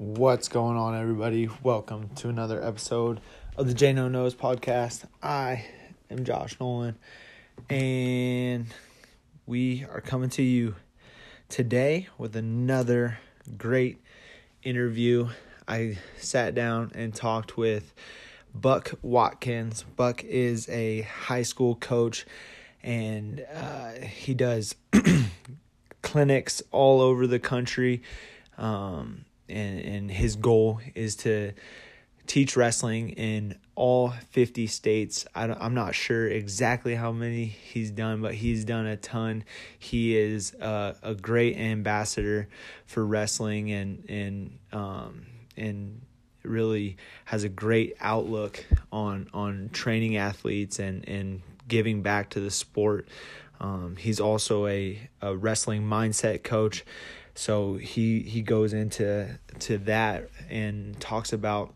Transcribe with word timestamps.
What's 0.00 0.46
going 0.46 0.76
on, 0.76 0.96
everybody? 0.96 1.48
Welcome 1.64 2.10
to 2.18 2.28
another 2.28 2.62
episode 2.62 3.20
of 3.56 3.66
the 3.66 3.74
J 3.74 3.92
No 3.92 4.06
Knows 4.06 4.32
podcast. 4.32 5.04
I 5.20 5.64
am 6.08 6.22
Josh 6.24 6.56
Nolan, 6.60 6.96
and 7.68 8.66
we 9.44 9.84
are 9.92 10.00
coming 10.00 10.30
to 10.30 10.42
you 10.44 10.76
today 11.48 12.06
with 12.16 12.36
another 12.36 13.18
great 13.56 13.98
interview. 14.62 15.30
I 15.66 15.98
sat 16.16 16.54
down 16.54 16.92
and 16.94 17.12
talked 17.12 17.56
with 17.56 17.92
Buck 18.54 18.92
Watkins. 19.02 19.84
Buck 19.96 20.22
is 20.22 20.68
a 20.68 21.00
high 21.00 21.42
school 21.42 21.74
coach, 21.74 22.24
and 22.84 23.44
uh, 23.52 23.94
he 23.94 24.32
does 24.32 24.76
clinics 26.02 26.62
all 26.70 27.00
over 27.00 27.26
the 27.26 27.40
country. 27.40 28.00
Um, 28.56 29.24
and 29.48 29.80
and 29.80 30.10
his 30.10 30.36
goal 30.36 30.80
is 30.94 31.16
to 31.16 31.52
teach 32.26 32.56
wrestling 32.56 33.10
in 33.10 33.58
all 33.74 34.10
50 34.30 34.66
states. 34.66 35.26
I 35.34 35.44
am 35.44 35.74
not 35.74 35.94
sure 35.94 36.28
exactly 36.28 36.94
how 36.94 37.10
many 37.10 37.46
he's 37.46 37.90
done, 37.90 38.20
but 38.20 38.34
he's 38.34 38.64
done 38.64 38.86
a 38.86 38.96
ton. 38.96 39.44
He 39.78 40.16
is 40.16 40.52
a, 40.54 40.94
a 41.02 41.14
great 41.14 41.56
ambassador 41.56 42.48
for 42.86 43.04
wrestling 43.04 43.72
and 43.72 44.04
and 44.08 44.58
um 44.72 45.26
and 45.56 46.02
really 46.42 46.96
has 47.24 47.44
a 47.44 47.48
great 47.48 47.96
outlook 48.00 48.64
on 48.92 49.28
on 49.32 49.70
training 49.72 50.16
athletes 50.16 50.78
and 50.78 51.08
and 51.08 51.42
giving 51.66 52.02
back 52.02 52.30
to 52.30 52.40
the 52.40 52.50
sport. 52.50 53.08
Um, 53.60 53.96
he's 53.96 54.20
also 54.20 54.66
a, 54.66 55.00
a 55.20 55.36
wrestling 55.36 55.82
mindset 55.82 56.44
coach 56.44 56.84
so 57.38 57.74
he 57.74 58.18
he 58.22 58.42
goes 58.42 58.72
into 58.72 59.38
to 59.60 59.78
that 59.78 60.28
and 60.50 60.98
talks 60.98 61.32
about 61.32 61.72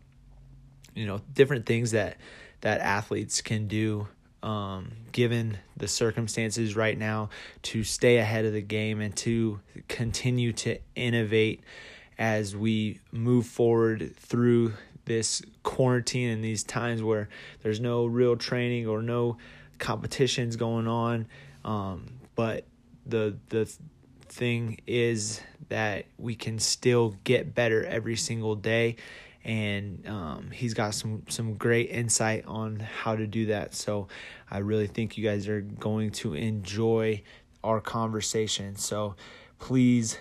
you 0.93 1.05
know 1.05 1.21
different 1.33 1.65
things 1.65 1.91
that 1.91 2.17
that 2.59 2.81
athletes 2.81 3.39
can 3.39 3.65
do 3.69 4.05
um, 4.43 4.91
given 5.13 5.57
the 5.77 5.87
circumstances 5.87 6.75
right 6.75 6.97
now 6.97 7.29
to 7.61 7.85
stay 7.85 8.17
ahead 8.17 8.43
of 8.43 8.51
the 8.51 8.61
game 8.61 8.99
and 8.99 9.15
to 9.15 9.61
continue 9.87 10.51
to 10.51 10.77
innovate 10.97 11.63
as 12.19 12.57
we 12.57 12.99
move 13.13 13.45
forward 13.45 14.13
through 14.17 14.73
this 15.05 15.41
quarantine 15.63 16.29
and 16.29 16.43
these 16.43 16.65
times 16.65 17.01
where 17.01 17.29
there's 17.61 17.79
no 17.79 18.05
real 18.05 18.35
training 18.35 18.85
or 18.85 19.01
no 19.01 19.37
competitions 19.79 20.57
going 20.57 20.89
on. 20.89 21.25
Um, 21.63 22.19
but 22.35 22.65
the 23.05 23.37
the 23.47 23.73
thing 24.27 24.79
is 24.87 25.39
that 25.69 26.05
we 26.17 26.35
can 26.35 26.59
still 26.59 27.15
get 27.23 27.53
better 27.53 27.83
every 27.85 28.15
single 28.15 28.55
day. 28.55 28.97
And 29.43 30.07
um, 30.07 30.51
he's 30.51 30.73
got 30.73 30.93
some 30.93 31.23
some 31.27 31.55
great 31.55 31.89
insight 31.89 32.45
on 32.45 32.79
how 32.79 33.15
to 33.15 33.27
do 33.27 33.47
that. 33.47 33.75
So 33.75 34.07
i 34.49 34.59
really 34.59 34.87
think 34.87 35.17
you 35.17 35.23
guys 35.23 35.49
are 35.49 35.61
going 35.61 36.11
to 36.11 36.33
enjoy 36.33 37.23
our 37.63 37.81
conversation. 37.81 38.75
So 38.77 39.15
please 39.59 40.17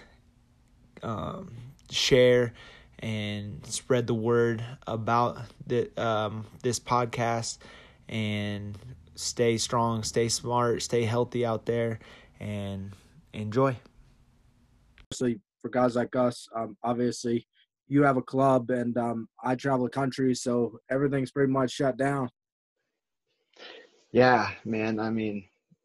um, 1.02 1.50
share 1.90 2.52
and 2.98 3.64
spread 3.66 4.06
the 4.06 4.14
word 4.14 4.64
about 4.86 5.38
the, 5.66 5.90
um, 6.00 6.46
this 6.62 6.78
podcast 6.78 7.58
and 8.08 8.78
stay 9.14 9.58
strong 9.58 10.02
stay 10.02 10.28
smart 10.28 10.82
stay 10.82 11.04
healthy 11.04 11.44
out 11.44 11.66
there 11.66 11.98
and 12.40 12.92
enjoy 13.32 13.76
especially 15.12 15.40
for 15.60 15.68
guys 15.68 15.94
like 15.96 16.16
us. 16.16 16.48
Um, 16.56 16.76
obviously, 16.82 17.46
you 17.88 18.02
have 18.02 18.16
a 18.16 18.22
club, 18.22 18.70
and 18.70 18.96
um, 18.96 19.28
I 19.44 19.54
travel 19.54 19.84
the 19.84 19.90
country, 19.90 20.34
so 20.34 20.78
everything's 20.90 21.30
pretty 21.30 21.52
much 21.52 21.70
shut 21.70 21.96
down. 21.96 22.28
Yeah, 24.12 24.50
man. 24.64 24.98
I 24.98 25.10
mean, 25.10 25.44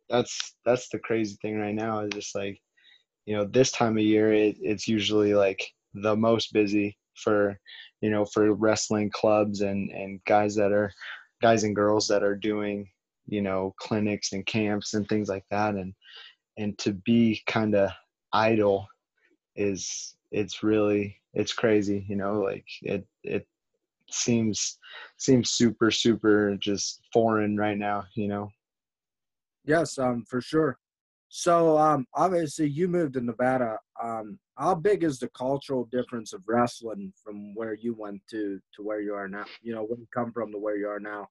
that's 0.09 0.55
that's 0.65 0.89
the 0.89 0.99
crazy 0.99 1.37
thing 1.41 1.59
right 1.59 1.75
now. 1.75 1.99
Is 2.01 2.11
just 2.13 2.35
like, 2.35 2.59
you 3.25 3.35
know, 3.35 3.45
this 3.45 3.71
time 3.71 3.97
of 3.97 4.03
year, 4.03 4.33
it, 4.33 4.55
it's 4.61 4.87
usually 4.87 5.33
like 5.33 5.61
the 5.93 6.15
most 6.15 6.53
busy 6.53 6.97
for, 7.15 7.57
you 8.01 8.09
know, 8.09 8.25
for 8.25 8.53
wrestling 8.53 9.09
clubs 9.13 9.61
and 9.61 9.91
and 9.91 10.21
guys 10.25 10.55
that 10.55 10.71
are, 10.71 10.91
guys 11.41 11.63
and 11.63 11.75
girls 11.75 12.07
that 12.07 12.23
are 12.23 12.35
doing, 12.35 12.87
you 13.27 13.41
know, 13.41 13.73
clinics 13.79 14.31
and 14.33 14.45
camps 14.45 14.93
and 14.93 15.07
things 15.07 15.27
like 15.29 15.45
that, 15.51 15.75
and 15.75 15.93
and 16.57 16.77
to 16.79 16.93
be 16.93 17.41
kind 17.47 17.75
of 17.75 17.91
idle 18.33 18.87
is 19.57 20.15
it's 20.31 20.63
really 20.63 21.17
it's 21.33 21.53
crazy 21.53 22.05
you 22.07 22.15
know 22.15 22.41
like 22.41 22.65
it 22.81 23.05
it 23.23 23.47
seems 24.09 24.77
seems 25.17 25.49
super 25.49 25.91
super 25.91 26.55
just 26.59 27.01
foreign 27.11 27.57
right 27.57 27.77
now 27.77 28.03
you 28.15 28.27
know? 28.27 28.49
Yes 29.65 29.97
um 29.97 30.23
for 30.29 30.41
sure. 30.41 30.77
So 31.29 31.77
um 31.77 32.05
obviously 32.13 32.69
you 32.69 32.87
moved 32.87 33.13
to 33.13 33.21
nevada 33.21 33.77
um 34.01 34.39
how 34.57 34.73
big 34.73 35.03
is 35.03 35.19
the 35.19 35.29
cultural 35.29 35.85
difference 35.91 36.33
of 36.33 36.41
wrestling 36.47 37.13
from 37.23 37.53
where 37.53 37.73
you 37.73 37.93
went 37.93 38.21
to 38.31 38.59
to 38.75 38.83
where 38.83 39.01
you 39.01 39.13
are 39.13 39.27
now? 39.27 39.45
You 39.61 39.75
know 39.75 39.83
where 39.83 39.99
you 39.99 40.07
come 40.13 40.31
from 40.31 40.51
to 40.51 40.57
where 40.57 40.77
you 40.77 40.87
are 40.87 40.99
now? 40.99 41.27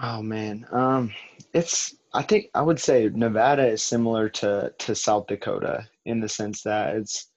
Oh 0.00 0.22
man 0.22 0.66
um 0.70 1.12
it's 1.54 1.96
i 2.12 2.22
think 2.22 2.50
i 2.54 2.60
would 2.60 2.78
say 2.78 3.08
nevada 3.08 3.66
is 3.66 3.82
similar 3.82 4.28
to 4.28 4.72
to 4.78 4.94
south 4.94 5.26
dakota 5.28 5.88
in 6.04 6.20
the 6.20 6.28
sense 6.28 6.62
that 6.62 6.94
it's 6.94 7.30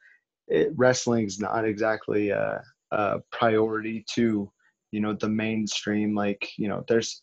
it, 0.48 0.72
wrestling's 0.76 1.40
not 1.40 1.66
exactly 1.66 2.30
a, 2.30 2.62
a 2.92 3.20
priority 3.32 4.06
to 4.16 4.52
you 4.92 5.00
know 5.00 5.14
the 5.14 5.30
mainstream 5.30 6.14
like 6.16 6.50
you 6.58 6.68
know 6.68 6.84
there's 6.88 7.22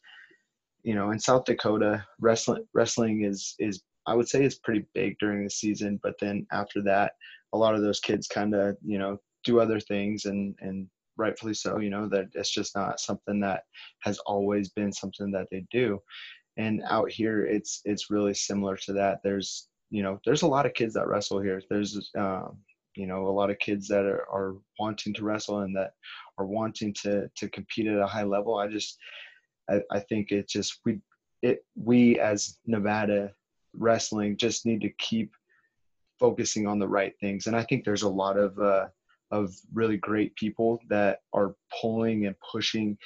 you 0.83 0.95
know 0.95 1.11
in 1.11 1.19
south 1.19 1.45
dakota 1.45 2.05
wrestling 2.21 2.65
wrestling 2.75 3.25
is 3.25 3.55
is 3.59 3.83
i 4.07 4.15
would 4.15 4.29
say 4.29 4.45
is 4.45 4.59
pretty 4.61 4.87
big 4.95 5.17
during 5.19 5.45
the 5.45 5.51
season 5.51 6.01
but 6.03 6.15
then 6.21 6.47
after 6.53 6.83
that 6.83 7.13
a 7.53 7.59
lot 7.59 7.75
of 7.75 7.83
those 7.83 8.01
kids 8.01 8.27
kind 8.27 8.55
of 8.55 8.77
you 8.85 8.99
know 8.99 9.19
do 9.45 9.61
other 9.61 9.81
things 9.81 10.25
and 10.25 10.55
and 10.61 10.89
rightfully 11.19 11.53
so 11.53 11.79
you 11.79 11.91
know 11.91 12.09
that 12.09 12.27
it's 12.35 12.51
just 12.51 12.75
not 12.75 13.01
something 13.01 13.41
that 13.41 13.65
has 14.01 14.19
always 14.21 14.71
been 14.71 14.93
something 14.93 15.31
that 15.33 15.49
they 15.51 15.67
do. 15.71 16.01
And 16.57 16.83
out 16.89 17.11
here 17.11 17.45
it's 17.45 17.83
it's 17.85 18.11
really 18.11 18.35
similar 18.35 18.77
to 18.79 18.93
that. 18.95 19.19
There's 19.23 19.69
you 19.91 20.03
know 20.03 20.19
there's 20.25 20.43
a 20.43 20.47
lot 20.49 20.67
of 20.67 20.75
kids 20.75 20.95
that 20.95 21.09
wrestle 21.09 21.41
here. 21.41 21.61
There's 21.69 22.11
um, 22.17 22.59
you 22.99 23.07
know 23.07 23.29
a 23.29 23.31
lot 23.31 23.49
of 23.49 23.61
kids 23.61 23.87
that 23.89 24.05
are, 24.05 24.27
are 24.29 24.57
wanting 24.79 25.15
to 25.15 25.23
wrestle 25.23 25.61
and 25.61 25.75
that 25.77 25.93
are 26.37 26.47
wanting 26.47 26.93
to 26.93 27.31
to 27.37 27.49
compete 27.49 27.87
at 27.87 27.97
a 27.99 28.07
high 28.07 28.25
level. 28.25 28.57
I 28.57 28.67
just 28.67 28.99
i, 29.71 29.81
I 29.91 30.01
think 30.01 30.33
it 30.33 30.49
just 30.49 30.81
we 30.85 30.99
it 31.41 31.65
we 31.77 32.19
as 32.19 32.59
nevada 32.67 33.31
wrestling 33.73 34.37
just 34.37 34.67
need 34.67 34.81
to 34.81 34.91
keep 34.99 35.31
focusing 36.19 36.67
on 36.67 36.81
the 36.81 36.89
right 36.89 37.15
things. 37.21 37.47
And 37.47 37.55
i 37.55 37.63
think 37.63 37.85
there's 37.85 38.03
a 38.03 38.09
lot 38.09 38.37
of 38.37 38.59
uh 38.59 38.87
of 39.31 39.55
really 39.73 39.99
great 39.99 40.35
people 40.35 40.81
that 40.89 41.21
are 41.33 41.55
pulling 41.81 42.27
and 42.27 42.35
pushing 42.41 42.99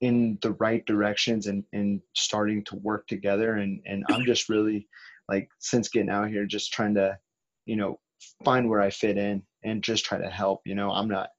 in 0.00 0.38
the 0.40 0.52
right 0.52 0.84
directions 0.86 1.46
and 1.46 1.62
and 1.74 2.00
starting 2.14 2.64
to 2.64 2.76
work 2.76 3.06
together. 3.06 3.56
And 3.56 3.82
and 3.84 4.02
i'm 4.08 4.24
just 4.24 4.48
really 4.48 4.88
like 5.28 5.50
since 5.58 5.90
getting 5.90 6.08
out 6.08 6.30
here 6.30 6.46
just 6.46 6.72
trying 6.72 6.94
to 6.94 7.18
you 7.66 7.76
know 7.76 7.98
find 8.44 8.68
where 8.68 8.80
I 8.80 8.90
fit 8.90 9.18
in 9.18 9.42
and 9.64 9.82
just 9.82 10.04
try 10.04 10.18
to 10.18 10.30
help. 10.30 10.62
You 10.64 10.74
know, 10.74 10.90
I'm 10.90 11.08
not, 11.08 11.30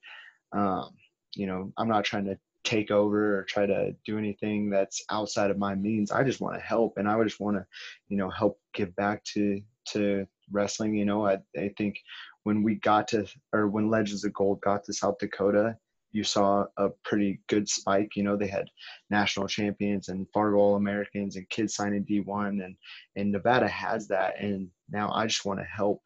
um, 0.52 0.90
you 1.36 1.48
know, 1.48 1.72
I'm 1.78 1.88
not 1.88 2.06
trying 2.06 2.26
to 2.26 2.38
take 2.64 2.92
over 2.92 3.40
or 3.40 3.44
try 3.44 3.66
to 3.66 3.96
do 4.06 4.18
anything 4.18 4.70
that's 4.70 5.04
outside 5.10 5.52
of 5.52 5.58
my 5.58 5.74
means. 5.76 6.12
I 6.12 6.24
just 6.24 6.42
want 6.42 6.56
to 6.56 6.62
help, 6.62 6.98
and 6.98 7.08
I 7.08 7.22
just 7.24 7.40
want 7.40 7.58
to, 7.58 7.66
you 8.10 8.18
know, 8.18 8.30
help 8.30 8.60
give 8.74 8.96
back 8.96 9.24
to 9.36 9.62
to 9.90 10.28
wrestling. 10.52 10.96
You 10.96 11.06
know, 11.06 11.26
I 11.26 11.38
I 11.58 11.72
think 11.78 11.98
when 12.44 12.64
we 12.64 12.76
got 12.76 13.08
to 13.10 13.26
or 13.54 13.68
when 13.68 13.90
Legends 13.90 14.26
of 14.26 14.34
Gold 14.34 14.62
got 14.62 14.84
to 14.86 14.94
South 14.94 15.18
Dakota, 15.20 15.78
you 16.12 16.24
saw 16.24 16.66
a 16.78 16.90
pretty 17.04 17.40
good 17.48 17.70
spike. 17.70 18.16
You 18.16 18.24
know, 18.24 18.36
they 18.36 18.48
had 18.48 18.70
national 19.10 19.48
champions 19.48 20.10
and 20.10 20.28
Fargo 20.34 20.58
All 20.58 20.76
Americans 20.76 21.36
and 21.36 21.50
kids 21.50 21.76
signing 21.76 22.06
D1, 22.06 22.64
and 22.66 22.76
and 23.16 23.32
Nevada 23.32 23.68
has 23.68 24.08
that. 24.10 24.40
And 24.42 24.68
now 24.90 25.12
I 25.14 25.28
just 25.28 25.46
want 25.46 25.60
to 25.60 25.66
help 25.66 26.02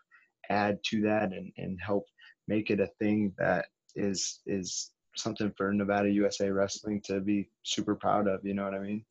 add 0.51 0.79
to 0.85 1.01
that 1.01 1.31
and, 1.33 1.51
and 1.57 1.79
help 1.81 2.05
make 2.47 2.69
it 2.69 2.79
a 2.79 2.89
thing 2.99 3.33
that 3.37 3.65
is 3.95 4.41
is 4.45 4.91
something 5.15 5.51
for 5.57 5.73
Nevada 5.73 6.09
USA 6.09 6.49
Wrestling 6.49 7.01
to 7.05 7.19
be 7.19 7.49
super 7.63 7.95
proud 7.95 8.27
of. 8.27 8.45
You 8.45 8.53
know 8.53 8.63
what 8.63 8.73
I 8.73 8.79
mean? 8.79 9.05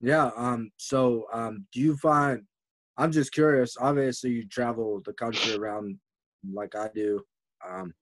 Yeah. 0.00 0.30
Um. 0.36 0.70
So, 0.76 1.26
um, 1.32 1.66
do 1.72 1.80
you 1.80 1.96
find? 1.96 2.42
I'm 2.96 3.12
just 3.12 3.32
curious. 3.32 3.76
Obviously, 3.80 4.30
you 4.30 4.48
travel 4.48 5.00
the 5.04 5.12
country 5.12 5.54
around 5.54 5.98
like 6.52 6.74
I 6.74 6.88
do. 6.94 7.20
Um, 7.68 7.92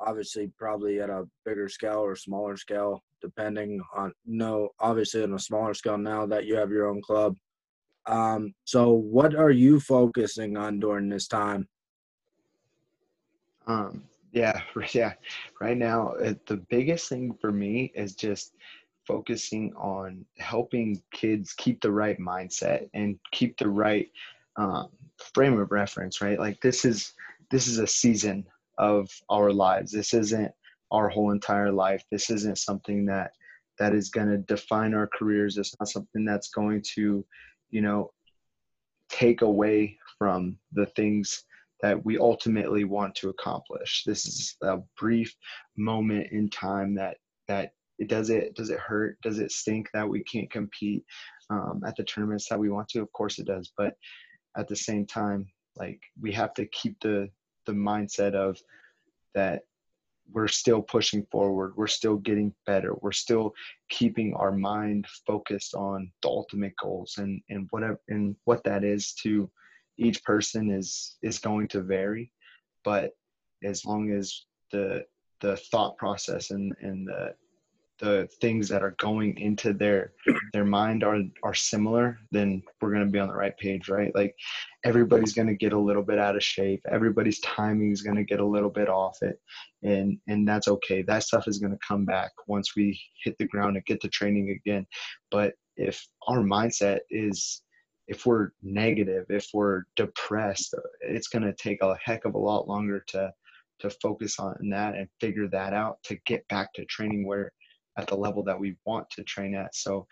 obviously, 0.00 0.50
probably 0.58 1.00
at 1.00 1.10
a 1.10 1.24
bigger 1.44 1.68
scale 1.68 2.00
or 2.00 2.16
smaller 2.16 2.56
scale, 2.56 3.02
depending 3.22 3.80
on. 3.94 4.12
No, 4.26 4.70
obviously, 4.80 5.22
on 5.22 5.32
a 5.34 5.38
smaller 5.38 5.74
scale 5.74 5.98
now 5.98 6.26
that 6.26 6.44
you 6.44 6.56
have 6.56 6.70
your 6.70 6.88
own 6.88 7.02
club. 7.02 7.36
Um, 8.08 8.54
so 8.64 8.92
what 8.92 9.34
are 9.34 9.50
you 9.50 9.80
focusing 9.80 10.56
on 10.56 10.80
during 10.80 11.08
this 11.08 11.28
time? 11.28 11.68
Um, 13.66 14.04
Yeah, 14.32 14.60
yeah. 14.92 15.12
Right 15.60 15.76
now, 15.76 16.14
the 16.46 16.64
biggest 16.68 17.08
thing 17.08 17.36
for 17.40 17.52
me 17.52 17.92
is 17.94 18.14
just 18.14 18.54
focusing 19.06 19.72
on 19.74 20.24
helping 20.38 21.02
kids 21.12 21.54
keep 21.54 21.80
the 21.80 21.90
right 21.90 22.18
mindset 22.18 22.88
and 22.94 23.18
keep 23.32 23.56
the 23.58 23.68
right 23.68 24.08
um, 24.56 24.88
frame 25.34 25.58
of 25.58 25.70
reference. 25.70 26.20
Right, 26.20 26.38
like 26.38 26.60
this 26.60 26.84
is 26.84 27.12
this 27.50 27.66
is 27.68 27.78
a 27.78 27.86
season 27.86 28.44
of 28.78 29.08
our 29.30 29.52
lives. 29.52 29.92
This 29.92 30.14
isn't 30.14 30.52
our 30.90 31.08
whole 31.08 31.30
entire 31.32 31.72
life. 31.72 32.02
This 32.10 32.30
isn't 32.30 32.58
something 32.58 33.04
that 33.06 33.32
that 33.78 33.94
is 33.94 34.10
going 34.10 34.28
to 34.28 34.38
define 34.38 34.94
our 34.94 35.06
careers. 35.06 35.56
It's 35.56 35.74
not 35.78 35.88
something 35.88 36.24
that's 36.24 36.48
going 36.48 36.82
to, 36.94 37.24
you 37.70 37.80
know, 37.80 38.10
take 39.08 39.42
away 39.42 39.96
from 40.18 40.58
the 40.72 40.86
things 40.86 41.44
that 41.80 42.04
we 42.04 42.18
ultimately 42.18 42.84
want 42.84 43.14
to 43.14 43.28
accomplish. 43.28 44.02
This 44.04 44.26
is 44.26 44.56
a 44.62 44.78
brief 44.98 45.34
moment 45.76 46.28
in 46.32 46.50
time 46.50 46.94
that 46.96 47.18
that 47.46 47.72
it 47.98 48.08
does 48.08 48.30
it 48.30 48.54
does 48.54 48.70
it 48.70 48.78
hurt? 48.78 49.18
Does 49.22 49.38
it 49.38 49.52
stink 49.52 49.88
that 49.92 50.08
we 50.08 50.22
can't 50.24 50.50
compete 50.50 51.04
um, 51.50 51.82
at 51.86 51.96
the 51.96 52.04
tournaments 52.04 52.48
that 52.48 52.58
we 52.58 52.70
want 52.70 52.88
to? 52.90 53.00
Of 53.00 53.12
course 53.12 53.38
it 53.38 53.46
does, 53.46 53.72
but 53.76 53.94
at 54.56 54.68
the 54.68 54.76
same 54.76 55.06
time, 55.06 55.46
like 55.76 56.00
we 56.20 56.32
have 56.32 56.54
to 56.54 56.66
keep 56.66 56.98
the 57.00 57.28
the 57.66 57.72
mindset 57.72 58.34
of 58.34 58.58
that 59.34 59.62
we're 60.32 60.48
still 60.48 60.82
pushing 60.82 61.26
forward 61.30 61.72
we're 61.76 61.86
still 61.86 62.16
getting 62.16 62.52
better 62.66 62.94
we're 63.00 63.12
still 63.12 63.52
keeping 63.88 64.34
our 64.34 64.52
mind 64.52 65.06
focused 65.26 65.74
on 65.74 66.10
the 66.22 66.28
ultimate 66.28 66.74
goals 66.82 67.14
and 67.18 67.40
and 67.48 67.66
whatever 67.70 67.98
and 68.08 68.36
what 68.44 68.62
that 68.64 68.84
is 68.84 69.12
to 69.12 69.50
each 69.98 70.22
person 70.22 70.70
is 70.70 71.16
is 71.22 71.38
going 71.38 71.68
to 71.68 71.82
vary. 71.82 72.30
But 72.84 73.10
as 73.64 73.84
long 73.84 74.12
as 74.12 74.44
the 74.70 75.04
the 75.40 75.56
thought 75.56 75.96
process 75.98 76.50
and 76.50 76.74
and 76.80 77.06
the 77.06 77.34
the 77.98 78.28
things 78.40 78.68
that 78.68 78.82
are 78.82 78.94
going 78.98 79.36
into 79.38 79.72
their 79.72 80.12
their 80.52 80.64
mind 80.64 81.04
are 81.04 81.20
are 81.42 81.54
similar 81.54 82.18
then 82.30 82.62
we're 82.80 82.92
going 82.92 83.04
to 83.04 83.10
be 83.10 83.18
on 83.18 83.28
the 83.28 83.34
right 83.34 83.56
page 83.58 83.88
right? 83.88 84.14
Like 84.14 84.34
everybody's 84.84 85.32
going 85.32 85.48
to 85.48 85.54
get 85.54 85.72
a 85.72 85.78
little 85.78 86.02
bit 86.02 86.18
out 86.18 86.36
of 86.36 86.42
shape. 86.42 86.82
Everybody's 86.90 87.40
timing 87.40 87.90
is 87.90 88.02
going 88.02 88.16
to 88.16 88.24
get 88.24 88.40
a 88.40 88.46
little 88.46 88.70
bit 88.70 88.88
off 88.88 89.18
it. 89.22 89.40
And 89.82 90.18
and 90.28 90.46
that's 90.46 90.68
okay. 90.68 91.02
That 91.02 91.24
stuff 91.24 91.48
is 91.48 91.58
going 91.58 91.72
to 91.72 91.86
come 91.86 92.04
back 92.04 92.30
once 92.46 92.76
we 92.76 93.00
hit 93.24 93.36
the 93.38 93.46
ground 93.46 93.76
and 93.76 93.84
get 93.86 94.00
to 94.02 94.08
training 94.08 94.50
again. 94.50 94.86
But 95.30 95.54
if 95.76 96.06
our 96.26 96.38
mindset 96.38 97.00
is 97.10 97.62
if 98.06 98.24
we're 98.24 98.50
negative 98.62 99.26
if 99.28 99.46
we're 99.52 99.82
depressed 99.94 100.74
it's 101.02 101.28
going 101.28 101.42
to 101.42 101.52
take 101.52 101.82
a 101.82 101.96
heck 102.02 102.24
of 102.24 102.34
a 102.34 102.38
lot 102.38 102.66
longer 102.66 103.04
to 103.08 103.30
to 103.80 103.90
focus 104.02 104.40
on 104.40 104.56
that 104.70 104.96
and 104.96 105.08
figure 105.20 105.46
that 105.46 105.72
out 105.72 105.98
to 106.02 106.16
get 106.26 106.46
back 106.48 106.72
to 106.72 106.84
training 106.86 107.26
where 107.26 107.52
at 107.98 108.06
the 108.06 108.14
level 108.14 108.42
that 108.44 108.58
we 108.58 108.76
want 108.86 109.08
to 109.10 109.22
train 109.24 109.54
at. 109.54 109.74
So 109.74 110.06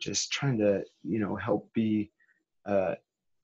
just 0.00 0.32
trying 0.32 0.58
to, 0.58 0.84
you 1.02 1.18
know, 1.18 1.36
help 1.36 1.72
be 1.72 2.10
uh, 2.66 2.94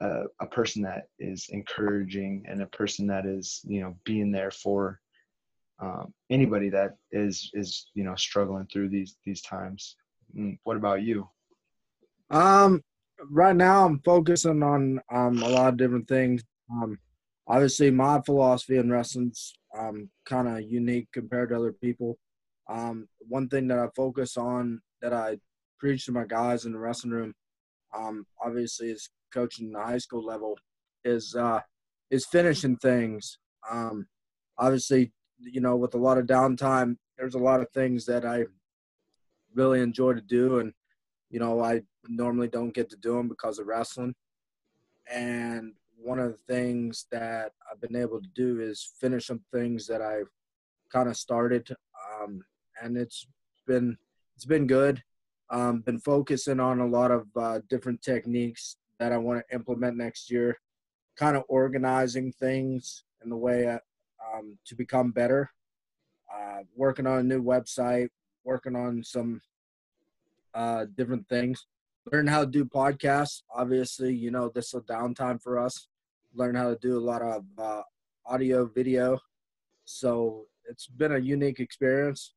uh, 0.01 0.25
a 0.41 0.47
person 0.47 0.83
that 0.83 1.09
is 1.19 1.49
encouraging 1.51 2.45
and 2.49 2.63
a 2.63 2.67
person 2.67 3.07
that 3.07 3.27
is, 3.27 3.61
you 3.67 3.81
know, 3.81 3.95
being 4.05 4.31
there 4.31 4.51
for 4.51 5.01
um, 5.81 6.13
anybody 6.31 6.69
that 6.69 6.97
is, 7.13 7.51
is, 7.55 7.89
you 7.95 8.05
know, 8.05 8.15
struggling 8.15 8.67
through 8.73 8.89
these, 8.89 9.17
these 9.25 9.43
times. 9.43 9.97
Mm, 10.37 10.59
what 10.65 10.77
about 10.77 11.03
you? 11.03 11.29
Um, 12.31 12.83
right 13.31 13.57
now 13.57 13.87
I'm 13.87 14.01
focusing 14.01 14.63
on 14.63 15.01
um, 15.13 15.43
a 15.43 15.49
lot 15.49 15.69
of 15.69 15.77
different 15.77 16.09
things. 16.09 16.43
Um, 16.71 16.99
obviously 17.47 17.91
my 17.91 18.21
philosophy 18.23 18.77
in 18.79 18.91
wrestling's 18.91 19.53
um, 19.77 20.09
kind 20.25 20.49
of 20.49 20.63
unique 20.63 21.09
compared 21.13 21.51
to 21.51 21.57
other 21.57 21.73
people. 21.73 22.19
Um, 22.69 23.09
one 23.19 23.49
thing 23.49 23.67
that 23.69 23.79
I 23.79 23.89
focus 23.97 24.37
on 24.37 24.81
that 25.03 25.13
I 25.13 25.39
preach 25.81 26.05
to 26.07 26.13
my 26.13 26.25
guys 26.25 26.67
in 26.67 26.73
the 26.73 26.79
wrestling 26.79 27.13
room, 27.13 27.35
um, 27.97 28.27
obviously 28.45 28.91
is 28.91 29.09
coaching 29.33 29.73
the 29.73 29.83
high 29.83 29.99
school 29.99 30.25
level, 30.25 30.57
is 31.05 31.35
uh, 31.35 31.61
is 32.11 32.27
finishing 32.27 32.77
things. 32.77 33.39
Um, 33.69 34.07
obviously, 34.59 35.13
you 35.39 35.61
know, 35.61 35.77
with 35.77 35.95
a 35.95 35.99
lot 35.99 36.19
of 36.19 36.27
downtime, 36.27 36.97
there's 37.19 37.35
a 37.35 37.39
lot 37.39 37.61
of 37.61 37.71
things 37.71 38.05
that 38.07 38.25
I 38.25 38.45
really 39.55 39.81
enjoy 39.81 40.13
to 40.13 40.21
do, 40.21 40.59
and 40.59 40.73
you 41.31 41.41
know, 41.41 41.61
I 41.61 41.83
normally 42.07 42.49
don't 42.49 42.75
get 42.75 42.91
to 42.91 42.97
do 42.97 43.15
them 43.15 43.29
because 43.29 43.59
of 43.59 43.67
wrestling. 43.67 44.15
And 45.11 45.73
one 45.97 46.19
of 46.19 46.33
the 46.33 46.55
things 46.55 47.07
that 47.11 47.53
I've 47.71 47.81
been 47.81 47.97
able 47.97 48.21
to 48.21 48.29
do 48.35 48.61
is 48.61 48.93
finish 49.01 49.27
some 49.27 49.41
things 49.53 49.87
that 49.87 50.03
I 50.03 50.21
kind 50.93 51.09
of 51.09 51.17
started. 51.17 51.75
Um, 52.21 52.43
and 52.83 52.97
it's 52.97 53.27
been 53.67 53.97
it's 54.35 54.47
been 54.47 54.67
good. 54.67 55.03
Um, 55.51 55.81
been 55.81 55.99
focusing 55.99 56.61
on 56.61 56.81
a 56.81 56.87
lot 56.87 57.11
of 57.11 57.27
uh, 57.37 57.61
different 57.69 58.03
techniques 58.03 58.77
that 58.99 59.13
I 59.13 59.19
want 59.19 59.41
to 59.41 59.55
implement 59.55 59.97
next 59.97 60.31
year. 60.31 60.57
Kind 61.17 61.37
of 61.37 61.43
organizing 61.49 62.33
things 62.33 63.05
in 63.23 63.31
the 63.31 63.37
way 63.37 63.67
uh, 63.67 63.79
um, 64.33 64.57
to 64.67 64.77
become 64.77 65.11
better. 65.11 65.51
Uh, 66.33 66.61
working 66.77 67.07
on 67.07 67.19
a 67.19 67.23
new 67.23 67.43
website. 67.43 68.09
Working 68.45 68.77
on 68.77 69.03
some 69.03 69.41
uh, 70.55 70.87
different 70.97 71.29
things. 71.29 71.67
Learn 72.13 72.27
how 72.27 72.41
to 72.41 72.51
do 72.51 72.65
podcasts. 72.65 73.43
Obviously, 73.55 74.15
you 74.15 74.31
know 74.31 74.51
this 74.55 74.73
is 74.73 74.83
downtime 74.83 75.43
for 75.43 75.59
us. 75.59 75.89
Learn 76.35 76.55
how 76.55 76.71
to 76.71 76.79
do 76.81 76.97
a 76.97 77.01
lot 77.01 77.23
of 77.23 77.45
uh, 77.59 77.83
audio, 78.25 78.67
video. 78.67 79.19
So 79.85 80.47
it's 80.69 80.87
been 80.87 81.13
a 81.13 81.19
unique 81.19 81.61
experience 81.61 82.35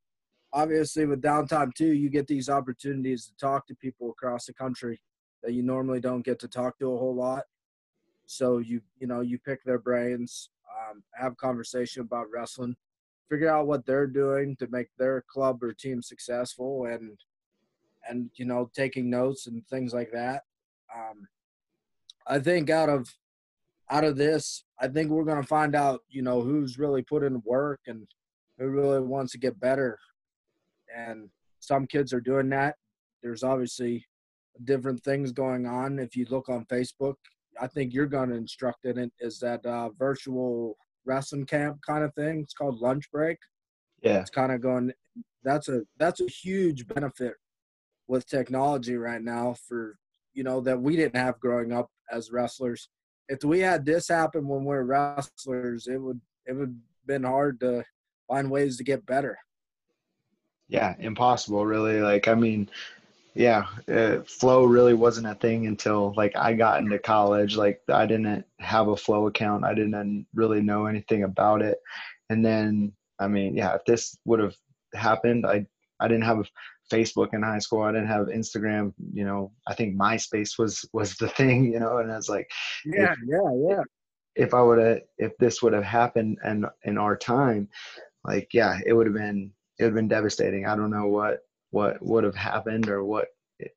obviously 0.53 1.05
with 1.05 1.21
downtime 1.21 1.73
too, 1.73 1.94
you 1.94 2.09
get 2.09 2.27
these 2.27 2.47
opportunities 2.47 3.25
to 3.25 3.35
talk 3.38 3.67
to 3.67 3.75
people 3.75 4.11
across 4.11 4.45
the 4.45 4.53
country 4.53 5.01
that 5.41 5.53
you 5.53 5.63
normally 5.63 6.00
don't 6.00 6.23
get 6.23 6.39
to 6.39 6.47
talk 6.47 6.77
to 6.79 6.94
a 6.94 6.97
whole 6.97 7.15
lot. 7.15 7.44
So 8.25 8.59
you 8.59 8.81
you 9.00 9.07
know 9.07 9.21
you 9.21 9.38
pick 9.39 9.63
their 9.63 9.79
brains, 9.79 10.50
um, 10.89 11.03
have 11.13 11.35
conversation 11.38 12.01
about 12.03 12.27
wrestling, 12.33 12.75
figure 13.29 13.50
out 13.50 13.67
what 13.67 13.85
they're 13.85 14.07
doing 14.07 14.55
to 14.57 14.67
make 14.67 14.88
their 14.97 15.23
club 15.27 15.61
or 15.61 15.73
team 15.73 16.01
successful, 16.01 16.85
and 16.85 17.19
and 18.07 18.29
you 18.35 18.45
know 18.45 18.69
taking 18.73 19.09
notes 19.09 19.47
and 19.47 19.67
things 19.67 19.94
like 19.94 20.11
that. 20.13 20.44
Um, 20.95 21.27
I 22.25 22.39
think 22.39 22.69
out 22.69 22.89
of 22.89 23.13
out 23.89 24.05
of 24.05 24.15
this, 24.15 24.63
I 24.79 24.88
think 24.88 25.11
we're 25.11 25.25
gonna 25.25 25.44
find 25.44 25.75
out 25.75 26.01
you 26.09 26.21
know 26.21 26.41
who's 26.41 26.79
really 26.79 27.01
put 27.01 27.23
in 27.23 27.41
work 27.44 27.81
and 27.88 28.07
who 28.57 28.69
really 28.69 29.01
wants 29.01 29.33
to 29.33 29.38
get 29.38 29.59
better 29.59 30.00
and 30.95 31.29
some 31.59 31.88
kids 31.88 32.13
are 32.13 32.21
doing 32.21 32.50
that. 32.50 32.75
There's 33.21 33.43
obviously 33.43 34.05
different 34.65 35.03
things 35.03 35.31
going 35.31 35.65
on. 35.65 36.00
If 36.00 36.15
you 36.15 36.25
look 36.29 36.50
on 36.50 36.65
Facebook, 36.65 37.15
I 37.59 37.67
think 37.67 37.93
you're 37.93 38.05
going 38.05 38.29
to 38.29 38.35
instruct 38.35 38.85
in 38.85 38.97
it. 38.97 39.12
Is 39.19 39.39
that 39.39 39.65
uh, 39.65 39.89
virtual 39.97 40.77
wrestling 41.05 41.45
camp 41.45 41.79
kind 41.85 42.03
of 42.03 42.13
thing? 42.15 42.41
It's 42.41 42.53
called 42.53 42.79
lunch 42.79 43.09
break. 43.12 43.38
Yeah, 44.01 44.19
it's 44.19 44.29
kind 44.29 44.51
of 44.51 44.62
going. 44.62 44.91
That's 45.43 45.69
a 45.69 45.81
that's 45.97 46.21
a 46.21 46.27
huge 46.27 46.88
benefit 46.88 47.35
with 48.07 48.27
technology 48.27 48.97
right 48.97 49.21
now 49.21 49.55
for 49.67 49.97
you 50.33 50.43
know 50.43 50.59
that 50.62 50.81
we 50.81 50.95
didn't 50.95 51.15
have 51.15 51.39
growing 51.39 51.71
up 51.71 51.89
as 52.12 52.31
wrestlers. 52.31 52.89
If 53.29 53.43
we 53.43 53.59
had 53.59 53.85
this 53.85 54.09
happen 54.09 54.47
when 54.47 54.62
we 54.62 54.67
we're 54.67 54.83
wrestlers, 54.83 55.88
it 55.88 55.97
would 56.01 56.19
it 56.45 56.53
would 56.53 56.79
been 57.05 57.23
hard 57.23 57.59
to 57.59 57.83
find 58.27 58.50
ways 58.50 58.77
to 58.77 58.83
get 58.83 59.05
better 59.05 59.38
yeah, 60.67 60.96
impossible 61.00 61.65
really. 61.65 62.00
Like, 62.00 62.27
I 62.27 62.36
mean, 62.36 62.70
yeah, 63.36 63.65
uh, 63.91 64.20
Flo 64.27 64.65
really 64.65 64.93
wasn't 64.93 65.27
a 65.27 65.36
thing 65.36 65.65
until 65.67 66.13
like 66.15 66.36
I 66.36 66.53
got 66.53 66.79
into 66.79 67.00
college. 67.00 67.55
Like, 67.55 67.82
I 67.91 68.05
didn't 68.05 68.46
have 68.60 68.88
a 68.88 68.98
Flo 68.98 69.27
account. 69.27 69.65
I 69.65 69.74
didn't 69.74 70.27
really 70.34 70.62
know 70.62 70.86
anything 70.86 71.24
about 71.24 71.62
it. 71.62 71.79
And 72.29 72.46
then, 72.46 72.93
I 73.20 73.27
mean, 73.27 73.55
yeah, 73.55 73.75
if 73.75 73.86
this 73.86 74.17
would 74.25 74.39
have 74.39 74.55
happened, 74.93 75.46
I 75.46 75.65
I 76.00 76.08
didn't 76.08 76.25
have 76.25 76.48
Facebook 76.91 77.34
in 77.34 77.41
high 77.41 77.60
school. 77.60 77.82
I 77.82 77.91
didn't 77.91 78.08
have 78.08 78.27
Instagram. 78.27 78.93
You 79.13 79.25
know, 79.25 79.51
I 79.67 79.74
think 79.74 79.96
MySpace 79.96 80.60
was 80.60 80.88
was 80.93 81.15
the 81.15 81.27
thing. 81.39 81.72
You 81.72 81.79
know, 81.79 81.98
and 81.98 82.12
it's 82.12 82.29
like, 82.29 82.50
yeah, 82.86 83.13
if, 83.13 83.17
yeah, 83.25 83.70
yeah. 83.70 83.84
If 84.36 84.53
I 84.53 84.62
would 84.62 84.79
have, 84.79 85.01
if 85.17 85.38
this 85.38 85.62
would 85.62 85.74
have 85.74 85.84
happened 85.84 86.39
and 86.43 86.65
in 86.84 86.98
our 86.98 87.15
time, 87.15 87.70
like, 88.25 88.50
yeah, 88.53 88.79
it 88.86 88.93
would 88.93 89.05
have 89.05 89.15
been 89.15 89.51
it 89.84 89.88
have 89.88 89.96
been 89.96 90.08
devastating. 90.08 90.66
I 90.66 90.75
don't 90.75 90.92
know 90.92 91.08
what 91.08 91.40
what 91.72 92.02
would 92.02 92.24
have 92.24 92.36
happened 92.36 92.88
or 92.90 93.04
what 93.04 93.28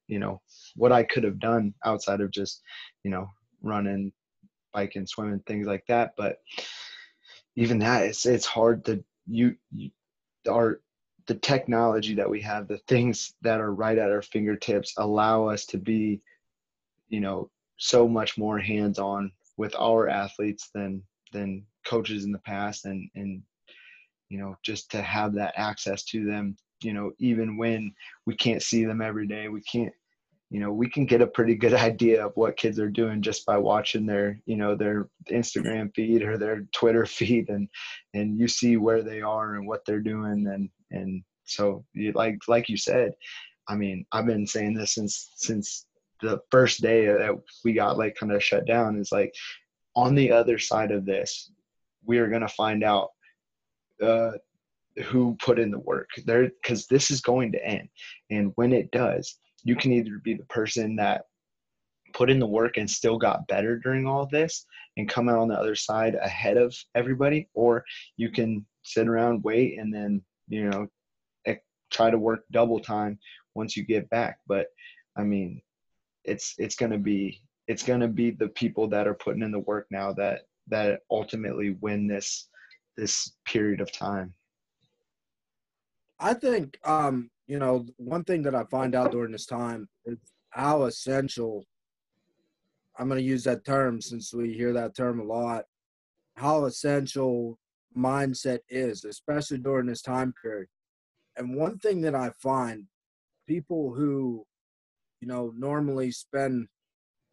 you 0.06 0.18
know 0.18 0.40
what 0.74 0.92
I 0.92 1.02
could 1.02 1.24
have 1.24 1.38
done 1.38 1.74
outside 1.84 2.20
of 2.20 2.30
just 2.30 2.62
you 3.04 3.10
know 3.10 3.28
running, 3.62 4.12
biking, 4.72 5.06
swimming, 5.06 5.40
things 5.46 5.66
like 5.66 5.84
that. 5.88 6.14
But 6.16 6.38
even 7.56 7.78
that, 7.80 8.04
it's 8.04 8.26
it's 8.26 8.46
hard 8.46 8.84
to 8.86 9.02
you, 9.26 9.56
you 9.72 9.90
our 10.48 10.80
the 11.26 11.34
technology 11.34 12.14
that 12.14 12.30
we 12.30 12.40
have, 12.40 12.68
the 12.68 12.78
things 12.86 13.34
that 13.42 13.60
are 13.60 13.74
right 13.74 13.98
at 13.98 14.12
our 14.12 14.22
fingertips, 14.22 14.94
allow 14.96 15.48
us 15.48 15.66
to 15.66 15.76
be, 15.76 16.20
you 17.08 17.20
know, 17.20 17.50
so 17.78 18.06
much 18.06 18.38
more 18.38 18.60
hands 18.60 19.00
on 19.00 19.32
with 19.56 19.74
our 19.76 20.08
athletes 20.08 20.70
than 20.72 21.02
than 21.32 21.64
coaches 21.84 22.24
in 22.24 22.32
the 22.32 22.38
past 22.40 22.84
and 22.84 23.10
and 23.14 23.42
you 24.28 24.38
know, 24.38 24.56
just 24.62 24.90
to 24.90 25.02
have 25.02 25.34
that 25.34 25.54
access 25.56 26.04
to 26.04 26.24
them, 26.24 26.56
you 26.82 26.92
know, 26.92 27.12
even 27.18 27.56
when 27.56 27.92
we 28.26 28.34
can't 28.34 28.62
see 28.62 28.84
them 28.84 29.00
every 29.00 29.26
day, 29.26 29.48
we 29.48 29.62
can't, 29.62 29.92
you 30.50 30.60
know, 30.60 30.72
we 30.72 30.88
can 30.88 31.06
get 31.06 31.22
a 31.22 31.26
pretty 31.26 31.54
good 31.54 31.74
idea 31.90 32.24
of 32.24 32.32
what 32.34 32.56
kids 32.56 32.78
are 32.78 32.90
doing 32.90 33.22
just 33.22 33.46
by 33.46 33.56
watching 33.56 34.06
their, 34.06 34.40
you 34.46 34.56
know, 34.56 34.74
their 34.74 35.08
Instagram 35.30 35.94
feed 35.94 36.22
or 36.22 36.38
their 36.38 36.66
Twitter 36.72 37.06
feed, 37.06 37.48
and 37.48 37.68
and 38.14 38.38
you 38.38 38.48
see 38.48 38.76
where 38.76 39.02
they 39.02 39.20
are 39.20 39.54
and 39.54 39.66
what 39.66 39.84
they're 39.86 40.00
doing, 40.00 40.46
and 40.48 40.68
and 40.90 41.22
so 41.44 41.84
you, 41.94 42.12
like 42.12 42.38
like 42.48 42.68
you 42.68 42.76
said, 42.76 43.12
I 43.68 43.76
mean, 43.76 44.06
I've 44.12 44.26
been 44.26 44.46
saying 44.46 44.74
this 44.74 44.94
since 44.94 45.30
since 45.36 45.86
the 46.22 46.40
first 46.50 46.80
day 46.80 47.06
that 47.06 47.34
we 47.64 47.72
got 47.74 47.98
like 47.98 48.16
kind 48.16 48.32
of 48.32 48.42
shut 48.42 48.66
down 48.66 48.98
is 48.98 49.12
like 49.12 49.34
on 49.94 50.14
the 50.14 50.32
other 50.32 50.58
side 50.58 50.90
of 50.90 51.04
this, 51.04 51.50
we 52.04 52.18
are 52.18 52.28
gonna 52.28 52.48
find 52.48 52.84
out 52.84 53.10
uh, 54.02 54.32
who 55.04 55.36
put 55.40 55.58
in 55.58 55.70
the 55.70 55.78
work. 55.78 56.08
There 56.24 56.50
because 56.62 56.86
this 56.86 57.10
is 57.10 57.20
going 57.20 57.52
to 57.52 57.64
end, 57.64 57.88
and 58.30 58.52
when 58.56 58.72
it 58.72 58.90
does, 58.90 59.38
you 59.64 59.76
can 59.76 59.92
either 59.92 60.20
be 60.22 60.34
the 60.34 60.44
person 60.44 60.96
that 60.96 61.24
put 62.14 62.30
in 62.30 62.38
the 62.38 62.46
work 62.46 62.76
and 62.76 62.88
still 62.88 63.18
got 63.18 63.46
better 63.46 63.78
during 63.78 64.06
all 64.06 64.26
this 64.26 64.64
and 64.96 65.08
come 65.08 65.28
out 65.28 65.38
on 65.38 65.48
the 65.48 65.58
other 65.58 65.74
side 65.74 66.14
ahead 66.14 66.56
of 66.56 66.74
everybody 66.94 67.46
or 67.52 67.84
you 68.16 68.30
can 68.30 68.64
sit 68.84 69.06
around 69.06 69.42
wait 69.42 69.78
and 69.78 69.92
then 69.92 70.22
you 70.48 70.70
know 70.70 70.86
try 71.90 72.10
to 72.10 72.18
work 72.18 72.40
double 72.52 72.80
time 72.80 73.18
once 73.54 73.76
you 73.76 73.84
get 73.84 74.08
back. 74.10 74.38
But 74.46 74.66
i 75.16 75.22
mean 75.22 75.62
it's 76.24 76.54
it's 76.58 76.76
going 76.76 76.92
to 76.92 76.98
be 76.98 77.40
it's 77.68 77.82
going 77.82 78.00
to 78.00 78.08
be 78.08 78.30
the 78.30 78.48
people 78.48 78.86
that 78.88 79.06
are 79.06 79.14
putting 79.14 79.42
in 79.42 79.50
the 79.50 79.60
work 79.60 79.86
now 79.90 80.12
that 80.12 80.42
that 80.68 81.00
ultimately 81.10 81.76
win 81.80 82.06
this 82.06 82.48
this 82.96 83.32
period 83.44 83.80
of 83.80 83.92
time? 83.92 84.34
I 86.18 86.34
think 86.34 86.78
um 86.84 87.30
you 87.46 87.58
know 87.58 87.86
one 87.96 88.24
thing 88.24 88.42
that 88.42 88.54
i 88.54 88.64
find 88.64 88.94
out 88.94 89.12
during 89.12 89.32
this 89.32 89.46
time 89.46 89.88
is 90.04 90.18
how 90.50 90.84
essential 90.84 91.64
i'm 92.98 93.08
going 93.08 93.20
to 93.20 93.24
use 93.24 93.44
that 93.44 93.64
term 93.64 94.00
since 94.00 94.32
we 94.32 94.52
hear 94.52 94.72
that 94.72 94.96
term 94.96 95.20
a 95.20 95.24
lot 95.24 95.64
how 96.36 96.64
essential 96.64 97.58
mindset 97.96 98.58
is 98.68 99.04
especially 99.04 99.58
during 99.58 99.86
this 99.86 100.02
time 100.02 100.34
period. 100.42 100.68
And 101.36 101.56
one 101.56 101.78
thing 101.78 102.00
that 102.02 102.14
i 102.14 102.30
find 102.42 102.84
people 103.46 103.94
who 103.94 104.44
you 105.20 105.28
know 105.28 105.52
normally 105.56 106.10
spend 106.10 106.68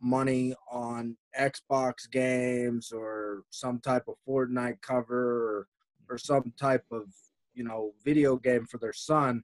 money 0.03 0.53
on 0.71 1.17
Xbox 1.39 2.09
games 2.11 2.91
or 2.91 3.43
some 3.49 3.79
type 3.79 4.03
of 4.07 4.15
Fortnite 4.27 4.81
cover 4.81 5.57
or, 5.57 5.67
or 6.09 6.17
some 6.17 6.53
type 6.59 6.85
of 6.91 7.05
you 7.53 7.63
know 7.63 7.93
video 8.03 8.35
game 8.35 8.65
for 8.65 8.79
their 8.79 8.93
son 8.93 9.43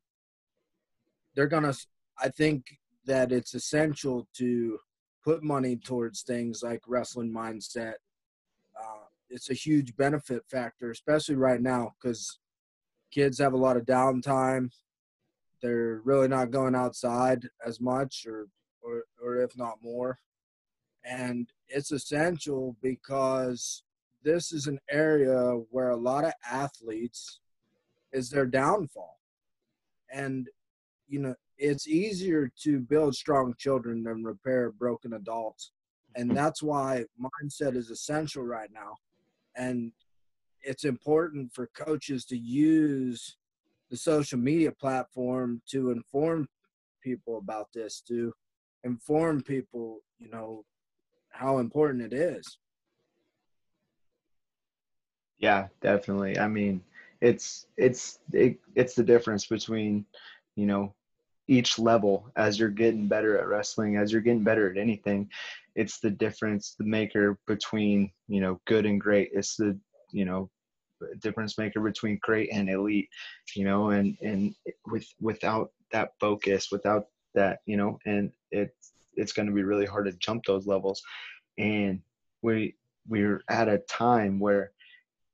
they're 1.36 1.48
gonna 1.48 1.74
i 2.20 2.28
think 2.28 2.66
that 3.06 3.32
it's 3.32 3.54
essential 3.54 4.28
to 4.34 4.80
put 5.24 5.44
money 5.44 5.76
towards 5.76 6.22
things 6.22 6.64
like 6.64 6.82
wrestling 6.88 7.32
mindset. 7.32 7.96
Uh, 8.80 9.06
it's 9.30 9.50
a 9.50 9.54
huge 9.54 9.96
benefit 9.98 10.44
factor 10.50 10.92
especially 10.92 11.36
right 11.36 11.62
now 11.62 11.94
because 12.02 12.40
kids 13.12 13.40
have 13.40 13.54
a 13.54 13.58
lot 13.58 13.78
of 13.78 13.86
downtime. 13.86 14.70
They're 15.62 16.02
really 16.04 16.28
not 16.28 16.52
going 16.52 16.76
outside 16.76 17.48
as 17.66 17.82
much 17.82 18.26
or 18.28 18.48
or, 18.82 19.04
or 19.22 19.38
if 19.42 19.58
not 19.58 19.84
more 19.84 20.20
and 21.10 21.50
it's 21.68 21.92
essential 21.92 22.76
because 22.82 23.84
this 24.24 24.52
is 24.52 24.68
an 24.68 24.80
area 24.92 25.36
where 25.72 25.90
a 25.90 25.98
lot 25.98 26.24
of 26.24 26.34
athletes 26.50 27.40
is 28.14 28.30
their 28.30 28.46
downfall. 28.46 29.18
And 30.14 30.48
you 31.08 31.20
know 31.20 31.36
it's 31.58 31.88
easier 31.88 32.50
to 32.64 32.80
build 32.80 33.16
strong 33.16 33.54
children 33.58 34.04
than 34.04 34.24
repair 34.24 34.72
broken 34.72 35.14
adults. 35.14 35.72
And 36.16 36.30
mm-hmm. 36.30 36.36
that's 36.36 36.64
why 36.64 37.06
mindset 37.20 37.76
is 37.76 37.90
essential 37.90 38.44
right 38.44 38.70
now. 38.72 38.96
And 39.56 39.92
it's 40.62 40.86
important 40.86 41.54
for 41.54 41.68
coaches 41.76 42.24
to 42.26 42.38
use 42.38 43.36
the 43.90 43.98
social 43.98 44.40
media 44.40 44.72
platform 44.72 45.62
to 45.72 45.92
inform 45.92 46.48
people 47.02 47.38
about 47.38 47.68
this 47.74 48.02
to 48.08 48.34
inform 48.84 49.42
people 49.42 50.00
you 50.20 50.30
know 50.30 50.64
how 51.40 51.60
important 51.60 52.02
it 52.04 52.14
is. 52.14 52.58
Yeah 55.40 55.68
definitely. 55.82 56.38
I 56.38 56.48
mean 56.48 56.82
it's 57.22 57.66
it's 57.78 58.20
it, 58.34 58.58
it's 58.76 58.96
the 58.96 59.04
difference 59.04 59.46
between 59.46 60.06
you 60.56 60.66
know 60.66 60.94
each 61.48 61.80
level 61.80 62.30
as 62.36 62.60
you're 62.60 62.70
getting 62.70 63.08
better 63.08 63.38
at 63.40 63.48
wrestling 63.48 63.96
as 63.96 64.12
you're 64.12 64.22
getting 64.22 64.44
better 64.44 64.70
at 64.70 64.78
anything 64.78 65.30
it's 65.80 66.00
the 66.00 66.10
difference 66.10 66.76
the 66.78 66.84
maker 66.84 67.38
between 67.48 68.12
you 68.28 68.42
know 68.42 68.60
good 68.66 68.86
and 68.86 69.00
great. 69.00 69.30
It's 69.34 69.56
the 69.56 69.80
you 70.12 70.26
know 70.26 70.50
difference 71.22 71.58
maker 71.58 71.80
between 71.80 72.20
great 72.22 72.50
and 72.52 72.70
elite 72.70 73.08
you 73.56 73.64
know 73.64 73.92
and 73.92 74.18
and 74.22 74.54
with 74.88 75.08
without 75.22 75.72
that 75.94 76.12
focus 76.20 76.68
without 76.70 77.08
that 77.34 77.60
you 77.66 77.78
know 77.78 77.98
and 78.06 78.32
it's 78.52 78.92
it's 79.20 79.34
going 79.34 79.48
to 79.48 79.54
be 79.54 79.64
really 79.64 79.86
hard 79.86 80.06
to 80.06 80.14
jump 80.14 80.44
those 80.46 80.68
levels 80.68 81.02
and 81.58 82.02
we 82.42 82.76
we're 83.08 83.42
at 83.50 83.68
a 83.68 83.80
time 83.80 84.40
where 84.40 84.72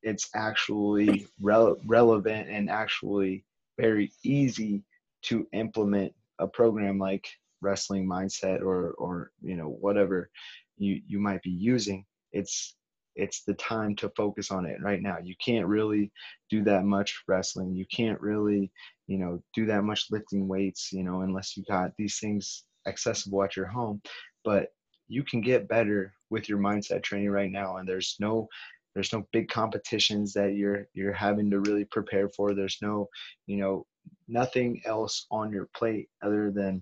it's 0.01 0.29
actually 0.35 1.27
re- 1.41 1.75
relevant 1.85 2.49
and 2.49 2.69
actually 2.69 3.43
very 3.77 4.11
easy 4.23 4.83
to 5.21 5.47
implement 5.53 6.13
a 6.39 6.47
program 6.47 6.97
like 6.97 7.27
wrestling 7.61 8.07
mindset 8.07 8.61
or 8.61 8.91
or 8.91 9.31
you 9.41 9.55
know 9.55 9.77
whatever 9.81 10.29
you 10.77 11.01
you 11.07 11.19
might 11.19 11.41
be 11.41 11.49
using 11.49 12.05
it's 12.31 12.75
it's 13.15 13.43
the 13.43 13.53
time 13.53 13.95
to 13.95 14.09
focus 14.09 14.51
on 14.51 14.65
it 14.65 14.81
right 14.81 15.01
now. 15.01 15.17
You 15.23 15.35
can't 15.43 15.65
really 15.65 16.11
do 16.49 16.63
that 16.65 16.83
much 16.83 17.23
wrestling. 17.27 17.73
You 17.73 17.85
can't 17.89 18.19
really, 18.19 18.71
you 19.07 19.17
know, 19.17 19.41
do 19.53 19.65
that 19.67 19.83
much 19.83 20.07
lifting 20.11 20.47
weights, 20.47 20.91
you 20.91 21.03
know, 21.03 21.21
unless 21.21 21.55
you 21.55 21.63
got 21.63 21.91
these 21.97 22.19
things 22.19 22.65
accessible 22.87 23.43
at 23.43 23.55
your 23.55 23.67
home. 23.67 24.01
But 24.43 24.69
you 25.07 25.23
can 25.23 25.41
get 25.41 25.67
better 25.67 26.13
with 26.29 26.49
your 26.49 26.57
mindset 26.57 27.03
training 27.03 27.29
right 27.29 27.51
now 27.51 27.77
and 27.77 27.87
there's 27.87 28.15
no 28.19 28.47
there's 28.95 29.13
no 29.13 29.27
big 29.33 29.49
competitions 29.49 30.33
that 30.33 30.55
you're 30.55 30.87
you're 30.93 31.13
having 31.13 31.51
to 31.51 31.59
really 31.59 31.83
prepare 31.83 32.29
for. 32.29 32.53
There's 32.53 32.77
no, 32.81 33.09
you 33.45 33.57
know, 33.57 33.85
nothing 34.29 34.81
else 34.85 35.27
on 35.29 35.51
your 35.51 35.67
plate 35.75 36.07
other 36.23 36.49
than, 36.49 36.81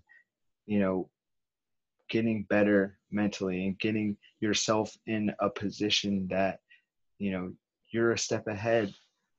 you 0.67 0.79
know, 0.79 1.09
getting 2.09 2.43
better 2.43 2.99
mentally 3.11 3.65
and 3.65 3.79
getting 3.79 4.15
yourself 4.39 4.95
in 5.07 5.33
a 5.39 5.49
position 5.49 6.27
that 6.29 6.59
you 7.17 7.31
know 7.31 7.51
you're 7.91 8.11
a 8.11 8.17
step 8.17 8.47
ahead 8.47 8.93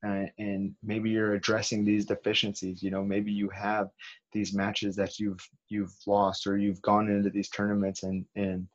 uh, 0.04 0.26
and 0.38 0.74
maybe 0.82 1.10
you're 1.10 1.34
addressing 1.34 1.84
these 1.84 2.04
deficiencies 2.06 2.82
you 2.82 2.90
know 2.90 3.02
maybe 3.02 3.32
you 3.32 3.48
have 3.48 3.88
these 4.32 4.54
matches 4.54 4.96
that 4.96 5.18
you've 5.18 5.40
you've 5.68 5.94
lost 6.06 6.46
or 6.46 6.58
you've 6.58 6.82
gone 6.82 7.08
into 7.08 7.30
these 7.30 7.48
tournaments 7.48 8.02
and 8.02 8.24
and 8.36 8.66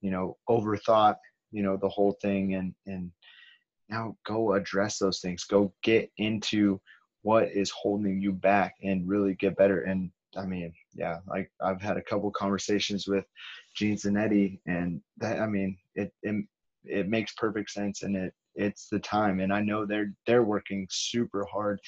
you 0.00 0.10
know 0.10 0.36
overthought 0.48 1.16
you 1.50 1.62
know 1.62 1.76
the 1.76 1.88
whole 1.88 2.16
thing 2.22 2.54
and 2.54 2.74
and 2.86 3.10
now 3.88 4.16
go 4.26 4.52
address 4.52 4.98
those 4.98 5.20
things. 5.20 5.44
Go 5.44 5.72
get 5.82 6.10
into 6.18 6.80
what 7.22 7.48
is 7.48 7.70
holding 7.70 8.20
you 8.20 8.32
back 8.32 8.74
and 8.82 9.08
really 9.08 9.34
get 9.34 9.56
better. 9.56 9.82
And 9.82 10.10
I 10.36 10.44
mean, 10.44 10.72
yeah, 10.94 11.18
like 11.26 11.50
I've 11.60 11.80
had 11.80 11.96
a 11.96 12.02
couple 12.02 12.30
conversations 12.30 13.06
with 13.06 13.24
Gene 13.74 13.96
Zanetti, 13.96 14.60
and 14.66 15.00
that 15.18 15.40
I 15.40 15.46
mean, 15.46 15.76
it, 15.94 16.12
it 16.22 16.44
it 16.84 17.08
makes 17.08 17.32
perfect 17.34 17.70
sense, 17.70 18.02
and 18.02 18.16
it 18.16 18.34
it's 18.58 18.88
the 18.88 18.98
time, 18.98 19.40
and 19.40 19.52
I 19.52 19.60
know 19.60 19.86
they're 19.86 20.12
they're 20.26 20.42
working 20.42 20.86
super 20.90 21.46
hard 21.50 21.80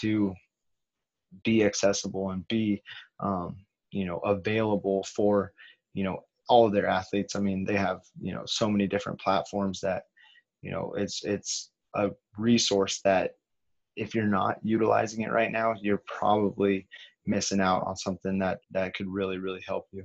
to 0.00 0.34
be 1.44 1.64
accessible 1.64 2.30
and 2.30 2.46
be 2.48 2.82
um, 3.20 3.56
you 3.92 4.06
know 4.06 4.18
available 4.18 5.04
for 5.04 5.52
you 5.92 6.04
know 6.04 6.20
all 6.48 6.66
of 6.66 6.72
their 6.72 6.86
athletes. 6.86 7.36
I 7.36 7.40
mean, 7.40 7.64
they 7.64 7.76
have 7.76 8.00
you 8.20 8.32
know 8.32 8.42
so 8.46 8.68
many 8.68 8.86
different 8.86 9.20
platforms 9.20 9.80
that 9.80 10.04
you 10.62 10.70
know 10.70 10.94
it's 10.96 11.24
it's 11.24 11.70
a 11.94 12.10
resource 12.38 13.00
that 13.04 13.32
if 13.96 14.14
you're 14.14 14.26
not 14.26 14.58
utilizing 14.62 15.22
it 15.22 15.30
right 15.30 15.52
now, 15.52 15.74
you're 15.80 16.02
probably 16.06 16.88
missing 17.26 17.60
out 17.60 17.84
on 17.86 17.96
something 17.96 18.38
that 18.38 18.60
that 18.70 18.94
could 18.94 19.08
really 19.08 19.38
really 19.38 19.62
help 19.66 19.86
you 19.92 20.04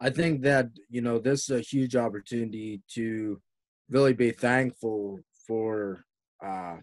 i 0.00 0.10
think 0.10 0.42
that 0.42 0.66
you 0.90 1.00
know 1.00 1.18
this 1.18 1.48
is 1.48 1.58
a 1.58 1.60
huge 1.60 1.96
opportunity 1.96 2.82
to 2.88 3.40
really 3.90 4.12
be 4.12 4.30
thankful 4.30 5.18
for 5.46 6.04
uh 6.44 6.76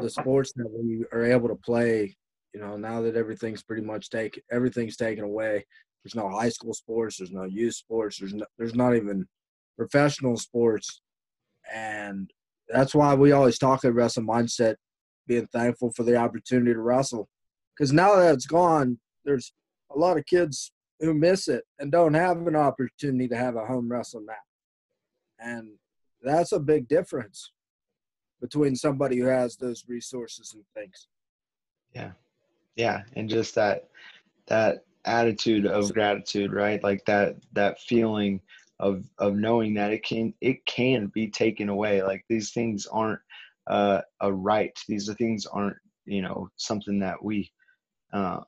the 0.00 0.10
sports 0.10 0.52
that 0.54 0.70
we 0.70 1.04
are 1.12 1.24
able 1.24 1.48
to 1.48 1.56
play 1.56 2.14
you 2.54 2.60
know 2.60 2.76
now 2.76 3.00
that 3.00 3.16
everything's 3.16 3.62
pretty 3.62 3.82
much 3.82 4.08
taken 4.08 4.42
everything's 4.50 4.96
taken 4.96 5.24
away 5.24 5.64
there's 6.02 6.14
no 6.14 6.28
high 6.28 6.48
school 6.48 6.72
sports 6.72 7.18
there's 7.18 7.32
no 7.32 7.44
youth 7.44 7.74
sports 7.74 8.18
there's 8.18 8.34
no, 8.34 8.46
there's 8.58 8.74
not 8.74 8.94
even 8.94 9.26
professional 9.76 10.36
sports 10.36 11.02
and 11.72 12.30
that's 12.68 12.94
why 12.94 13.14
we 13.14 13.32
always 13.32 13.58
talk 13.58 13.84
at 13.84 13.94
wrestling 13.94 14.26
mindset, 14.26 14.76
being 15.26 15.46
thankful 15.48 15.90
for 15.92 16.02
the 16.02 16.16
opportunity 16.16 16.72
to 16.72 16.80
wrestle. 16.80 17.28
Because 17.76 17.92
now 17.92 18.16
that 18.16 18.34
it's 18.34 18.46
gone, 18.46 18.98
there's 19.24 19.52
a 19.94 19.98
lot 19.98 20.18
of 20.18 20.26
kids 20.26 20.72
who 21.00 21.14
miss 21.14 21.48
it 21.48 21.64
and 21.78 21.90
don't 21.90 22.14
have 22.14 22.46
an 22.46 22.56
opportunity 22.56 23.28
to 23.28 23.36
have 23.36 23.56
a 23.56 23.64
home 23.64 23.90
wrestling 23.90 24.26
match. 24.26 24.36
And 25.38 25.70
that's 26.22 26.52
a 26.52 26.60
big 26.60 26.88
difference 26.88 27.52
between 28.40 28.74
somebody 28.74 29.18
who 29.18 29.26
has 29.26 29.56
those 29.56 29.84
resources 29.88 30.54
and 30.54 30.64
things. 30.74 31.08
Yeah. 31.94 32.12
Yeah. 32.76 33.02
And 33.16 33.28
just 33.28 33.54
that 33.56 33.88
that 34.46 34.84
attitude 35.04 35.66
of 35.66 35.92
gratitude, 35.92 36.52
right? 36.52 36.82
Like 36.82 37.04
that 37.06 37.36
that 37.52 37.80
feeling 37.80 38.40
of 38.78 39.04
of 39.18 39.36
knowing 39.36 39.74
that 39.74 39.92
it 39.92 40.02
can 40.04 40.34
it 40.40 40.64
can 40.66 41.06
be 41.08 41.28
taken 41.28 41.68
away. 41.68 42.02
Like 42.02 42.24
these 42.28 42.52
things 42.52 42.86
aren't 42.86 43.20
uh, 43.66 44.00
a 44.20 44.32
right. 44.32 44.76
These 44.88 45.08
are 45.08 45.14
things 45.14 45.46
aren't 45.46 45.76
you 46.06 46.22
know 46.22 46.48
something 46.56 46.98
that 47.00 47.22
we 47.22 47.50
uh, 48.12 48.40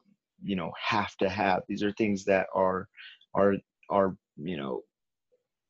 you 0.43 0.57
know 0.57 0.73
have 0.81 1.17
to 1.19 1.29
have. 1.29 1.63
These 1.69 1.83
are 1.83 1.93
things 1.93 2.25
that 2.25 2.47
are 2.55 2.89
are 3.35 3.55
are 3.91 4.17
you 4.37 4.57
know 4.57 4.83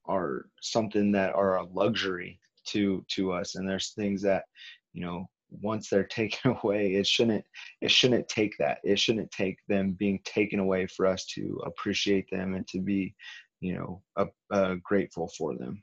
are 0.07 0.47
something 0.61 1.13
that 1.13 1.35
are 1.35 1.59
a 1.59 1.67
luxury 1.73 2.39
to 2.67 3.05
to 3.09 3.33
us 3.33 3.55
and 3.55 3.69
there's 3.69 3.91
things 3.91 4.23
that 4.23 4.45
you 4.93 5.05
know 5.05 5.27
once 5.61 5.89
they're 5.89 6.05
taken 6.21 6.57
away 6.63 6.95
it 6.95 7.07
shouldn't 7.07 7.45
it 7.83 7.91
shouldn't 7.91 8.29
take 8.29 8.57
that. 8.59 8.79
It 8.85 8.99
shouldn't 8.99 9.31
take 9.33 9.59
them 9.69 9.93
being 9.93 10.21
taken 10.25 10.61
away 10.61 10.87
for 10.87 11.07
us 11.07 11.27
to 11.35 11.61
appreciate 11.67 12.29
them 12.31 12.55
and 12.55 12.67
to 12.69 12.81
be 12.81 13.15
you 13.61 13.75
know 13.75 14.29
uh, 14.53 14.75
grateful 14.83 15.31
for 15.37 15.57
them. 15.57 15.83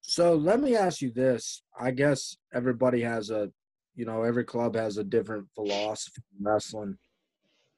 So 0.00 0.34
let 0.34 0.60
me 0.60 0.76
ask 0.76 1.00
you 1.00 1.10
this. 1.10 1.62
I 1.78 1.90
guess 1.90 2.36
everybody 2.54 3.02
has 3.02 3.30
a 3.30 3.50
you 3.94 4.06
know 4.06 4.22
every 4.22 4.44
club 4.44 4.74
has 4.74 4.96
a 4.96 5.04
different 5.04 5.46
philosophy 5.54 6.22
in 6.38 6.44
wrestling. 6.44 6.96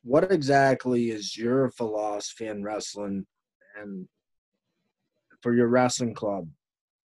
What 0.04 0.30
exactly 0.30 1.10
is 1.10 1.36
your 1.36 1.70
philosophy 1.70 2.46
in 2.46 2.62
wrestling 2.62 3.26
and 3.80 4.08
for 5.42 5.54
your 5.54 5.68
wrestling 5.68 6.14
club 6.14 6.48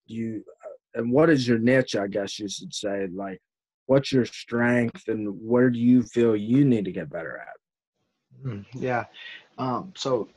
you 0.06 0.44
uh, 0.64 1.00
and 1.00 1.10
what 1.10 1.30
is 1.30 1.46
your 1.46 1.58
niche 1.58 1.96
i 1.96 2.06
guess 2.06 2.38
you 2.38 2.48
should 2.48 2.74
say? 2.74 3.06
Like 3.12 3.40
what's 3.86 4.12
your 4.12 4.24
strength 4.24 5.08
and 5.08 5.28
where 5.40 5.70
do 5.70 5.78
you 5.78 6.02
feel 6.02 6.36
you 6.36 6.64
need 6.64 6.84
to 6.86 6.92
get 6.92 7.10
better 7.10 7.38
at? 7.38 8.46
Mm, 8.46 8.64
yeah. 8.74 9.04
Um, 9.58 9.92
so 9.96 10.28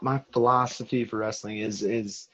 my 0.00 0.22
philosophy 0.32 1.04
for 1.04 1.18
wrestling 1.18 1.58
is 1.58 1.82
is 1.82 2.28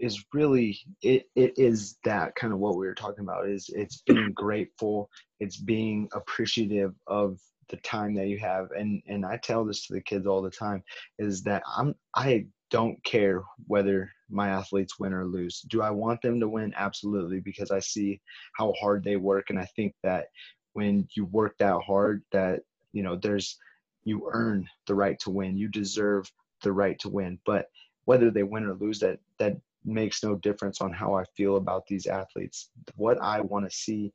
is 0.00 0.24
really 0.32 0.78
it, 1.02 1.28
it 1.36 1.52
is 1.56 1.98
that 2.02 2.34
kind 2.34 2.52
of 2.52 2.58
what 2.58 2.76
we 2.76 2.86
were 2.86 2.94
talking 2.94 3.22
about 3.22 3.48
is 3.48 3.70
it's 3.72 4.02
being 4.06 4.32
grateful 4.34 5.08
it's 5.38 5.58
being 5.58 6.08
appreciative 6.12 6.92
of 7.06 7.38
the 7.68 7.76
time 7.78 8.14
that 8.14 8.26
you 8.26 8.38
have 8.38 8.68
and 8.72 9.00
and 9.06 9.24
i 9.24 9.36
tell 9.36 9.64
this 9.64 9.86
to 9.86 9.92
the 9.92 10.00
kids 10.00 10.26
all 10.26 10.42
the 10.42 10.50
time 10.50 10.82
is 11.20 11.42
that 11.42 11.62
i'm 11.76 11.94
i 12.16 12.44
don't 12.72 13.02
care 13.04 13.42
whether 13.66 14.10
my 14.30 14.48
athletes 14.48 14.98
win 14.98 15.12
or 15.12 15.26
lose. 15.26 15.60
Do 15.68 15.82
I 15.82 15.90
want 15.90 16.22
them 16.22 16.40
to 16.40 16.48
win? 16.48 16.72
Absolutely, 16.74 17.38
because 17.38 17.70
I 17.70 17.80
see 17.80 18.20
how 18.56 18.72
hard 18.80 19.04
they 19.04 19.16
work, 19.16 19.50
and 19.50 19.58
I 19.58 19.66
think 19.76 19.94
that 20.02 20.28
when 20.72 21.06
you 21.14 21.26
work 21.26 21.58
that 21.58 21.80
hard, 21.86 22.22
that 22.32 22.62
you 22.92 23.02
know 23.02 23.14
there's 23.14 23.58
you 24.04 24.28
earn 24.32 24.66
the 24.86 24.94
right 24.94 25.18
to 25.20 25.30
win. 25.30 25.56
You 25.56 25.68
deserve 25.68 26.32
the 26.62 26.72
right 26.72 26.98
to 27.00 27.10
win. 27.10 27.38
But 27.44 27.66
whether 28.06 28.30
they 28.30 28.42
win 28.42 28.64
or 28.64 28.74
lose, 28.74 28.98
that 29.00 29.18
that 29.38 29.56
makes 29.84 30.24
no 30.24 30.36
difference 30.36 30.80
on 30.80 30.92
how 30.92 31.14
I 31.14 31.24
feel 31.36 31.56
about 31.56 31.86
these 31.86 32.06
athletes. 32.06 32.70
What 32.96 33.20
I 33.20 33.42
want 33.42 33.68
to 33.68 33.76
see 33.76 34.14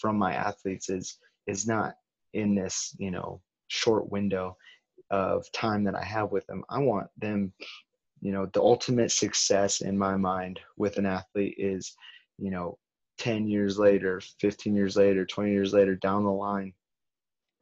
from 0.00 0.16
my 0.16 0.32
athletes 0.32 0.90
is 0.90 1.18
is 1.48 1.66
not 1.66 1.96
in 2.34 2.54
this 2.54 2.94
you 2.98 3.10
know 3.10 3.40
short 3.66 4.12
window 4.12 4.56
of 5.10 5.50
time 5.52 5.84
that 5.84 5.96
I 5.96 6.04
have 6.04 6.30
with 6.30 6.46
them. 6.46 6.64
I 6.68 6.78
want 6.78 7.08
them 7.18 7.52
you 8.26 8.32
know 8.32 8.46
the 8.54 8.60
ultimate 8.60 9.12
success 9.12 9.82
in 9.82 9.96
my 9.96 10.16
mind 10.16 10.58
with 10.76 10.98
an 10.98 11.06
athlete 11.06 11.54
is 11.58 11.94
you 12.38 12.50
know 12.50 12.76
10 13.18 13.46
years 13.46 13.78
later 13.78 14.20
15 14.40 14.74
years 14.74 14.96
later 14.96 15.24
20 15.24 15.52
years 15.52 15.72
later 15.72 15.94
down 15.94 16.24
the 16.24 16.30
line 16.30 16.72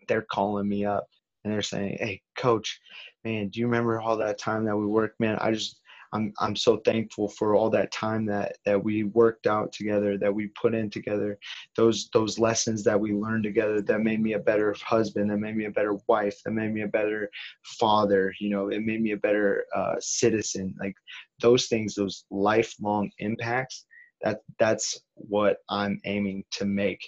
they're 0.08 0.22
calling 0.22 0.66
me 0.66 0.86
up 0.86 1.06
and 1.44 1.52
they're 1.52 1.60
saying 1.60 1.98
hey 2.00 2.22
coach 2.34 2.80
man 3.24 3.48
do 3.48 3.60
you 3.60 3.66
remember 3.66 4.00
all 4.00 4.16
that 4.16 4.38
time 4.38 4.64
that 4.64 4.74
we 4.74 4.86
worked 4.86 5.20
man? 5.20 5.36
I 5.38 5.52
just 5.52 5.82
I'm 6.14 6.32
I'm 6.38 6.54
so 6.54 6.76
thankful 6.78 7.28
for 7.28 7.56
all 7.56 7.68
that 7.70 7.92
time 7.92 8.24
that 8.26 8.56
that 8.64 8.82
we 8.82 9.02
worked 9.02 9.48
out 9.48 9.72
together, 9.72 10.16
that 10.18 10.32
we 10.32 10.46
put 10.48 10.74
in 10.74 10.88
together, 10.88 11.38
those 11.76 12.08
those 12.12 12.38
lessons 12.38 12.84
that 12.84 12.98
we 12.98 13.12
learned 13.12 13.42
together 13.42 13.82
that 13.82 14.00
made 14.00 14.20
me 14.20 14.34
a 14.34 14.38
better 14.38 14.74
husband, 14.80 15.30
that 15.30 15.38
made 15.38 15.56
me 15.56 15.64
a 15.64 15.70
better 15.70 15.98
wife, 16.06 16.40
that 16.44 16.52
made 16.52 16.72
me 16.72 16.82
a 16.82 16.88
better 16.88 17.28
father. 17.64 18.32
You 18.38 18.50
know, 18.50 18.68
it 18.68 18.82
made 18.82 19.02
me 19.02 19.10
a 19.10 19.16
better 19.16 19.66
uh, 19.74 19.96
citizen. 19.98 20.74
Like 20.78 20.94
those 21.40 21.66
things, 21.66 21.94
those 21.94 22.24
lifelong 22.30 23.10
impacts. 23.18 23.84
That 24.22 24.40
that's 24.58 25.00
what 25.14 25.58
I'm 25.68 26.00
aiming 26.04 26.44
to 26.52 26.64
make 26.64 27.00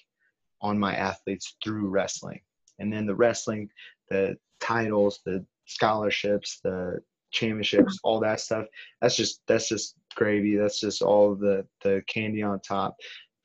on 0.60 0.78
my 0.78 0.96
athletes 0.96 1.56
through 1.62 1.88
wrestling, 1.88 2.40
and 2.80 2.92
then 2.92 3.06
the 3.06 3.14
wrestling, 3.14 3.70
the 4.10 4.36
titles, 4.60 5.20
the 5.24 5.46
scholarships, 5.66 6.60
the 6.64 7.00
championships, 7.36 7.98
all 8.02 8.18
that 8.20 8.40
stuff. 8.40 8.66
That's 9.00 9.16
just 9.16 9.42
that's 9.46 9.68
just 9.68 9.94
gravy. 10.14 10.56
That's 10.56 10.80
just 10.80 11.02
all 11.02 11.34
the 11.34 11.66
the 11.82 12.02
candy 12.08 12.42
on 12.42 12.60
top. 12.60 12.96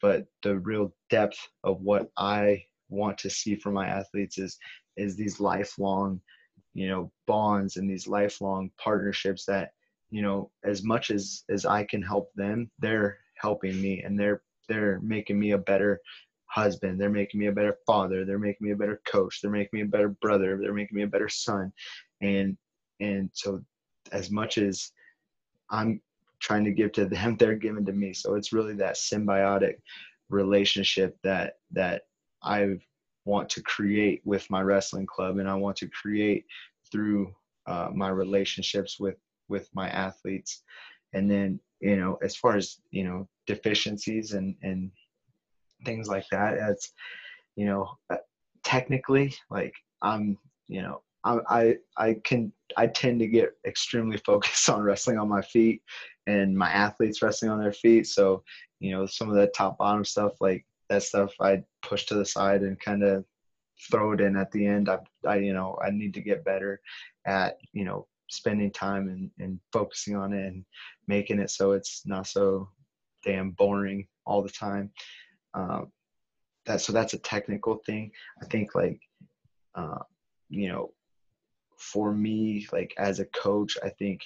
But 0.01 0.25
the 0.41 0.59
real 0.59 0.93
depth 1.09 1.37
of 1.63 1.81
what 1.81 2.09
I 2.17 2.63
want 2.89 3.17
to 3.19 3.29
see 3.29 3.55
from 3.55 3.73
my 3.73 3.87
athletes 3.87 4.37
is 4.37 4.57
is 4.97 5.15
these 5.15 5.39
lifelong, 5.39 6.21
you 6.73 6.87
know, 6.87 7.11
bonds 7.27 7.77
and 7.77 7.89
these 7.89 8.07
lifelong 8.07 8.71
partnerships 8.77 9.45
that, 9.45 9.71
you 10.09 10.21
know, 10.21 10.49
as 10.63 10.83
much 10.83 11.11
as 11.11 11.43
as 11.49 11.65
I 11.65 11.83
can 11.83 12.01
help 12.01 12.33
them, 12.35 12.71
they're 12.79 13.19
helping 13.35 13.79
me 13.81 14.01
and 14.01 14.19
they're 14.19 14.41
they're 14.67 14.99
making 15.01 15.39
me 15.39 15.51
a 15.51 15.57
better 15.57 15.99
husband. 16.45 16.99
They're 16.99 17.09
making 17.09 17.39
me 17.39 17.47
a 17.47 17.51
better 17.51 17.77
father. 17.85 18.25
They're 18.25 18.39
making 18.39 18.67
me 18.67 18.73
a 18.73 18.77
better 18.77 19.01
coach. 19.05 19.39
They're 19.41 19.51
making 19.51 19.79
me 19.79 19.81
a 19.81 19.89
better 19.89 20.09
brother. 20.21 20.57
They're 20.57 20.73
making 20.73 20.97
me 20.97 21.03
a 21.03 21.07
better 21.07 21.29
son. 21.29 21.71
And 22.21 22.57
and 22.99 23.29
so 23.33 23.61
as 24.11 24.31
much 24.31 24.57
as 24.57 24.91
I'm 25.69 26.01
trying 26.39 26.63
to 26.65 26.71
give 26.71 26.91
to 26.93 27.05
them, 27.05 27.35
they're 27.39 27.55
giving 27.55 27.85
to 27.85 27.93
me. 27.93 28.13
So 28.13 28.35
it's 28.35 28.53
really 28.53 28.75
that 28.75 28.95
symbiotic 28.95 29.75
relationship 30.29 31.17
that 31.23 31.55
that 31.71 32.03
I 32.43 32.77
want 33.25 33.49
to 33.49 33.61
create 33.61 34.21
with 34.25 34.49
my 34.49 34.61
wrestling 34.61 35.05
club, 35.05 35.37
and 35.37 35.49
I 35.49 35.55
want 35.55 35.77
to 35.77 35.89
create 35.89 36.45
through 36.91 37.33
uh, 37.67 37.89
my 37.93 38.09
relationships 38.09 38.99
with 38.99 39.17
with 39.47 39.69
my 39.73 39.89
athletes. 39.89 40.63
And 41.13 41.29
then 41.29 41.59
you 41.79 41.97
know, 41.97 42.17
as 42.23 42.35
far 42.35 42.55
as 42.57 42.77
you 42.91 43.03
know, 43.03 43.27
deficiencies 43.47 44.33
and 44.33 44.55
and 44.63 44.91
things 45.85 46.07
like 46.07 46.25
that, 46.31 46.57
that's 46.57 46.93
you 47.55 47.65
know, 47.65 47.89
uh, 48.09 48.17
technically, 48.63 49.33
like 49.49 49.73
I'm 50.01 50.37
you 50.67 50.81
know 50.81 51.01
I, 51.23 51.75
I 51.97 52.15
can 52.23 52.51
I 52.77 52.87
tend 52.87 53.19
to 53.19 53.27
get 53.27 53.51
extremely 53.65 54.17
focused 54.25 54.69
on 54.69 54.81
wrestling 54.81 55.17
on 55.17 55.29
my 55.29 55.41
feet 55.41 55.81
and 56.27 56.57
my 56.57 56.69
athletes 56.69 57.21
wrestling 57.21 57.51
on 57.51 57.59
their 57.59 57.73
feet. 57.73 58.07
So 58.07 58.43
you 58.79 58.91
know 58.91 59.05
some 59.05 59.29
of 59.29 59.35
the 59.35 59.47
top 59.47 59.77
bottom 59.77 60.03
stuff 60.03 60.33
like 60.41 60.65
that 60.89 61.03
stuff 61.03 61.33
I 61.39 61.63
push 61.81 62.05
to 62.07 62.15
the 62.15 62.25
side 62.25 62.61
and 62.61 62.79
kind 62.79 63.03
of 63.03 63.23
throw 63.89 64.11
it 64.13 64.21
in 64.21 64.35
at 64.35 64.51
the 64.51 64.65
end. 64.65 64.89
I 64.89 64.99
I 65.25 65.37
you 65.37 65.53
know 65.53 65.77
I 65.83 65.91
need 65.91 66.13
to 66.15 66.21
get 66.21 66.45
better 66.45 66.81
at 67.25 67.57
you 67.73 67.85
know 67.85 68.07
spending 68.29 68.71
time 68.71 69.09
and, 69.09 69.29
and 69.39 69.59
focusing 69.73 70.15
on 70.15 70.33
it 70.33 70.45
and 70.47 70.63
making 71.07 71.37
it 71.37 71.49
so 71.49 71.73
it's 71.73 72.03
not 72.05 72.25
so 72.25 72.69
damn 73.25 73.51
boring 73.51 74.07
all 74.25 74.41
the 74.41 74.49
time. 74.49 74.89
Um, 75.53 75.91
that 76.65 76.81
so 76.81 76.93
that's 76.93 77.13
a 77.13 77.19
technical 77.19 77.81
thing. 77.85 78.11
I 78.41 78.45
think 78.45 78.75
like 78.75 78.99
uh, 79.75 79.99
you 80.49 80.69
know 80.69 80.93
for 81.81 82.13
me, 82.13 82.67
like 82.71 82.93
as 82.97 83.19
a 83.19 83.25
coach, 83.25 83.77
I 83.83 83.89
think, 83.89 84.21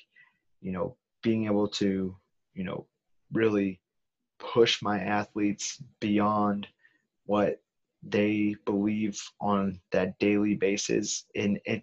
you 0.62 0.72
know, 0.72 0.96
being 1.24 1.46
able 1.46 1.68
to, 1.70 2.16
you 2.54 2.64
know, 2.64 2.86
really 3.32 3.80
push 4.40 4.82
my 4.82 5.00
athletes 5.00 5.82
beyond 6.00 6.68
what 7.26 7.56
they 8.04 8.56
believe 8.66 9.20
on 9.40 9.80
that 9.92 10.18
daily 10.20 10.56
basis. 10.56 11.26
And 11.36 11.60
it 11.66 11.82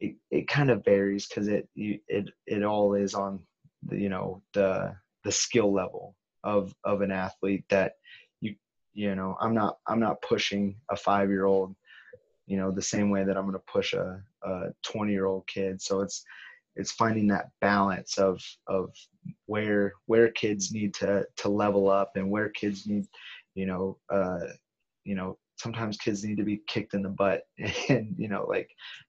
it, 0.00 0.14
it 0.30 0.48
kind 0.48 0.70
of 0.70 0.84
varies 0.84 1.26
because 1.26 1.48
it 1.48 1.68
it 1.74 2.28
it 2.46 2.62
all 2.62 2.94
is 2.94 3.14
on 3.14 3.40
the 3.84 3.98
you 3.98 4.08
know 4.08 4.42
the 4.52 4.94
the 5.24 5.32
skill 5.32 5.72
level 5.72 6.14
of 6.44 6.74
of 6.84 7.00
an 7.00 7.10
athlete 7.10 7.64
that 7.70 7.92
you 8.40 8.54
you 8.92 9.14
know 9.14 9.36
i'm 9.40 9.54
not 9.54 9.78
i'm 9.86 10.00
not 10.00 10.20
pushing 10.20 10.76
a 10.90 10.96
five 10.96 11.30
year 11.30 11.46
old 11.46 11.74
you 12.46 12.56
know 12.56 12.70
the 12.70 12.82
same 12.82 13.10
way 13.10 13.24
that 13.24 13.36
i'm 13.36 13.44
going 13.44 13.52
to 13.54 13.72
push 13.72 13.92
a, 13.92 14.20
a 14.44 14.60
20 14.84 15.12
year 15.12 15.26
old 15.26 15.46
kid. 15.46 15.80
So 15.82 16.00
it's 16.00 16.24
it's 16.76 16.92
finding 16.92 17.26
that 17.28 17.50
balance 17.60 18.18
of 18.18 18.40
of 18.68 18.90
where 19.46 19.92
where 20.06 20.30
kids 20.30 20.72
need 20.72 20.94
to 20.94 21.26
to 21.36 21.48
level 21.48 21.90
up 21.90 22.12
and 22.16 22.30
where 22.30 22.50
kids 22.50 22.86
need 22.86 23.06
you 23.54 23.66
know 23.66 23.98
uh 24.12 24.46
you 25.04 25.14
know 25.14 25.38
sometimes 25.56 25.96
kids 25.96 26.22
need 26.22 26.36
to 26.36 26.44
be 26.44 26.60
kicked 26.68 26.92
in 26.94 27.02
the 27.02 27.08
butt 27.08 27.42
and 27.88 28.14
you 28.18 28.28
know 28.28 28.46
like 28.48 28.68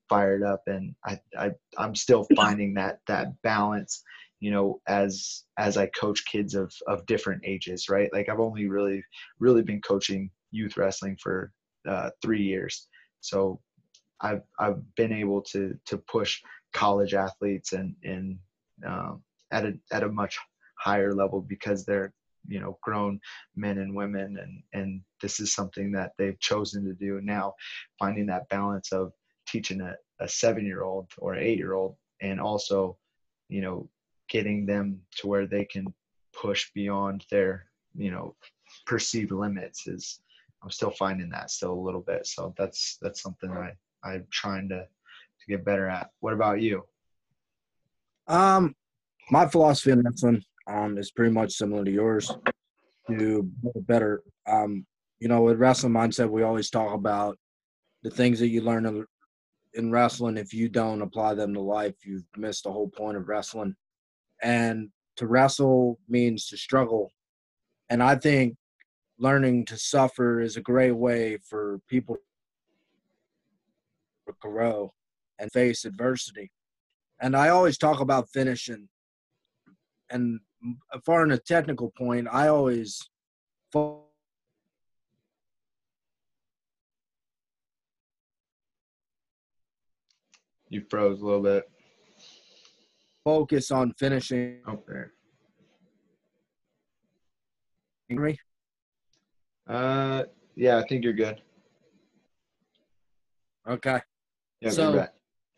fired 0.09 0.43
up. 0.43 0.63
And 0.67 0.95
i 1.05 1.19
i 1.37 1.51
i'm 1.77 1.95
still 1.95 2.25
finding 2.35 2.73
that 2.75 2.99
that 3.07 3.39
balance 3.43 4.03
you 4.39 4.51
know 4.51 4.79
as 4.87 5.43
as 5.57 5.77
i 5.77 5.87
coach 5.87 6.23
kids 6.25 6.55
of 6.55 6.73
of 6.87 7.05
different 7.05 7.41
ages 7.45 7.89
right? 7.89 8.09
Like 8.13 8.29
i've 8.29 8.39
only 8.39 8.67
really 8.67 9.03
really 9.39 9.61
been 9.61 9.81
coaching 9.81 10.31
youth 10.51 10.77
wrestling 10.77 11.17
for 11.21 11.51
uh, 11.87 12.09
three 12.21 12.41
years 12.41 12.87
so 13.21 13.59
i've 14.21 14.41
i've 14.59 14.81
been 14.95 15.13
able 15.13 15.41
to 15.41 15.77
to 15.85 15.97
push 15.97 16.41
college 16.73 17.13
athletes 17.13 17.73
and 17.73 17.95
and 18.03 18.37
um, 18.85 19.23
at 19.51 19.65
a 19.65 19.73
at 19.91 20.03
a 20.03 20.09
much 20.09 20.37
higher 20.77 21.13
level 21.13 21.41
because 21.41 21.85
they're 21.85 22.13
you 22.47 22.59
know 22.59 22.77
grown 22.81 23.19
men 23.55 23.77
and 23.79 23.95
women. 23.95 24.37
And 24.41 24.63
and 24.73 25.01
this 25.21 25.39
is 25.39 25.53
something 25.53 25.91
that 25.93 26.13
they've 26.17 26.39
chosen 26.39 26.85
to 26.85 26.93
do. 26.93 27.19
Now 27.21 27.53
finding 27.99 28.25
that 28.27 28.49
balance 28.49 28.91
of 28.91 29.11
teaching 29.47 29.81
a, 29.81 29.95
a 30.19 30.27
seven 30.27 30.65
year 30.65 30.83
old 30.83 31.07
or 31.17 31.35
eight 31.35 31.57
year 31.57 31.73
old 31.73 31.95
and 32.21 32.39
also 32.39 32.97
you 33.49 33.61
know 33.61 33.89
getting 34.29 34.65
them 34.65 34.99
to 35.17 35.27
where 35.27 35.47
they 35.47 35.65
can 35.65 35.93
push 36.33 36.69
beyond 36.73 37.25
their 37.31 37.65
you 37.95 38.11
know 38.11 38.35
perceived 38.85 39.31
limits 39.31 39.87
is 39.87 40.19
i'm 40.63 40.71
still 40.71 40.91
finding 40.91 41.29
that 41.29 41.49
still 41.51 41.73
a 41.73 41.85
little 41.87 42.01
bit 42.01 42.25
so 42.25 42.53
that's 42.57 42.97
that's 43.01 43.21
something 43.21 43.51
i 43.51 43.71
i'm 44.03 44.25
trying 44.31 44.67
to 44.69 44.79
to 44.79 45.45
get 45.47 45.65
better 45.65 45.87
at 45.87 46.09
what 46.19 46.33
about 46.33 46.61
you 46.61 46.83
Um, 48.27 48.75
my 49.31 49.45
philosophy 49.47 49.91
in 49.91 50.01
wrestling 50.01 50.43
um 50.67 50.97
is 50.97 51.11
pretty 51.11 51.31
much 51.31 51.53
similar 51.53 51.85
to 51.85 51.91
yours. 51.91 52.31
To 53.09 53.49
better, 53.87 54.21
um, 54.47 54.85
you 55.19 55.29
know, 55.29 55.41
with 55.41 55.59
wrestling 55.59 55.93
mindset, 55.93 56.29
we 56.29 56.43
always 56.43 56.69
talk 56.69 56.93
about 56.93 57.37
the 58.03 58.09
things 58.09 58.37
that 58.39 58.49
you 58.49 58.59
learn 58.61 58.85
in, 58.85 59.05
in 59.75 59.91
wrestling. 59.91 60.35
If 60.35 60.53
you 60.53 60.67
don't 60.67 61.01
apply 61.01 61.35
them 61.35 61.53
to 61.53 61.61
life, 61.61 61.95
you've 62.03 62.25
missed 62.35 62.65
the 62.65 62.71
whole 62.71 62.89
point 62.89 63.15
of 63.15 63.29
wrestling. 63.29 63.75
And 64.43 64.89
to 65.15 65.25
wrestle 65.25 65.99
means 66.09 66.47
to 66.47 66.57
struggle, 66.57 67.13
and 67.89 68.03
I 68.03 68.15
think 68.15 68.57
learning 69.19 69.65
to 69.65 69.77
suffer 69.77 70.39
is 70.39 70.57
a 70.57 70.61
great 70.61 70.91
way 70.91 71.37
for 71.37 71.79
people 71.87 72.17
to 74.27 74.33
grow 74.39 74.93
and 75.39 75.51
face 75.51 75.85
adversity. 75.85 76.51
And 77.19 77.35
I 77.35 77.49
always 77.49 77.77
talk 77.77 77.99
about 77.99 78.29
finishing. 78.29 78.89
And 80.09 80.39
far 81.05 81.23
in 81.23 81.31
a 81.31 81.37
technical 81.37 81.91
point, 81.97 82.27
I 82.31 82.47
always 82.47 83.09
you 90.69 90.81
froze 90.89 91.21
a 91.21 91.25
little 91.25 91.41
bit 91.41 91.63
focus 93.27 93.71
on 93.71 93.91
finishing. 93.99 94.61
there 94.87 95.11
Me? 98.09 98.39
Uh 99.69 100.23
yeah 100.55 100.77
i 100.77 100.83
think 100.87 101.03
you're 101.03 101.13
good 101.13 101.41
Okay. 103.67 103.99
yeah 104.61 104.69
So- 104.69 105.07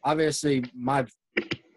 Obviously, 0.03 0.63
my 0.73 1.05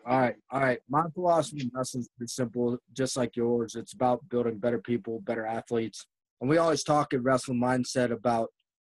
all 0.07 0.18
right, 0.21 0.37
all 0.51 0.61
right. 0.61 0.79
My 0.88 1.05
philosophy 1.12 1.62
in 1.62 1.71
wrestling 1.75 2.07
is 2.21 2.35
simple, 2.35 2.79
just 2.92 3.16
like 3.16 3.35
yours. 3.37 3.75
It's 3.75 3.92
about 3.95 4.29
building 4.29 4.59
better 4.59 4.79
people, 4.81 5.21
better 5.21 5.45
athletes. 5.45 6.07
And 6.40 6.49
we 6.49 6.57
always 6.59 6.85
talk 6.85 7.12
in 7.12 7.23
wrestling 7.25 7.61
mindset 7.61 8.12
about 8.12 8.49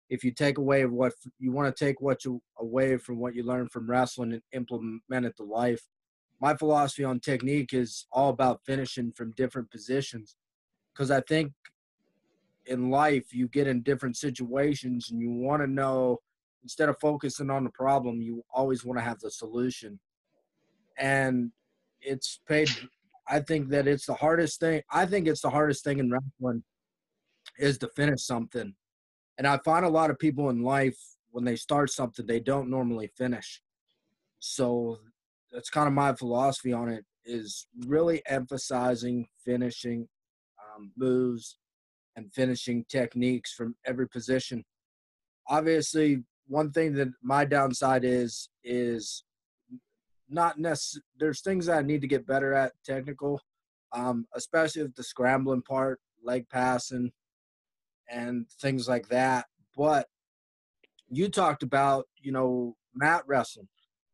if 0.10 0.24
you 0.26 0.32
take 0.32 0.58
away 0.58 0.86
what 0.86 1.14
you 1.40 1.52
want 1.54 1.74
to 1.74 1.86
take 1.86 2.02
what 2.02 2.26
you 2.26 2.42
away 2.60 2.98
from 2.98 3.20
what 3.20 3.34
you 3.36 3.44
learn 3.44 3.70
from 3.70 3.90
wrestling 3.90 4.34
and 4.34 4.42
implement 4.52 5.26
it 5.26 5.36
to 5.38 5.44
life. 5.44 5.82
My 6.42 6.54
philosophy 6.56 7.06
on 7.06 7.20
technique 7.22 7.74
is 7.74 8.06
all 8.12 8.30
about 8.30 8.60
finishing 8.66 9.14
from 9.14 9.32
different 9.38 9.72
positions 9.72 10.36
because 10.94 11.10
I 11.10 11.22
think 11.22 11.54
in 12.72 12.90
life 12.90 13.34
you 13.34 13.50
get 13.50 13.68
in 13.68 13.82
different 13.82 14.16
situations 14.16 15.12
and 15.12 15.22
you 15.22 15.30
want 15.30 15.62
to 15.62 15.68
know 15.68 16.18
instead 16.64 16.90
of 16.90 17.00
focusing 17.02 17.50
on 17.50 17.64
the 17.66 17.70
problem, 17.72 18.22
you 18.22 18.44
always 18.54 18.86
want 18.86 18.98
to 18.98 19.04
have 19.04 19.20
the 19.20 19.30
solution. 19.30 20.00
And 20.98 21.52
it's 22.02 22.40
paid. 22.48 22.70
I 23.28 23.40
think 23.40 23.70
that 23.70 23.88
it's 23.88 24.06
the 24.06 24.14
hardest 24.14 24.60
thing. 24.60 24.82
I 24.92 25.06
think 25.06 25.28
it's 25.28 25.42
the 25.42 25.50
hardest 25.50 25.84
thing 25.84 26.00
in 26.00 26.10
wrestling 26.12 26.64
is 27.58 27.78
to 27.80 27.90
finish 27.90 28.24
something. 28.24 28.74
And 29.38 29.48
I 29.48 29.58
find 29.66 29.86
a 29.86 29.90
lot 29.90 30.10
of 30.10 30.20
people 30.20 30.50
in 30.50 30.64
life 30.64 30.98
when 31.32 31.44
they 31.44 31.56
start 31.56 31.90
something, 31.90 32.26
they 32.26 32.40
don't 32.40 32.70
normally 32.70 33.10
finish. 33.18 33.62
So 34.40 35.00
that's 35.52 35.70
kind 35.70 35.88
of 35.88 35.94
my 35.94 36.14
philosophy 36.14 36.74
on 36.74 36.90
it 36.90 37.06
is 37.26 37.68
really 37.86 38.22
emphasizing 38.28 39.28
finishing 39.46 40.08
um, 40.76 40.92
moves 40.98 41.58
and 42.16 42.34
finishing 42.34 42.86
techniques 42.90 43.54
from 43.54 43.76
every 43.86 44.08
position. 44.08 44.64
Obviously, 45.48 46.24
one 46.48 46.72
thing 46.72 46.94
that 46.94 47.10
my 47.22 47.46
downside 47.46 48.04
is 48.04 48.50
is 48.64 49.24
not 50.30 50.60
necessarily 50.60 51.04
there's 51.20 51.42
things 51.42 51.70
I 51.70 51.82
need 51.82 52.02
to 52.02 52.08
get 52.08 52.28
better 52.28 52.54
at 52.54 52.74
technical, 52.86 53.42
um, 53.94 54.26
especially 54.36 54.84
with 54.84 54.96
the 54.96 55.04
scrambling 55.04 55.62
part, 55.62 56.00
leg 56.24 56.48
passing, 56.50 57.12
and 58.10 58.50
things 58.62 58.88
like 58.88 59.08
that. 59.10 59.46
But 59.76 60.08
you 61.10 61.30
talked 61.30 61.64
about 61.64 62.08
you 62.18 62.32
know 62.32 62.76
mat 62.94 63.24
wrestling. 63.28 63.68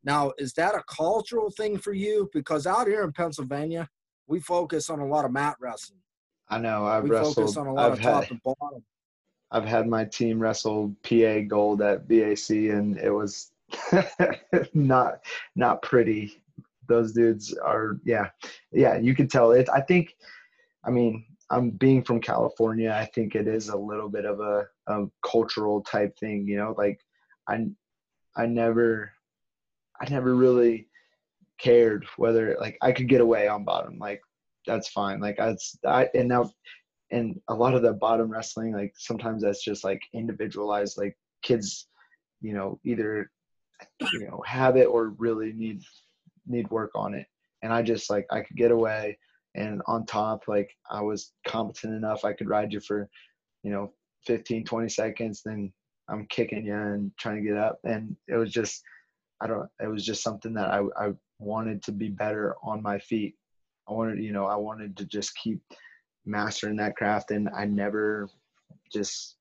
Now, 0.04 0.32
is 0.38 0.54
that 0.54 0.76
a 0.76 0.84
cultural 0.88 1.52
thing 1.52 1.78
for 1.78 1.94
you? 1.94 2.30
Because 2.34 2.66
out 2.66 2.88
here 2.88 3.04
in 3.04 3.12
Pennsylvania, 3.12 3.90
we 4.28 4.40
focus 4.40 4.90
on 4.90 5.00
a 5.00 5.08
lot 5.08 5.26
of 5.26 5.32
mat 5.32 5.58
wrestling. 5.60 6.00
I 6.50 6.58
know 6.58 6.86
i've 6.86 7.04
we 7.04 7.10
wrestled 7.10 7.36
focus 7.36 7.58
on 7.58 7.68
a 7.68 7.74
lot 7.74 7.92
I've 7.92 7.98
of 7.98 8.02
top 8.02 8.24
had, 8.24 8.30
to 8.30 8.42
bottom. 8.44 8.84
I've 9.52 9.66
had 9.66 9.88
my 9.88 10.06
team 10.06 10.40
wrestle 10.40 10.96
PA 11.04 11.40
gold 11.48 11.82
at 11.82 12.08
BAC 12.08 12.50
and 12.50 12.98
it 12.98 13.12
was 13.12 13.52
not 14.74 15.20
not 15.56 15.82
pretty. 15.82 16.42
Those 16.88 17.14
dudes 17.14 17.54
are 17.54 18.00
yeah. 18.04 18.30
Yeah, 18.72 18.98
you 18.98 19.16
can 19.16 19.28
tell 19.28 19.52
it 19.52 19.70
I 19.74 19.82
think 19.82 20.16
I 20.84 20.90
mean, 20.90 21.26
I'm 21.50 21.72
being 21.72 22.04
from 22.04 22.22
California, 22.22 22.92
I 22.92 23.06
think 23.06 23.36
it 23.36 23.48
is 23.48 23.70
a 23.70 23.78
little 23.78 24.10
bit 24.10 24.26
of 24.26 24.40
a, 24.40 24.68
a 24.88 25.06
cultural 25.26 25.82
type 25.82 26.18
thing, 26.18 26.46
you 26.48 26.58
know, 26.58 26.76
like 26.78 27.00
I 27.48 27.68
I 28.36 28.46
never 28.46 29.12
I 30.00 30.10
never 30.10 30.36
really 30.36 30.88
cared 31.58 32.06
whether 32.18 32.58
like 32.60 32.78
I 32.82 32.92
could 32.92 33.08
get 33.08 33.22
away 33.22 33.48
on 33.48 33.64
bottom. 33.64 33.98
Like 33.98 34.22
that's 34.68 34.90
fine. 34.90 35.20
Like 35.20 35.38
that's 35.38 35.78
I 35.86 36.10
and 36.14 36.28
now 36.28 36.52
and 37.12 37.40
a 37.48 37.54
lot 37.54 37.74
of 37.74 37.82
the 37.82 37.94
bottom 37.94 38.30
wrestling 38.30 38.74
like 38.74 38.94
sometimes 38.98 39.42
that's 39.42 39.64
just 39.64 39.84
like 39.84 40.02
individualized 40.14 40.98
like 40.98 41.18
kids 41.42 41.88
you 42.42 42.54
know 42.54 42.80
either 42.84 43.32
you 44.12 44.28
know 44.28 44.42
have 44.46 44.76
it 44.76 44.86
or 44.86 45.10
really 45.18 45.54
need 45.54 45.82
need 46.46 46.70
work 46.70 46.92
on 46.96 47.14
it. 47.14 47.26
And 47.64 47.74
i 47.74 47.82
just 47.82 48.10
like 48.10 48.28
i 48.32 48.42
could 48.42 48.56
get 48.56 48.72
away 48.72 49.18
and 49.56 49.82
on 49.88 50.06
top 50.06 50.48
like 50.48 50.70
i 50.92 51.02
was 51.02 51.34
competent 51.48 51.96
enough 51.96 52.24
i 52.24 52.34
could 52.34 52.48
ride 52.48 52.72
you 52.72 52.80
for 52.80 53.10
you 53.64 53.72
know 53.72 53.92
15 54.28 54.64
20 54.64 54.90
seconds 54.90 55.42
then 55.44 55.74
i'm 56.08 56.28
kicking 56.28 56.66
you 56.66 56.76
and 56.76 57.12
trying 57.18 57.38
to 57.38 57.50
get 57.50 57.58
up. 57.58 57.80
And 57.84 58.16
it 58.28 58.36
was 58.36 58.52
just 58.52 58.84
i 59.42 59.48
don't 59.48 59.68
it 59.82 59.88
was 59.88 60.06
just 60.06 60.24
something 60.24 60.54
that 60.54 60.70
i 60.70 60.82
i 61.00 61.12
wanted 61.40 61.82
to 61.84 61.92
be 61.92 62.10
better 62.10 62.56
on 62.64 62.82
my 62.82 63.00
feet 63.00 63.36
i 63.88 63.94
wanted 63.94 64.24
you 64.24 64.32
know 64.32 64.46
i 64.46 64.56
wanted 64.56 64.96
to 64.98 65.06
just 65.06 65.36
keep 65.38 65.62
mastering 66.26 66.76
that 66.76 66.96
craft 66.96 67.32
and 67.32 67.50
i 67.56 67.66
never 67.66 68.30
just 68.92 69.36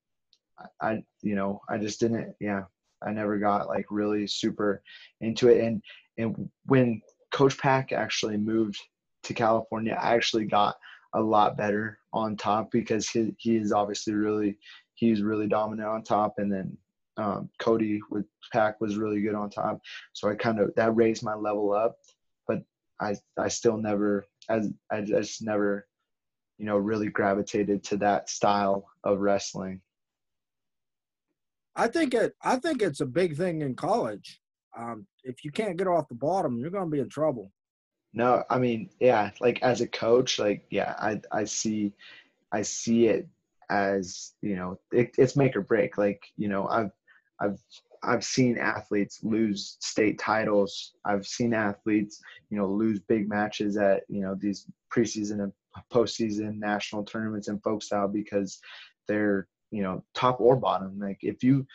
I, 0.81 1.03
you 1.23 1.35
know 1.35 1.61
i 1.69 1.79
just 1.79 2.01
didn't 2.01 2.35
yeah 2.41 2.63
i 3.03 3.13
never 3.13 3.39
got 3.39 3.69
like 3.69 3.87
really 3.91 4.27
super 4.27 4.83
into 5.21 5.49
it 5.49 5.63
and 5.63 5.83
and 6.17 6.49
when 6.67 7.03
coach 7.33 7.59
pack 7.59 7.93
actually 7.93 8.37
moved 8.37 8.79
to 9.25 9.35
california 9.35 9.99
i 10.01 10.15
actually 10.15 10.47
got 10.47 10.77
a 11.15 11.21
lot 11.21 11.57
better 11.57 11.99
on 12.13 12.37
top 12.37 12.71
because 12.71 13.09
he, 13.09 13.35
he 13.39 13.57
is 13.57 13.73
obviously 13.73 14.15
really 14.15 14.57
he's 14.95 15.23
really 15.23 15.47
dominant 15.47 15.89
on 15.89 16.03
top 16.03 16.35
and 16.39 16.53
then 16.53 16.77
um, 17.19 17.49
cody 17.59 18.01
with 18.11 18.27
pack 18.53 18.81
was 18.81 18.97
really 18.97 19.23
good 19.23 19.35
on 19.35 19.49
top. 19.49 19.81
So 20.13 20.29
i 20.29 20.35
kind 20.35 20.61
of 20.61 20.75
that 20.77 20.95
raised 20.95 21.23
my 21.23 21.35
level 21.35 21.73
up 21.73 21.97
but 22.47 22.63
i 23.01 23.15
i 23.39 23.49
still 23.49 23.77
never 23.77 24.27
as 24.49 24.73
i 24.91 25.01
just 25.01 25.43
never 25.43 25.87
you 26.59 26.65
know, 26.65 26.77
really 26.79 27.09
gravitated 27.09 27.85
to 27.85 27.97
that 27.99 28.29
style 28.31 28.89
of 29.05 29.21
wrestling. 29.21 29.81
I 31.75 31.89
think 31.89 32.15
it. 32.15 32.35
I 32.43 32.57
think 32.57 32.81
it's 32.81 33.01
a 33.01 33.07
big 33.07 33.37
thing 33.37 33.61
in 33.61 33.75
college. 33.75 34.41
Um, 34.77 35.07
if 35.25 35.45
you 35.45 35.51
can't 35.51 35.77
get 35.77 35.87
off 35.87 36.09
the 36.09 36.15
bottom, 36.15 36.59
you're 36.59 36.71
going 36.71 36.87
to 36.87 36.91
be 36.91 37.01
in 37.01 37.09
trouble. 37.09 37.53
No, 38.15 38.45
I 38.49 38.59
mean, 38.59 38.89
yeah, 38.99 39.31
like 39.41 39.63
as 39.63 39.83
a 39.83 39.87
coach, 39.87 40.39
like 40.39 40.65
yeah, 40.71 40.95
I 40.99 41.21
I 41.31 41.45
see 41.45 41.93
I 42.53 42.63
see 42.63 43.09
it 43.09 43.29
as, 43.69 44.33
you 44.41 44.57
know, 44.57 44.79
it, 44.93 45.11
it's 45.19 45.37
make 45.37 45.57
or 45.57 45.61
break. 45.61 45.99
Like, 45.99 46.23
you 46.37 46.49
know, 46.49 46.67
I've 46.69 46.93
I've 47.41 47.59
I've 48.07 48.25
seen 48.25 48.57
athletes 48.57 49.21
lose 49.23 49.77
state 49.81 50.19
titles. 50.19 50.93
I've 51.05 51.27
seen 51.27 51.53
athletes, 51.53 52.23
you 52.51 52.57
know, 52.57 52.67
lose 52.67 53.01
big 53.01 53.29
matches 53.29 53.77
at, 53.77 54.05
you 54.09 54.21
know, 54.21 54.37
these 54.39 54.67
preseason 54.95 55.43
and 55.43 55.53
postseason 55.93 56.59
national 56.59 57.05
tournaments 57.05 57.49
and 57.49 57.63
folk 57.63 57.83
style 57.83 58.09
because 58.09 58.59
they're, 59.09 59.49
you 59.71 59.83
know, 59.83 60.05
top 60.15 60.41
or 60.41 60.57
bottom. 60.57 60.99
Like 60.99 61.19
if 61.23 61.43
you, 61.43 61.67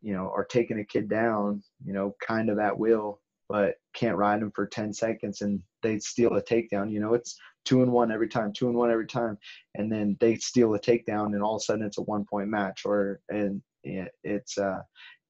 you 0.00 0.14
know, 0.14 0.32
are 0.34 0.44
taking 0.44 0.80
a 0.80 0.84
kid 0.84 1.08
down, 1.08 1.62
you 1.84 1.92
know, 1.92 2.16
kind 2.26 2.48
of 2.48 2.58
at 2.58 2.76
will, 2.76 3.20
but 3.48 3.74
can't 3.94 4.16
ride 4.16 4.40
them 4.40 4.50
for 4.54 4.66
10 4.66 4.92
seconds 4.92 5.42
and 5.42 5.60
they 5.82 5.98
steal 5.98 6.34
a 6.36 6.42
takedown, 6.42 6.90
you 6.90 7.00
know, 7.00 7.14
it's 7.14 7.38
two 7.64 7.82
and 7.82 7.92
one 7.92 8.10
every 8.10 8.28
time, 8.28 8.52
two 8.52 8.68
and 8.68 8.76
one 8.76 8.90
every 8.90 9.06
time. 9.06 9.36
And 9.74 9.92
then 9.92 10.16
they 10.18 10.36
steal 10.36 10.74
a 10.74 10.80
takedown 10.80 11.26
and 11.26 11.42
all 11.42 11.56
of 11.56 11.60
a 11.60 11.64
sudden 11.64 11.84
it's 11.84 11.98
a 11.98 12.02
one 12.02 12.24
point 12.24 12.48
match 12.48 12.82
or, 12.86 13.20
and 13.28 13.60
it's, 13.84 14.56
uh, 14.56 14.80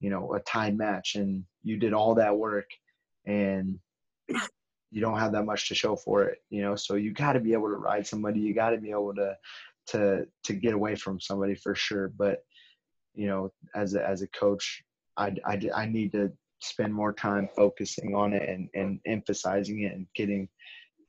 you 0.02 0.10
know 0.10 0.34
a 0.34 0.40
tied 0.40 0.76
match 0.76 1.14
and 1.14 1.44
you 1.62 1.76
did 1.78 1.94
all 1.94 2.14
that 2.14 2.36
work 2.36 2.68
and 3.24 3.78
you 4.90 5.00
don't 5.00 5.18
have 5.18 5.32
that 5.32 5.44
much 5.44 5.68
to 5.68 5.74
show 5.74 5.96
for 5.96 6.24
it 6.24 6.38
you 6.50 6.60
know? 6.60 6.76
So 6.76 6.96
you 6.96 7.12
got 7.12 7.32
to 7.32 7.40
be 7.40 7.54
able 7.54 7.68
to 7.68 7.76
ride 7.76 8.06
somebody. 8.06 8.40
You 8.40 8.52
got 8.52 8.70
to 8.70 8.78
be 8.78 8.90
able 8.90 9.14
to 9.14 9.36
to 9.88 10.26
to 10.44 10.52
get 10.52 10.74
away 10.74 10.96
from 10.96 11.20
somebody 11.20 11.54
for 11.54 11.74
sure. 11.74 12.08
But 12.08 12.44
you 13.14 13.26
know 13.26 13.52
as 13.74 13.94
a, 13.94 14.06
as 14.06 14.22
a 14.22 14.28
coach 14.28 14.82
I, 15.16 15.34
I, 15.44 15.60
I 15.74 15.86
need 15.86 16.12
to 16.12 16.32
spend 16.60 16.92
more 16.94 17.12
time 17.12 17.48
focusing 17.54 18.14
on 18.14 18.32
it 18.32 18.48
and, 18.48 18.68
and 18.74 19.00
emphasizing 19.06 19.82
it 19.82 19.92
and 19.92 20.06
getting 20.14 20.48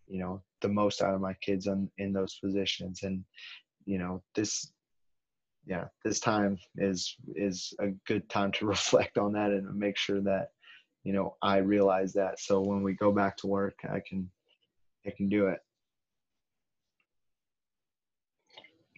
you 0.07 0.19
know 0.19 0.41
the 0.61 0.67
most 0.67 1.01
out 1.01 1.13
of 1.13 1.21
my 1.21 1.33
kids 1.41 1.67
on 1.67 1.89
in 1.97 2.13
those 2.13 2.39
positions. 2.43 3.03
And 3.03 3.23
you 3.85 3.97
know 3.97 4.21
this 4.35 4.71
yeah, 5.65 5.85
this 6.03 6.19
time 6.19 6.57
is 6.77 7.15
is 7.35 7.73
a 7.79 7.87
good 8.07 8.27
time 8.29 8.51
to 8.53 8.65
reflect 8.75 9.17
on 9.17 9.33
that 9.33 9.51
and 9.51 9.73
make 9.75 9.97
sure 9.97 10.21
that 10.21 10.49
you 11.03 11.13
know 11.13 11.35
I 11.41 11.57
realize 11.57 12.13
that. 12.13 12.39
So 12.39 12.61
when 12.61 12.83
we 12.83 12.93
go 12.93 13.11
back 13.11 13.37
to 13.37 13.47
work, 13.47 13.75
I 13.89 14.01
can 14.07 14.29
I 15.05 15.11
can 15.15 15.29
do 15.29 15.47
it. 15.47 15.59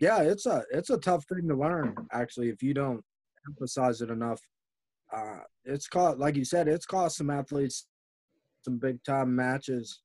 Yeah, 0.01 0.21
it's 0.21 0.45
a 0.45 0.63
it's 0.71 0.89
a 0.89 0.97
tough 0.97 1.25
thing 1.25 1.47
to 1.47 1.56
learn 1.56 1.95
actually 2.12 2.49
if 2.49 2.62
you 2.62 2.73
don't 2.73 3.01
emphasize 3.47 4.01
it 4.01 4.10
enough. 4.10 4.41
Uh, 5.15 5.39
it's 5.63 5.88
caught 5.88 6.19
like 6.19 6.36
you 6.36 6.45
said, 6.45 6.67
it's 6.67 6.86
cost 6.86 7.17
some 7.17 7.30
athletes 7.30 7.88
some 8.63 8.78
big 8.80 9.01
time 9.04 9.36
matches 9.36 10.01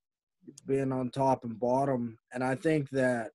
being 0.66 0.92
on 0.92 1.11
top 1.11 1.44
and 1.44 1.59
bottom, 1.59 2.18
and 2.33 2.44
I 2.44 2.55
think 2.55 2.90
that 2.90 3.31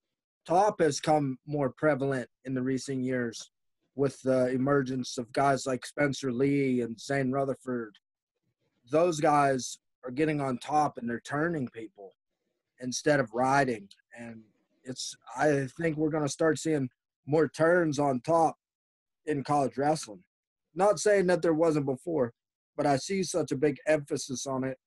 top 0.45 0.79
has 0.79 0.99
come 0.99 1.37
more 1.45 1.69
prevalent 1.69 2.29
in 2.45 2.53
the 2.53 2.61
recent 2.61 3.03
years 3.03 3.51
with 3.95 4.21
the 4.21 4.49
emergence 4.49 5.17
of 5.17 5.31
guys 5.31 5.65
like 5.65 5.85
Spencer 5.85 6.31
Lee 6.31 6.81
and 6.81 6.99
Zain 6.99 7.31
Retherford. 7.31 7.91
Those 8.91 9.19
guys 9.19 9.79
are 10.03 10.11
getting 10.11 10.41
on 10.41 10.57
top 10.57 10.97
and 10.97 11.09
they're 11.09 11.19
turning 11.21 11.67
people 11.69 12.13
instead 12.81 13.19
of 13.19 13.33
riding. 13.33 13.87
And 14.17 14.41
it's 14.83 15.15
I 15.37 15.67
think 15.79 15.97
we're 15.97 16.09
gonna 16.09 16.29
start 16.29 16.59
seeing 16.59 16.89
more 17.25 17.47
turns 17.47 17.97
on 17.97 18.19
top 18.21 18.55
in 19.25 19.43
college 19.43 19.77
wrestling. 19.77 20.23
Not 20.75 20.99
saying 20.99 21.27
that 21.27 21.41
there 21.41 21.53
wasn't 21.53 21.85
before, 21.85 22.33
but 22.77 22.85
I 22.85 22.97
see 22.97 23.23
such 23.23 23.51
a 23.51 23.57
big 23.57 23.77
emphasis 23.87 24.45
on 24.45 24.63
it 24.63 24.77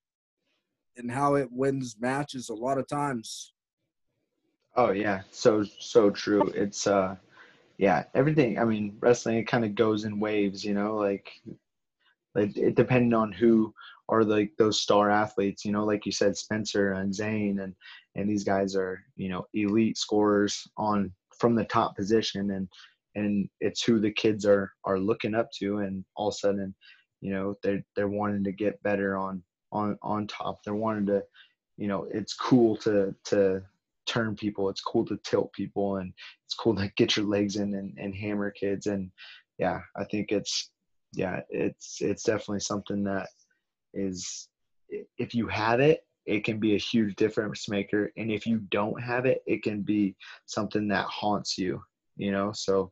and 0.97 1.11
how 1.11 1.35
it 1.35 1.49
wins 1.51 1.97
matches 1.99 2.49
a 2.49 2.55
lot 2.55 2.79
of 2.79 2.87
times 2.87 3.53
Oh 4.76 4.90
yeah, 4.92 5.22
so 5.31 5.64
so 5.64 6.11
true. 6.11 6.42
It's 6.54 6.87
uh 6.87 7.16
yeah, 7.78 8.04
everything. 8.14 8.59
I 8.59 8.64
mean, 8.64 8.96
wrestling 9.00 9.38
it 9.38 9.46
kind 9.48 9.64
of 9.64 9.74
goes 9.74 10.04
in 10.04 10.20
waves, 10.20 10.64
you 10.64 10.74
know, 10.74 10.96
like 10.96 11.31
like 12.35 12.57
it 12.57 12.74
depending 12.76 13.14
on 13.14 13.33
who 13.33 13.74
are 14.09 14.24
like 14.24 14.52
those 14.59 14.81
star 14.81 15.11
athletes, 15.11 15.64
you 15.64 15.72
know, 15.72 15.85
like 15.85 16.07
you 16.07 16.12
said, 16.12 16.37
Spencer 16.37 16.92
and 16.92 17.14
Zain 17.14 17.61
and 17.61 17.74
and 18.16 18.28
these 18.28 18.44
guys 18.44 18.76
are, 18.76 19.02
you 19.16 19.28
know, 19.28 19.46
elite 19.54 19.98
scorers 19.98 20.66
on 20.76 21.12
from 21.38 21.54
the 21.54 21.64
top 21.64 21.96
position 21.96 22.50
and 22.52 22.68
and 23.14 23.48
it's 23.61 23.83
who 23.83 23.98
the 24.00 24.12
kids 24.12 24.46
are 24.46 24.72
are 24.85 24.98
looking 24.98 25.35
up 25.35 25.50
to 25.59 25.78
and 25.78 26.04
all 26.16 26.28
of 26.28 26.35
a 26.35 26.38
sudden, 26.38 26.74
you 27.20 27.33
know, 27.33 27.57
they're 27.62 27.83
they're 27.96 28.09
wanting 28.09 28.44
to 28.44 28.52
get 28.52 28.83
better 28.83 29.16
on 29.16 29.42
on 29.72 29.98
on 30.02 30.26
top. 30.26 30.62
They're 30.64 30.74
wanting 30.74 31.07
to, 31.07 31.22
you 31.76 31.88
know, 31.88 32.07
it's 32.12 32.35
cool 32.35 32.76
to 32.78 33.14
to 33.26 33.62
turn 34.09 34.35
people. 34.35 34.68
It's 34.68 34.81
cool 34.81 35.05
to 35.07 35.18
tilt 35.25 35.53
people 35.53 35.97
and 35.97 36.12
it's 36.47 36.55
cool 36.55 36.75
to 36.77 36.90
get 36.97 37.16
your 37.16 37.27
legs 37.27 37.57
in 37.57 37.75
and, 37.75 37.97
and 37.99 38.14
hammer 38.14 38.51
kids. 38.51 38.87
And 38.87 39.11
yeah, 39.59 39.81
I 39.97 40.05
think 40.05 40.33
it's, 40.33 40.71
yeah, 41.12 41.40
it's, 41.51 41.99
it's 42.01 42.23
definitely 42.23 42.61
something 42.61 43.05
that 43.05 43.29
is, 43.94 44.49
if 45.18 45.35
you 45.35 45.47
have 45.49 45.81
it, 45.81 46.01
it 46.27 46.44
can 46.44 46.59
be 46.59 46.75
a 46.75 46.79
huge 46.79 47.14
difference 47.16 47.68
maker. 47.68 48.12
And 48.16 48.31
if 48.31 48.47
you 48.47 48.59
don't 48.71 49.01
have 49.03 49.27
it, 49.27 49.42
it 49.47 49.62
can 49.62 49.83
be 49.83 50.16
something 50.47 50.88
that 50.88 51.07
haunts 51.07 51.57
you, 51.57 51.83
you 52.16 52.33
know? 52.33 52.53
So 52.53 52.90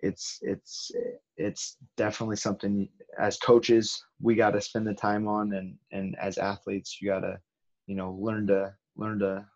it's, 0.00 0.38
it's, 0.42 0.90
it's 1.36 1.76
definitely 1.96 2.36
something 2.36 2.88
as 3.18 3.36
coaches, 3.38 4.04
we 4.20 4.34
got 4.34 4.50
to 4.50 4.60
spend 4.60 4.86
the 4.86 4.94
time 4.94 5.28
on. 5.28 5.52
And, 5.52 5.76
and 5.92 6.16
as 6.18 6.38
athletes, 6.38 6.98
you 7.00 7.08
got 7.08 7.20
to, 7.20 7.38
you 7.86 7.96
know, 7.96 8.18
learn 8.20 8.46
to, 8.48 8.74
learn 8.96 9.20
to 9.20 9.46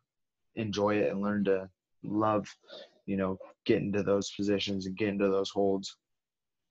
enjoy 0.56 0.96
it 0.96 1.10
and 1.10 1.20
learn 1.20 1.44
to 1.44 1.68
love, 2.02 2.46
you 3.06 3.16
know, 3.16 3.38
get 3.64 3.82
into 3.82 4.02
those 4.02 4.30
positions 4.30 4.86
and 4.86 4.96
get 4.96 5.08
into 5.08 5.28
those 5.28 5.50
holds. 5.50 5.96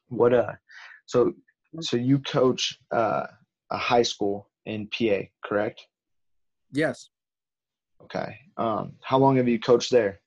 What 0.09 0.33
uh 0.33 0.53
so 1.05 1.33
so 1.81 1.97
you 1.97 2.19
coach 2.19 2.77
uh 2.91 3.25
a 3.71 3.77
high 3.77 4.03
school 4.03 4.49
in 4.65 4.87
PA, 4.87 5.21
correct? 5.43 5.87
Yes. 6.71 7.09
Okay. 8.03 8.37
Um 8.57 8.93
how 9.01 9.17
long 9.17 9.37
have 9.37 9.47
you 9.47 9.59
coached 9.59 9.91
there? 9.91 10.19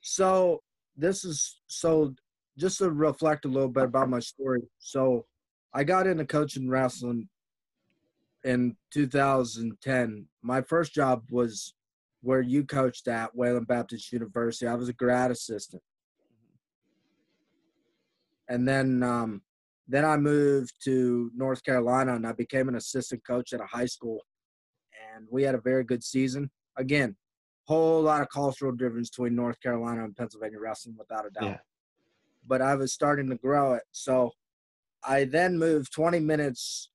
So 0.00 0.62
this 0.96 1.24
is 1.24 1.60
so 1.66 2.14
just 2.58 2.78
to 2.78 2.90
reflect 2.90 3.44
a 3.44 3.48
little 3.48 3.68
bit 3.68 3.84
about 3.84 4.10
my 4.10 4.20
story. 4.20 4.62
So 4.78 5.26
I 5.74 5.84
got 5.84 6.06
into 6.06 6.24
coaching 6.26 6.68
wrestling 6.68 7.28
in 8.44 8.76
2010. 8.92 10.26
My 10.42 10.60
first 10.62 10.92
job 10.92 11.24
was 11.30 11.74
where 12.22 12.40
you 12.40 12.64
coached 12.64 13.08
at 13.08 13.34
Wayland 13.34 13.66
Baptist 13.66 14.12
University. 14.12 14.66
I 14.66 14.74
was 14.74 14.88
a 14.88 14.94
grad 14.94 15.30
assistant. 15.30 15.82
And 18.48 18.66
then 18.66 19.02
um, 19.02 19.42
then 19.88 20.04
I 20.04 20.16
moved 20.16 20.72
to 20.84 21.30
North 21.34 21.62
Carolina 21.64 22.14
and 22.14 22.26
I 22.26 22.32
became 22.32 22.68
an 22.68 22.76
assistant 22.76 23.22
coach 23.26 23.52
at 23.52 23.60
a 23.60 23.66
high 23.66 23.86
school. 23.86 24.20
And 25.14 25.26
we 25.30 25.42
had 25.42 25.54
a 25.54 25.60
very 25.60 25.84
good 25.84 26.02
season. 26.02 26.50
Again, 26.76 27.16
whole 27.66 28.02
lot 28.02 28.22
of 28.22 28.28
cultural 28.30 28.72
difference 28.72 29.10
between 29.10 29.34
North 29.34 29.60
Carolina 29.60 30.04
and 30.04 30.16
Pennsylvania 30.16 30.58
wrestling 30.60 30.96
without 30.98 31.26
a 31.26 31.30
doubt. 31.30 31.50
Yeah. 31.50 31.58
But 32.46 32.62
I 32.62 32.74
was 32.74 32.92
starting 32.92 33.28
to 33.30 33.36
grow 33.36 33.74
it. 33.74 33.82
So 33.92 34.32
I 35.04 35.24
then 35.24 35.58
moved 35.58 35.92
20 35.92 36.20
minutes 36.20 36.90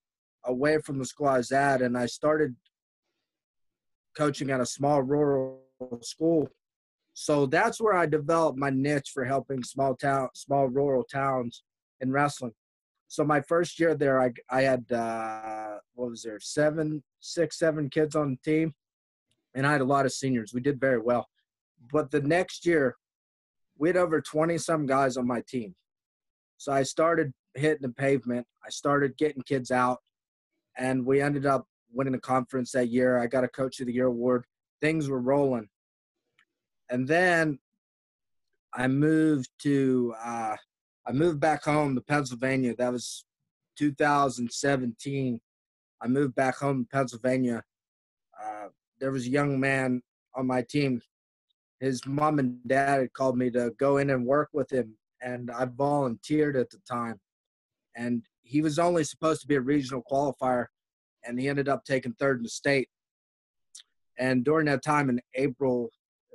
away 0.46 0.80
from 0.80 1.00
the 1.00 1.06
school 1.06 1.28
I 1.28 1.38
was 1.38 1.52
at 1.52 1.82
and 1.82 1.98
I 1.98 2.06
started 2.06 2.56
coaching 4.18 4.50
at 4.50 4.60
a 4.60 4.66
small 4.66 5.02
rural 5.02 5.62
school. 6.02 6.50
So 7.14 7.46
that's 7.46 7.80
where 7.82 7.96
I 7.96 8.06
developed 8.06 8.60
my 8.60 8.70
niche 8.70 9.12
for 9.14 9.26
helping 9.26 9.64
small 9.64 9.96
town, 9.96 10.30
small 10.36 10.68
rural 10.68 11.04
towns 11.04 11.64
in 12.02 12.12
wrestling. 12.12 12.54
So 13.08 13.24
my 13.24 13.42
first 13.42 13.80
year 13.80 13.96
there, 13.96 14.22
I 14.22 14.30
I 14.50 14.62
had 14.62 14.92
uh, 14.92 15.78
what 15.96 16.10
was 16.10 16.24
there 16.24 16.40
seven, 16.40 17.04
six, 17.20 17.58
seven 17.58 17.90
kids 17.90 18.16
on 18.16 18.32
the 18.32 18.52
team, 18.52 18.74
and 19.56 19.66
I 19.66 19.72
had 19.72 19.82
a 19.82 19.86
lot 19.96 20.06
of 20.06 20.12
seniors. 20.12 20.54
We 20.54 20.62
did 20.62 20.80
very 20.80 21.00
well, 21.00 21.26
but 21.92 22.12
the 22.12 22.22
next 22.22 22.66
year, 22.66 22.96
we 23.80 23.90
had 23.90 23.98
over 23.98 24.20
twenty 24.22 24.58
some 24.58 24.86
guys 24.86 25.16
on 25.18 25.26
my 25.26 25.42
team. 25.48 25.74
So 26.58 26.74
I 26.74 26.84
started 26.84 27.32
hitting 27.54 27.88
the 27.88 27.94
pavement. 27.94 28.46
I 28.66 28.70
started 28.70 29.18
getting 29.18 29.42
kids 29.44 29.72
out, 29.72 30.00
and 30.78 31.06
we 31.06 31.22
ended 31.22 31.46
up 31.46 31.66
winning 31.91 32.15
a 32.15 32.19
conference 32.19 32.71
that 32.71 32.89
year. 32.89 33.17
I 33.17 33.28
got 33.28 33.43
a 33.43 33.47
Coach 33.47 33.80
of 33.80 33.88
the 33.88 33.93
Year 33.93 34.08
award. 34.08 34.45
Things 34.82 35.10
were 35.10 35.21
rolling. 35.21 35.67
And 36.89 37.08
then 37.08 37.60
I 38.73 38.88
moved 38.88 39.50
to 39.63 40.13
uh, 40.23 40.56
I 41.06 41.12
moved 41.12 41.39
back 41.39 41.63
home 41.63 41.95
to 41.95 42.02
Pennsylvania. 42.02 42.76
That 42.76 42.91
was 42.91 43.26
2017. 43.78 45.39
I 46.02 46.08
moved 46.08 46.36
back 46.36 46.58
home 46.58 46.84
to 46.84 46.89
Pennsylvania. 46.89 47.63
Uh, 48.41 48.67
there 49.00 49.12
was 49.12 49.26
a 49.26 49.30
young 49.30 49.60
man 49.60 50.02
on 50.36 50.47
my 50.47 50.62
team. 50.62 51.02
His 51.80 52.06
mom 52.06 52.39
and 52.39 52.58
dad 52.67 53.00
had 53.00 53.13
called 53.13 53.38
me 53.38 53.50
to 53.52 53.71
go 53.80 53.97
in 53.97 54.10
and 54.10 54.26
work 54.26 54.50
with 54.54 54.71
him, 54.71 54.97
and 55.21 55.50
I 55.52 55.65
volunteered 55.65 56.56
at 56.56 56.69
the 56.69 56.80
time. 56.89 57.19
And 57.95 58.23
he 58.43 58.62
was 58.62 58.80
only 58.80 59.04
supposed 59.04 59.41
to 59.41 59.47
be 59.47 59.56
a 59.56 59.62
regional 59.62 60.04
qualifier, 60.10 60.67
and 61.28 61.40
he 61.40 61.50
ended 61.50 61.70
up 61.70 61.84
taking 61.84 62.13
third 62.13 62.38
in 62.38 62.44
the 62.44 62.50
state. 62.50 62.90
And 64.18 64.44
during 64.44 64.66
that 64.68 64.84
time 64.84 65.10
in 65.10 65.22
April, 65.36 65.92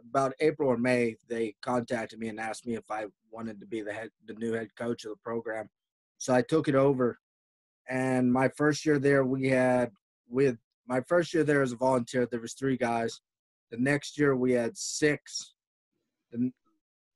about 0.08 0.34
April 0.40 0.68
or 0.68 0.76
May, 0.76 1.16
they 1.28 1.54
contacted 1.62 2.18
me 2.18 2.28
and 2.28 2.38
asked 2.38 2.66
me 2.66 2.74
if 2.74 2.90
I 2.90 3.06
wanted 3.30 3.60
to 3.60 3.66
be 3.66 3.82
the 3.82 3.92
head, 3.92 4.10
the 4.26 4.34
new 4.34 4.52
head 4.52 4.68
coach 4.76 5.04
of 5.04 5.10
the 5.10 5.16
program. 5.24 5.68
So 6.18 6.34
I 6.34 6.42
took 6.42 6.68
it 6.68 6.74
over. 6.74 7.18
And 7.88 8.32
my 8.32 8.48
first 8.48 8.84
year 8.86 8.98
there, 8.98 9.24
we 9.24 9.48
had 9.48 9.90
with 10.28 10.56
my 10.86 11.00
first 11.00 11.32
year 11.34 11.44
there 11.44 11.62
as 11.62 11.72
a 11.72 11.76
volunteer, 11.76 12.26
there 12.26 12.40
was 12.40 12.54
three 12.54 12.76
guys. 12.76 13.20
The 13.70 13.78
next 13.78 14.18
year 14.18 14.36
we 14.36 14.52
had 14.52 14.76
six. 14.76 15.54
The 16.30 16.50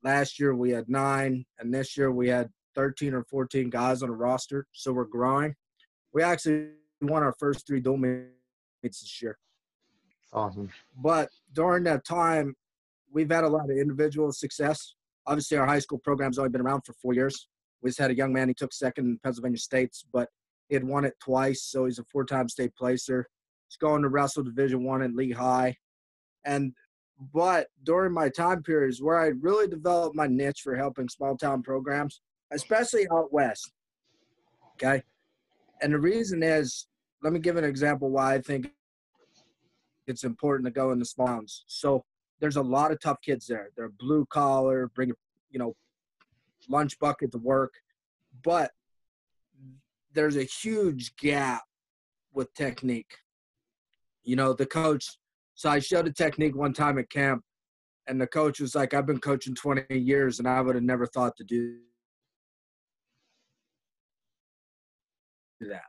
last 0.02 0.38
year 0.40 0.54
we 0.54 0.70
had 0.70 0.88
nine, 0.88 1.44
and 1.58 1.72
this 1.72 1.96
year 1.96 2.10
we 2.10 2.28
had 2.28 2.50
13 2.74 3.14
or 3.14 3.24
14 3.24 3.70
guys 3.70 4.02
on 4.02 4.08
the 4.08 4.14
roster. 4.14 4.66
So 4.72 4.92
we're 4.92 5.04
growing. 5.04 5.54
We 6.12 6.22
actually 6.22 6.68
won 7.00 7.22
our 7.22 7.34
first 7.38 7.66
three 7.66 7.80
dual 7.80 7.98
meets 7.98 8.30
this 8.82 9.22
year. 9.22 9.38
Awesome. 10.32 10.70
But 10.96 11.30
during 11.52 11.84
that 11.84 12.04
time, 12.04 12.54
we've 13.12 13.30
had 13.30 13.44
a 13.44 13.48
lot 13.48 13.70
of 13.70 13.76
individual 13.76 14.32
success. 14.32 14.94
Obviously, 15.26 15.56
our 15.56 15.66
high 15.66 15.78
school 15.78 15.98
program's 15.98 16.38
only 16.38 16.50
been 16.50 16.60
around 16.60 16.82
for 16.82 16.92
four 16.94 17.14
years. 17.14 17.48
We 17.82 17.90
just 17.90 17.98
had 17.98 18.10
a 18.10 18.16
young 18.16 18.32
man, 18.32 18.48
he 18.48 18.54
took 18.54 18.72
second 18.72 19.06
in 19.06 19.18
Pennsylvania 19.22 19.58
States, 19.58 20.04
but 20.12 20.28
he 20.68 20.74
had 20.74 20.84
won 20.84 21.04
it 21.04 21.14
twice, 21.22 21.62
so 21.62 21.84
he's 21.84 21.98
a 21.98 22.04
four-time 22.04 22.48
state 22.48 22.74
placer. 22.74 23.28
He's 23.68 23.76
going 23.76 24.02
to 24.02 24.08
wrestle 24.08 24.42
Division 24.42 24.84
One 24.84 25.02
at 25.02 25.14
Lehigh, 25.14 25.72
and 26.44 26.72
but 27.32 27.68
during 27.82 28.12
my 28.12 28.28
time 28.28 28.62
periods 28.62 29.00
where 29.00 29.18
I 29.18 29.28
really 29.40 29.68
developed 29.68 30.14
my 30.14 30.26
niche 30.26 30.60
for 30.62 30.76
helping 30.76 31.08
small 31.08 31.36
town 31.36 31.62
programs, 31.62 32.20
especially 32.52 33.06
out 33.10 33.32
west. 33.32 33.72
Okay, 34.74 35.02
and 35.82 35.92
the 35.92 35.98
reason 35.98 36.42
is, 36.42 36.86
let 37.22 37.32
me 37.32 37.38
give 37.38 37.56
an 37.56 37.64
example 37.64 38.10
why 38.10 38.34
I 38.34 38.40
think 38.40 38.70
it's 40.06 40.24
important 40.24 40.66
to 40.66 40.70
go 40.70 40.92
in 40.92 40.98
the 40.98 41.04
small 41.04 41.26
towns. 41.26 41.64
So 41.66 42.04
there's 42.40 42.56
a 42.56 42.62
lot 42.62 42.92
of 42.92 43.00
tough 43.00 43.20
kids 43.22 43.46
there. 43.46 43.70
They're 43.76 43.88
blue 43.88 44.26
collar, 44.26 44.90
bring 44.94 45.12
you 45.50 45.58
know 45.58 45.74
lunch 46.68 46.98
bucket 46.98 47.32
to 47.32 47.38
work, 47.38 47.74
but 48.42 48.70
there's 50.12 50.36
a 50.36 50.44
huge 50.44 51.16
gap 51.16 51.62
with 52.32 52.52
technique. 52.54 53.14
You 54.24 54.36
know, 54.36 54.52
the 54.52 54.66
coach. 54.66 55.18
So 55.54 55.70
I 55.70 55.78
showed 55.78 56.06
a 56.06 56.12
technique 56.12 56.54
one 56.54 56.74
time 56.74 56.98
at 56.98 57.08
camp, 57.10 57.42
and 58.06 58.20
the 58.20 58.26
coach 58.26 58.60
was 58.60 58.74
like, 58.74 58.92
"I've 58.92 59.06
been 59.06 59.20
coaching 59.20 59.54
20 59.54 59.98
years, 59.98 60.38
and 60.38 60.46
I 60.46 60.60
would 60.60 60.74
have 60.74 60.84
never 60.84 61.06
thought 61.06 61.36
to 61.36 61.44
do 61.44 61.78
that." 65.60 65.84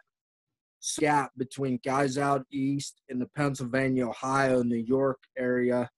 Gap 1.00 1.32
between 1.38 1.80
guys 1.84 2.18
out 2.18 2.46
east 2.52 3.02
in 3.10 3.20
the 3.20 3.28
Pennsylvania, 3.36 4.08
Ohio, 4.08 4.64
New 4.64 4.78
York 4.78 5.20
area 5.38 5.90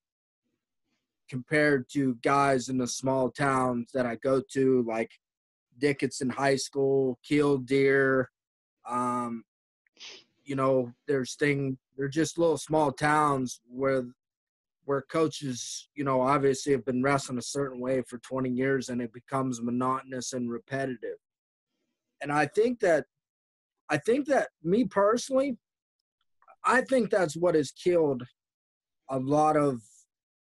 compared 1.29 1.87
to 1.89 2.15
guys 2.23 2.69
in 2.69 2.77
the 2.77 2.87
small 2.87 3.29
towns 3.29 3.91
that 3.93 4.05
I 4.05 4.15
go 4.15 4.41
to, 4.53 4.83
like 4.87 5.11
Dickinson 5.77 6.29
High 6.29 6.55
School, 6.55 7.19
Killdeer. 7.23 8.29
Um, 8.87 9.43
you 10.43 10.55
know, 10.55 10.91
there's 11.07 11.35
thing. 11.35 11.77
They're 11.95 12.07
just 12.07 12.37
little 12.37 12.57
small 12.57 12.91
towns 12.91 13.61
where 13.69 14.05
where 14.85 15.01
coaches, 15.03 15.87
you 15.93 16.03
know, 16.03 16.19
obviously 16.19 16.71
have 16.71 16.83
been 16.83 17.03
wrestling 17.03 17.37
a 17.37 17.43
certain 17.43 17.79
way 17.79 18.01
for 18.01 18.17
20 18.17 18.49
years, 18.49 18.89
and 18.89 19.03
it 19.03 19.13
becomes 19.13 19.61
monotonous 19.61 20.33
and 20.33 20.49
repetitive. 20.49 21.17
And 22.21 22.31
I 22.31 22.47
think 22.47 22.79
that, 22.79 23.05
I 23.89 23.97
think 23.97 24.27
that 24.27 24.49
me 24.63 24.85
personally, 24.85 25.57
I 26.63 26.81
think 26.81 27.09
that's 27.09 27.35
what 27.35 27.55
has 27.55 27.71
killed 27.71 28.23
a 29.09 29.17
lot 29.17 29.57
of 29.57 29.81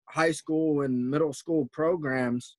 high 0.09 0.31
school 0.31 0.81
and 0.81 1.09
middle 1.09 1.33
school 1.33 1.67
programs 1.71 2.57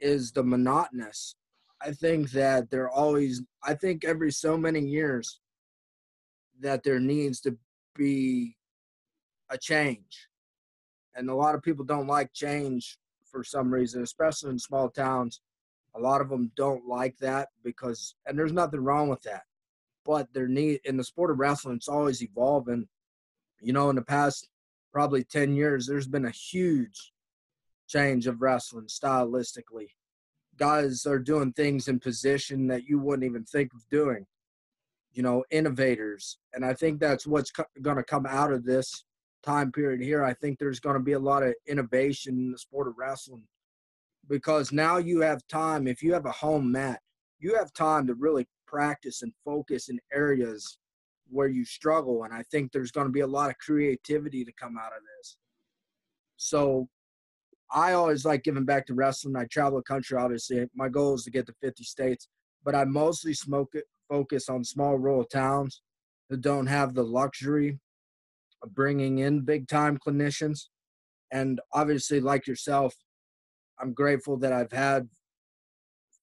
is 0.00 0.32
the 0.32 0.42
monotonous. 0.42 1.36
I 1.82 1.92
think 1.92 2.30
that 2.32 2.70
they're 2.70 2.90
always, 2.90 3.42
I 3.64 3.74
think 3.74 4.04
every 4.04 4.32
so 4.32 4.56
many 4.56 4.80
years 4.80 5.40
that 6.60 6.82
there 6.82 7.00
needs 7.00 7.40
to 7.42 7.56
be 7.96 8.56
a 9.50 9.56
change. 9.56 10.28
And 11.14 11.30
a 11.30 11.34
lot 11.34 11.54
of 11.54 11.62
people 11.62 11.84
don't 11.84 12.06
like 12.06 12.32
change 12.34 12.98
for 13.24 13.42
some 13.42 13.72
reason, 13.72 14.02
especially 14.02 14.50
in 14.50 14.58
small 14.58 14.90
towns. 14.90 15.40
A 15.96 16.00
lot 16.00 16.20
of 16.20 16.28
them 16.28 16.52
don't 16.56 16.86
like 16.86 17.16
that 17.18 17.48
because, 17.64 18.14
and 18.26 18.38
there's 18.38 18.52
nothing 18.52 18.80
wrong 18.80 19.08
with 19.08 19.22
that. 19.22 19.42
But 20.04 20.28
there 20.32 20.48
need 20.48 20.80
in 20.84 20.96
the 20.96 21.04
sport 21.04 21.30
of 21.30 21.38
wrestling, 21.38 21.76
it's 21.76 21.88
always 21.88 22.22
evolving. 22.22 22.88
You 23.60 23.72
know, 23.72 23.90
in 23.90 23.96
the 23.96 24.02
past 24.02 24.48
probably 24.92 25.24
10 25.24 25.54
years, 25.54 25.86
there's 25.86 26.08
been 26.08 26.24
a 26.24 26.30
huge 26.30 27.12
change 27.88 28.26
of 28.26 28.40
wrestling 28.40 28.86
stylistically. 28.86 29.88
Guys 30.56 31.06
are 31.06 31.18
doing 31.18 31.52
things 31.52 31.88
in 31.88 31.98
position 31.98 32.66
that 32.68 32.84
you 32.84 32.98
wouldn't 32.98 33.28
even 33.28 33.44
think 33.44 33.72
of 33.74 33.88
doing. 33.90 34.26
You 35.12 35.22
know, 35.22 35.44
innovators. 35.50 36.38
And 36.54 36.64
I 36.64 36.72
think 36.74 37.00
that's 37.00 37.26
what's 37.26 37.50
co- 37.50 37.64
going 37.82 37.96
to 37.96 38.04
come 38.04 38.26
out 38.26 38.52
of 38.52 38.64
this 38.64 39.04
time 39.42 39.72
period 39.72 40.00
here. 40.00 40.22
I 40.22 40.34
think 40.34 40.58
there's 40.58 40.80
going 40.80 40.94
to 40.94 41.02
be 41.02 41.12
a 41.12 41.18
lot 41.18 41.42
of 41.42 41.54
innovation 41.66 42.36
in 42.36 42.52
the 42.52 42.58
sport 42.58 42.86
of 42.86 42.94
wrestling 42.96 43.42
because 44.28 44.70
now 44.72 44.98
you 44.98 45.20
have 45.20 45.46
time. 45.48 45.86
If 45.86 46.02
you 46.02 46.12
have 46.12 46.26
a 46.26 46.30
home 46.30 46.70
mat, 46.70 47.00
you 47.40 47.56
have 47.56 47.72
time 47.72 48.06
to 48.06 48.14
really 48.14 48.46
practice 48.70 49.22
and 49.22 49.32
focus 49.44 49.88
in 49.88 49.98
areas 50.12 50.78
where 51.28 51.48
you 51.48 51.64
struggle. 51.64 52.24
And 52.24 52.32
I 52.32 52.42
think 52.50 52.72
there's 52.72 52.90
going 52.90 53.06
to 53.06 53.12
be 53.12 53.20
a 53.20 53.26
lot 53.26 53.50
of 53.50 53.58
creativity 53.58 54.44
to 54.44 54.52
come 54.52 54.76
out 54.78 54.92
of 54.92 55.02
this. 55.18 55.36
So 56.36 56.88
I 57.72 57.92
always 57.92 58.24
like 58.24 58.42
giving 58.42 58.64
back 58.64 58.86
to 58.86 58.94
wrestling. 58.94 59.36
I 59.36 59.44
travel 59.44 59.78
the 59.78 59.82
country, 59.84 60.18
obviously. 60.18 60.66
My 60.74 60.88
goal 60.88 61.14
is 61.14 61.24
to 61.24 61.30
get 61.30 61.46
to 61.46 61.54
50 61.62 61.84
states, 61.84 62.28
but 62.64 62.74
I 62.74 62.84
mostly 62.84 63.34
smoke 63.34 63.70
it, 63.74 63.84
focus 64.08 64.48
on 64.48 64.64
small 64.64 64.98
rural 64.98 65.24
towns 65.24 65.82
that 66.28 66.40
don't 66.40 66.66
have 66.66 66.94
the 66.94 67.04
luxury 67.04 67.78
of 68.62 68.74
bringing 68.74 69.18
in 69.18 69.42
big 69.42 69.68
time 69.68 69.98
clinicians. 69.98 70.66
And 71.32 71.60
obviously, 71.72 72.20
like 72.20 72.46
yourself, 72.46 72.94
I'm 73.80 73.92
grateful 73.94 74.36
that 74.38 74.52
I've 74.52 74.72
had 74.72 75.08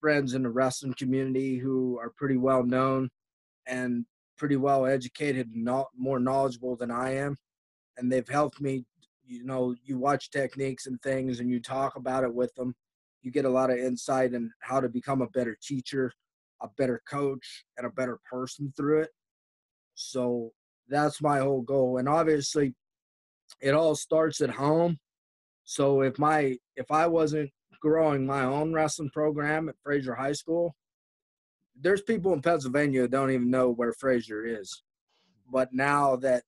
friends 0.07 0.35
in 0.35 0.43
the 0.43 0.49
wrestling 0.49 0.93
community 0.93 1.57
who 1.57 1.99
are 1.99 2.13
pretty 2.15 2.37
well 2.37 2.63
known 2.63 3.09
and 3.67 4.05
pretty 4.37 4.55
well 4.55 4.85
educated 4.85 5.49
and 5.53 5.65
not 5.65 5.87
more 5.97 6.17
knowledgeable 6.17 6.77
than 6.77 6.89
I 6.89 7.15
am, 7.15 7.35
and 7.97 8.09
they've 8.09 8.29
helped 8.29 8.61
me. 8.61 8.85
You 9.25 9.43
know, 9.43 9.75
you 9.83 9.97
watch 9.97 10.31
techniques 10.31 10.85
and 10.85 10.97
things, 11.01 11.41
and 11.41 11.49
you 11.49 11.59
talk 11.59 11.97
about 11.97 12.23
it 12.23 12.33
with 12.33 12.55
them. 12.55 12.73
You 13.21 13.31
get 13.31 13.43
a 13.43 13.49
lot 13.49 13.69
of 13.69 13.79
insight 13.79 14.33
in 14.33 14.49
how 14.61 14.79
to 14.79 14.87
become 14.87 15.21
a 15.21 15.27
better 15.31 15.57
teacher, 15.61 16.13
a 16.61 16.69
better 16.77 17.01
coach, 17.05 17.65
and 17.77 17.85
a 17.85 17.89
better 17.89 18.17
person 18.31 18.71
through 18.77 19.01
it. 19.01 19.09
So 19.95 20.53
that's 20.87 21.21
my 21.21 21.39
whole 21.39 21.63
goal, 21.63 21.97
and 21.97 22.07
obviously, 22.07 22.73
it 23.59 23.73
all 23.73 23.93
starts 23.93 24.39
at 24.39 24.51
home. 24.51 24.99
So 25.65 26.01
if 26.01 26.17
my 26.17 26.55
if 26.77 26.91
I 26.91 27.07
wasn't 27.07 27.51
growing 27.81 28.25
my 28.25 28.43
own 28.43 28.73
wrestling 28.73 29.09
program 29.11 29.69
at 29.69 29.75
Frazier 29.83 30.15
High 30.15 30.33
School, 30.33 30.75
there's 31.79 32.01
people 32.01 32.33
in 32.33 32.41
Pennsylvania 32.41 33.03
that 33.03 33.11
don't 33.11 33.31
even 33.31 33.49
know 33.49 33.69
where 33.69 33.93
Frazier 33.93 34.45
is. 34.45 34.83
But 35.51 35.69
now 35.73 36.15
that 36.17 36.43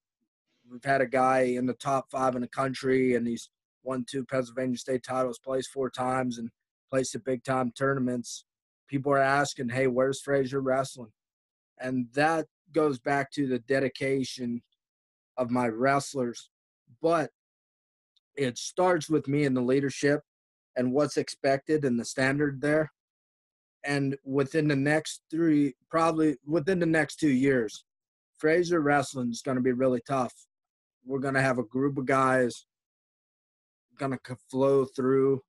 we've 0.69 0.83
had 0.83 1.01
a 1.01 1.07
guy 1.07 1.41
in 1.41 1.65
the 1.65 1.73
top 1.73 2.09
five 2.11 2.35
in 2.35 2.41
the 2.41 2.47
country 2.47 3.15
and 3.15 3.27
he's 3.27 3.49
won 3.83 4.05
two 4.09 4.25
Pennsylvania 4.25 4.77
state 4.77 5.03
titles, 5.03 5.39
plays 5.39 5.67
four 5.67 5.89
times, 5.89 6.37
and 6.37 6.49
plays 6.89 7.13
at 7.15 7.23
big 7.23 7.43
time 7.43 7.71
tournaments, 7.71 8.45
people 8.87 9.11
are 9.11 9.17
asking, 9.17 9.69
hey, 9.69 9.87
where's 9.87 10.21
Frazier 10.21 10.61
wrestling? 10.61 11.11
And 11.79 12.07
that 12.13 12.47
goes 12.73 12.99
back 12.99 13.31
to 13.31 13.47
the 13.47 13.59
dedication 13.59 14.61
of 15.37 15.49
my 15.49 15.67
wrestlers. 15.67 16.49
But 17.01 17.31
it 18.35 18.57
starts 18.57 19.09
with 19.09 19.27
me 19.27 19.45
and 19.45 19.55
the 19.55 19.61
leadership 19.61 20.21
and 20.79 20.91
what's 20.91 21.17
expected 21.17 21.83
and 21.83 21.99
the 21.99 22.05
standard 22.05 22.61
there 22.61 22.89
and 23.83 24.17
within 24.25 24.67
the 24.67 24.75
next 24.75 25.21
three, 25.31 25.73
probably 25.89 26.37
within 26.45 26.79
the 26.79 26.85
next 26.85 27.17
two 27.17 27.29
years, 27.29 27.85
Frazier 28.37 28.81
Wrestling 28.81 29.29
is 29.29 29.41
going 29.41 29.57
to 29.57 29.63
be 29.63 29.71
really 29.71 30.01
tough. 30.07 30.33
We're 31.05 31.19
going 31.19 31.33
to 31.35 31.41
have 31.41 31.59
a 31.59 31.63
group 31.63 31.97
of 31.97 32.05
guys 32.05 32.65
going 33.97 34.11
to 34.11 34.37
flow 34.49 34.85
through, 34.85 35.41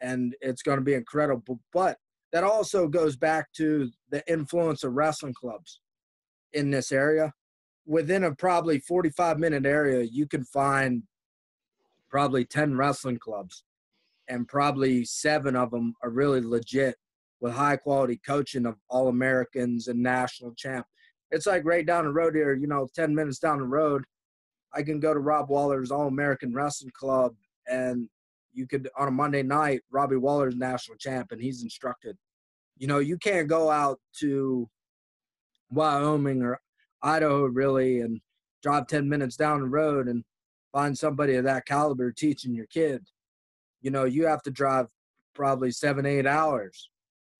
and 0.00 0.34
it's 0.40 0.62
going 0.62 0.78
to 0.78 0.84
be 0.84 0.94
incredible. 0.94 1.60
But 1.72 1.98
that 2.32 2.44
also 2.44 2.88
goes 2.88 3.16
back 3.16 3.52
to 3.54 3.90
the 4.10 4.22
influence 4.30 4.84
of 4.84 4.92
wrestling 4.94 5.34
clubs 5.34 5.80
in 6.52 6.70
this 6.70 6.92
area. 6.92 7.32
Within 7.86 8.24
a 8.24 8.34
probably 8.34 8.80
45 8.80 9.38
minute 9.38 9.66
area, 9.66 10.02
you 10.10 10.26
can 10.26 10.44
find 10.44 11.04
probably 12.10 12.44
10 12.44 12.76
wrestling 12.76 13.18
clubs, 13.18 13.64
and 14.28 14.48
probably 14.48 15.04
seven 15.04 15.56
of 15.56 15.70
them 15.70 15.94
are 16.02 16.10
really 16.10 16.40
legit 16.40 16.96
with 17.40 17.52
high 17.52 17.76
quality 17.76 18.20
coaching 18.26 18.66
of 18.66 18.76
all 18.88 19.08
Americans 19.08 19.88
and 19.88 20.02
national 20.02 20.54
champ. 20.54 20.86
It's 21.30 21.46
like 21.46 21.64
right 21.64 21.86
down 21.86 22.04
the 22.04 22.12
road 22.12 22.34
here, 22.34 22.54
you 22.54 22.66
know, 22.66 22.88
10 22.94 23.14
minutes 23.14 23.38
down 23.38 23.58
the 23.58 23.64
road. 23.64 24.04
I 24.74 24.82
can 24.82 25.00
go 25.00 25.12
to 25.12 25.20
Rob 25.20 25.48
Waller's 25.50 25.90
All 25.90 26.06
American 26.06 26.54
Wrestling 26.54 26.92
Club 26.98 27.34
and 27.68 28.08
you 28.52 28.66
could 28.66 28.88
on 28.96 29.08
a 29.08 29.10
Monday 29.10 29.42
night, 29.42 29.82
Robbie 29.90 30.16
Waller's 30.16 30.56
national 30.56 30.96
champ 30.96 31.32
and 31.32 31.40
he's 31.40 31.62
instructed. 31.62 32.16
You 32.78 32.86
know, 32.86 32.98
you 32.98 33.18
can't 33.18 33.48
go 33.48 33.70
out 33.70 33.98
to 34.20 34.68
Wyoming 35.70 36.42
or 36.42 36.58
Idaho 37.02 37.44
really 37.44 38.00
and 38.00 38.20
drive 38.62 38.86
10 38.86 39.08
minutes 39.08 39.36
down 39.36 39.60
the 39.60 39.66
road 39.66 40.08
and 40.08 40.24
find 40.72 40.96
somebody 40.96 41.34
of 41.36 41.44
that 41.44 41.66
caliber 41.66 42.12
teaching 42.12 42.54
your 42.54 42.66
kid. 42.66 43.04
You 43.86 43.92
know, 43.92 44.02
you 44.02 44.26
have 44.26 44.42
to 44.42 44.50
drive 44.50 44.88
probably 45.32 45.70
seven, 45.70 46.06
eight 46.06 46.26
hours 46.26 46.90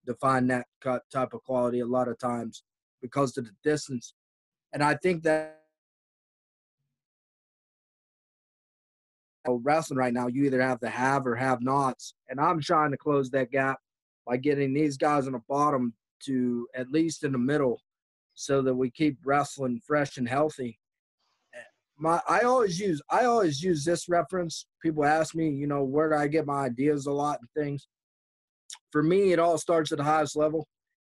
to 0.06 0.14
find 0.14 0.48
that 0.48 0.66
type 1.12 1.34
of 1.34 1.42
quality 1.42 1.80
a 1.80 1.86
lot 1.86 2.06
of 2.06 2.20
times 2.20 2.62
because 3.02 3.36
of 3.36 3.46
the 3.46 3.50
distance. 3.64 4.14
And 4.72 4.80
I 4.80 4.94
think 4.94 5.24
that 5.24 5.58
wrestling 9.48 9.98
right 9.98 10.12
now, 10.12 10.28
you 10.28 10.44
either 10.44 10.62
have 10.62 10.78
the 10.78 10.88
have 10.88 11.26
or 11.26 11.34
have 11.34 11.62
nots. 11.62 12.14
And 12.28 12.38
I'm 12.38 12.60
trying 12.60 12.92
to 12.92 12.96
close 12.96 13.28
that 13.30 13.50
gap 13.50 13.80
by 14.24 14.36
getting 14.36 14.72
these 14.72 14.96
guys 14.96 15.26
on 15.26 15.32
the 15.32 15.42
bottom 15.48 15.94
to 16.26 16.68
at 16.76 16.92
least 16.92 17.24
in 17.24 17.32
the 17.32 17.38
middle 17.38 17.82
so 18.34 18.62
that 18.62 18.74
we 18.76 18.88
keep 18.88 19.18
wrestling 19.24 19.80
fresh 19.84 20.16
and 20.16 20.28
healthy. 20.28 20.78
My 21.98 22.20
I 22.28 22.40
always 22.40 22.78
use 22.78 23.00
I 23.10 23.24
always 23.24 23.62
use 23.62 23.84
this 23.84 24.08
reference. 24.08 24.66
People 24.82 25.04
ask 25.04 25.34
me, 25.34 25.50
you 25.50 25.66
know, 25.66 25.82
where 25.82 26.10
do 26.10 26.16
I 26.16 26.28
get 26.28 26.46
my 26.46 26.64
ideas 26.64 27.06
a 27.06 27.12
lot 27.12 27.38
and 27.40 27.48
things. 27.56 27.88
For 28.90 29.02
me, 29.02 29.32
it 29.32 29.38
all 29.38 29.58
starts 29.58 29.92
at 29.92 29.98
the 29.98 30.04
highest 30.04 30.36
level. 30.36 30.68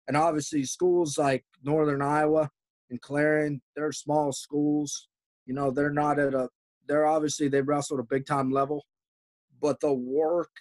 And 0.08 0.18
obviously 0.18 0.64
schools 0.64 1.18
like 1.18 1.46
Northern 1.64 2.02
Iowa 2.02 2.50
and 2.90 3.02
Clarion, 3.02 3.62
they're 3.76 3.92
small 3.92 4.32
schools. 4.32 5.08
You 5.46 5.54
know, 5.54 5.72
they're 5.72 5.92
not 5.92 6.20
at 6.20 6.34
a 6.34 6.50
they're 6.88 7.06
obviously 7.06 7.48
they 7.48 7.62
wrestle 7.62 7.98
at 7.98 8.04
a 8.04 8.08
big 8.08 8.26
time 8.26 8.52
level, 8.52 8.86
but 9.62 9.80
the 9.80 9.94
work 9.94 10.52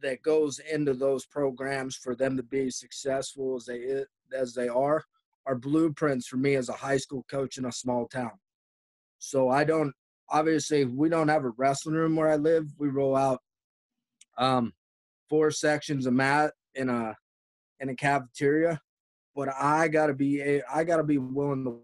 that 0.00 0.22
goes 0.22 0.60
into 0.60 0.94
those 0.94 1.26
programs 1.26 1.96
for 1.96 2.14
them 2.14 2.36
to 2.36 2.42
be 2.42 2.70
successful 2.70 3.56
as 3.56 3.66
they 3.66 4.04
as 4.32 4.54
they 4.54 4.68
are 4.68 5.04
are 5.46 5.56
blueprints 5.56 6.26
for 6.28 6.36
me 6.36 6.54
as 6.54 6.68
a 6.68 6.74
high 6.74 6.96
school 6.96 7.24
coach 7.30 7.58
in 7.58 7.64
a 7.64 7.72
small 7.72 8.06
town. 8.06 8.32
So 9.20 9.50
I 9.50 9.64
don't 9.64 9.92
obviously 10.30 10.84
we 10.84 11.08
don't 11.08 11.28
have 11.28 11.44
a 11.44 11.50
wrestling 11.50 11.94
room 11.94 12.16
where 12.16 12.28
I 12.28 12.36
live. 12.36 12.66
We 12.78 12.88
roll 12.88 13.14
out 13.14 13.40
um, 14.38 14.72
four 15.28 15.50
sections 15.50 16.06
of 16.06 16.14
mat 16.14 16.52
in 16.74 16.88
a 16.88 17.14
in 17.80 17.90
a 17.90 17.94
cafeteria, 17.94 18.80
but 19.36 19.48
I 19.54 19.88
gotta 19.88 20.14
be 20.14 20.40
a, 20.40 20.62
I 20.72 20.84
gotta 20.84 21.04
be 21.04 21.18
willing 21.18 21.64
to 21.64 21.80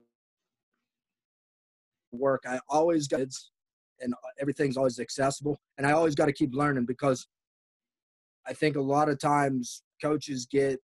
work. 2.11 2.45
I 2.49 2.59
always 2.69 3.07
got 3.07 3.21
and 4.01 4.15
everything's 4.41 4.77
always 4.77 4.99
accessible, 4.99 5.59
and 5.77 5.87
I 5.87 5.93
always 5.93 6.15
got 6.15 6.27
to 6.27 6.33
keep 6.33 6.55
learning 6.55 6.87
because 6.87 7.29
I 8.47 8.53
think 8.53 8.77
a 8.77 8.81
lot 8.81 9.09
of 9.09 9.19
times 9.19 9.83
coaches 10.03 10.47
get 10.51 10.81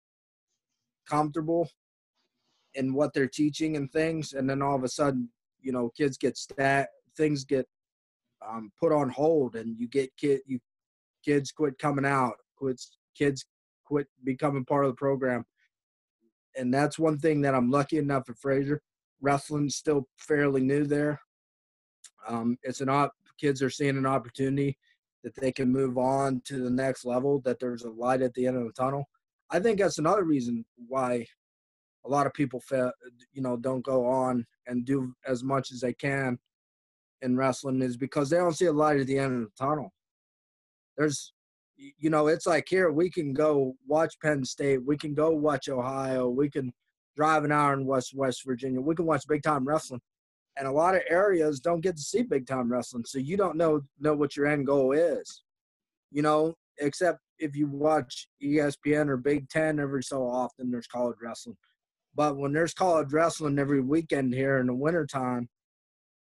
comfortable 1.09 1.69
in 2.75 2.95
what 2.95 3.13
they're 3.13 3.29
teaching 3.29 3.77
and 3.77 3.91
things, 3.91 4.33
and 4.33 4.49
then 4.49 4.63
all 4.63 4.77
of 4.77 4.85
a 4.85 4.89
sudden, 4.89 5.29
you 5.63 5.73
know, 5.73 5.91
kids 5.97 6.17
get 6.17 6.37
stat 6.37 6.89
things 7.17 7.45
get 7.45 7.67
um, 8.47 8.73
put 8.81 8.93
on 8.93 9.11
hold, 9.11 9.57
and 9.57 9.79
you 9.79 9.89
get 9.89 10.11
kid 10.17 10.41
you 10.47 10.59
kids 11.25 11.53
quit 11.53 11.79
coming 11.79 12.07
out, 12.07 12.35
quits 12.57 12.97
kids 13.17 13.45
quit 13.85 14.07
becoming 14.25 14.65
part 14.65 14.85
of 14.85 14.93
the 14.93 14.97
program, 14.97 15.45
and 16.57 16.73
that's 16.73 16.99
one 16.99 17.19
thing 17.19 17.41
that 17.43 17.55
I'm 17.55 17.71
lucky 17.71 17.99
enough 17.99 18.29
at 18.31 18.39
Frazier. 18.39 18.81
Wrestling's 19.21 19.77
still 19.77 20.09
fairly 20.17 20.63
new 20.63 20.85
there. 20.85 21.21
Um, 22.27 22.57
it's 22.63 22.81
an 22.81 22.89
op 22.89 23.13
kids 23.39 23.63
are 23.63 23.71
seeing 23.71 23.97
an 23.97 24.07
opportunity 24.07 24.79
that 25.23 25.35
they 25.37 25.53
can 25.53 25.71
move 25.71 25.99
on 25.99 26.41
to 26.47 26.63
the 26.63 26.71
next 26.71 27.05
level, 27.05 27.41
that 27.45 27.59
there's 27.59 27.85
a 27.85 27.91
light 27.91 28.23
at 28.23 28.33
the 28.35 28.47
end 28.47 28.57
of 28.57 28.65
the 28.65 28.73
tunnel. 28.73 29.05
I 29.51 29.61
think 29.61 29.79
that's 29.79 29.99
another 29.99 30.25
reason 30.25 30.65
why 30.89 31.27
a 32.05 32.09
lot 32.09 32.27
of 32.27 32.33
people, 32.35 32.61
fail, 32.61 32.87
uh, 32.87 33.11
you 33.33 33.43
know, 33.43 33.57
don't 33.57 33.85
go 33.85 34.07
on 34.07 34.47
and 34.67 34.85
do 34.85 35.13
as 35.27 35.43
much 35.43 35.71
as 35.73 35.81
they 35.81 35.93
can 35.93 36.39
in 37.23 37.37
wrestling 37.37 37.83
is 37.83 37.97
because 37.97 38.31
they 38.31 38.37
don't 38.37 38.57
see 38.57 38.67
a 38.67 38.73
light 38.73 39.01
at 39.01 39.07
the 39.07 39.19
end 39.19 39.35
of 39.35 39.41
the 39.43 39.65
tunnel. 39.67 39.93
There's, 40.97 41.33
you 41.77 42.11
know, 42.11 42.29
it's 42.29 42.47
like 42.47 42.67
here 42.69 42.91
we 42.91 43.11
can 43.11 43.33
go 43.33 43.75
watch 43.87 44.15
Penn 44.23 44.45
State, 44.45 44.85
we 44.85 44.97
can 44.97 45.15
go 45.15 45.31
watch 45.31 45.69
Ohio, 45.69 46.29
we 46.29 46.51
can 46.51 46.73
drive 47.17 47.45
an 47.45 47.53
hour 47.53 47.75
in 47.75 47.87
West 47.87 48.15
West 48.15 48.43
Virginia, 48.47 48.81
we 48.81 48.95
can 48.95 49.07
watch 49.07 49.25
big 49.29 49.43
time 49.43 49.67
wrestling, 49.67 50.01
and 50.57 50.67
a 50.67 50.73
lot 50.73 50.95
of 50.95 51.03
areas 51.09 51.61
don't 51.61 51.81
get 51.81 51.97
to 51.97 52.03
see 52.03 52.23
big 52.23 52.47
time 52.47 52.71
wrestling, 52.71 53.05
so 53.07 53.19
you 53.19 53.37
don't 53.37 53.57
know 53.57 53.81
know 53.99 54.15
what 54.15 54.37
your 54.37 54.47
end 54.47 54.67
goal 54.67 54.93
is. 54.93 55.43
You 56.11 56.23
know, 56.23 56.55
except 56.79 57.21
if 57.39 57.57
you 57.57 57.67
watch 57.67 58.29
ESPN 58.43 59.09
or 59.09 59.17
Big 59.17 59.49
Ten 59.49 59.79
every 59.79 60.03
so 60.03 60.23
often, 60.27 60.71
there's 60.71 60.87
college 60.87 61.17
wrestling. 61.23 61.57
But 62.15 62.37
when 62.37 62.53
there's 62.53 62.75
college 62.75 63.13
wrestling 63.13 63.59
every 63.59 63.81
weekend 63.81 64.35
here 64.35 64.59
in 64.59 64.67
the 64.67 64.75
wintertime, 64.75 65.49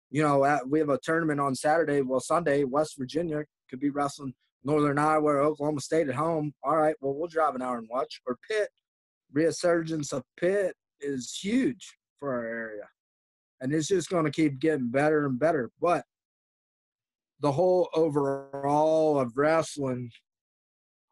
you 0.09 0.23
know, 0.23 0.43
at, 0.45 0.67
we 0.67 0.79
have 0.79 0.89
a 0.89 0.99
tournament 0.99 1.39
on 1.39 1.55
Saturday. 1.55 2.01
Well, 2.01 2.19
Sunday, 2.19 2.63
West 2.63 2.95
Virginia 2.97 3.43
could 3.69 3.79
be 3.79 3.89
wrestling 3.89 4.33
Northern 4.63 4.97
Iowa 4.97 5.25
or 5.25 5.39
Oklahoma 5.39 5.81
State 5.81 6.09
at 6.09 6.15
home. 6.15 6.53
All 6.63 6.77
right, 6.77 6.95
well, 7.01 7.13
we'll 7.13 7.27
drive 7.27 7.55
an 7.55 7.61
hour 7.61 7.77
and 7.77 7.87
watch. 7.89 8.21
Or 8.25 8.37
Pitt, 8.49 8.69
resurgence 9.31 10.11
of 10.11 10.23
Pitt 10.37 10.75
is 10.99 11.37
huge 11.41 11.97
for 12.19 12.33
our 12.33 12.45
area 12.45 12.87
and 13.61 13.73
it's 13.73 13.87
just 13.87 14.09
going 14.09 14.25
to 14.25 14.31
keep 14.31 14.59
getting 14.59 14.89
better 14.89 15.25
and 15.25 15.39
better. 15.39 15.71
But 15.81 16.05
the 17.39 17.51
whole 17.51 17.89
overall 17.93 19.19
of 19.19 19.37
wrestling, 19.37 20.11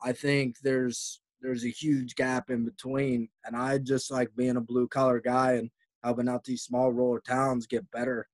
I 0.03 0.11
think 0.13 0.57
there's 0.61 1.19
there's 1.43 1.65
a 1.65 1.69
huge 1.69 2.15
gap 2.15 2.49
in 2.49 2.63
between, 2.63 3.27
and 3.45 3.55
I 3.55 3.77
just 3.77 4.09
like 4.09 4.33
being 4.35 4.55
a 4.55 4.61
blue 4.61 4.87
collar 4.87 5.19
guy 5.19 5.53
and 5.53 5.69
helping 6.03 6.29
out 6.29 6.45
these 6.45 6.63
small 6.63 6.91
rural 6.91 7.21
towns 7.21 7.67
get 7.67 7.89
better. 7.91 8.27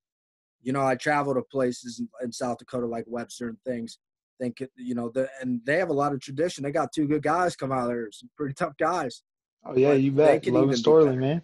You 0.61 0.73
know, 0.73 0.85
I 0.85 0.95
travel 0.95 1.33
to 1.33 1.41
places 1.41 1.99
in, 1.99 2.07
in 2.23 2.31
South 2.31 2.59
Dakota 2.59 2.85
like 2.85 3.05
Webster 3.07 3.49
and 3.49 3.57
things. 3.65 3.97
Think 4.39 4.63
you 4.77 4.95
know, 4.95 5.09
the, 5.09 5.27
and 5.41 5.59
they 5.65 5.77
have 5.77 5.89
a 5.89 5.93
lot 5.93 6.13
of 6.13 6.21
tradition. 6.21 6.63
They 6.63 6.71
got 6.71 6.93
two 6.93 7.07
good 7.07 7.23
guys 7.23 7.57
come 7.57 7.73
out 7.73 7.87
there, 7.87 8.09
some 8.11 8.29
pretty 8.37 8.53
tough 8.53 8.77
guys. 8.77 9.23
Oh 9.65 9.75
yeah, 9.75 9.93
you 9.93 10.11
bet. 10.11 10.45
Logan 10.47 10.75
Storley, 10.75 11.17
man. 11.17 11.41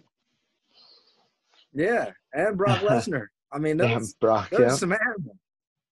Yeah, 1.74 2.12
and 2.32 2.56
Brock 2.56 2.78
Lesnar. 2.82 3.26
I 3.52 3.58
mean, 3.58 3.76
that's, 3.76 4.12
Damn, 4.12 4.18
Brock, 4.20 4.48
yeah. 4.58 4.70
some 4.70 4.92
animal. 4.92 5.36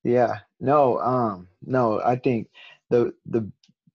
Yeah, 0.02 0.38
no, 0.60 0.98
um, 0.98 1.48
no. 1.62 2.00
I 2.00 2.16
think 2.16 2.48
the 2.90 3.12
the 3.26 3.50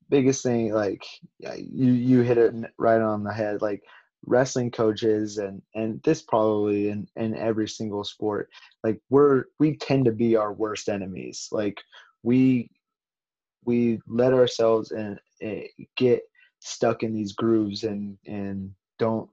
biggest 0.10 0.44
thing, 0.44 0.74
like 0.74 1.06
you 1.40 1.92
you 1.92 2.22
hit 2.22 2.38
it 2.38 2.54
right 2.78 3.02
on 3.02 3.24
the 3.24 3.34
head. 3.34 3.62
Like 3.62 3.84
wrestling 4.26 4.70
coaches 4.72 5.38
and 5.38 5.62
and 5.76 6.02
this 6.04 6.22
probably 6.22 6.90
in 6.90 7.08
in 7.16 7.36
every 7.36 7.68
single 7.68 8.04
sport, 8.04 8.50
like 8.84 9.00
we're 9.10 9.46
we 9.60 9.78
tend 9.78 10.06
to 10.06 10.12
be 10.12 10.36
our 10.36 10.54
worst 10.54 10.90
enemies. 10.90 11.48
Like 11.52 11.80
we 12.24 12.70
we 13.66 14.00
let 14.08 14.34
ourselves 14.34 14.92
and 14.92 15.20
eh, 15.42 15.64
get 15.96 16.22
stuck 16.60 17.04
in 17.04 17.14
these 17.14 17.34
grooves 17.34 17.84
and 17.84 18.18
and 18.28 18.72
don't 18.98 19.30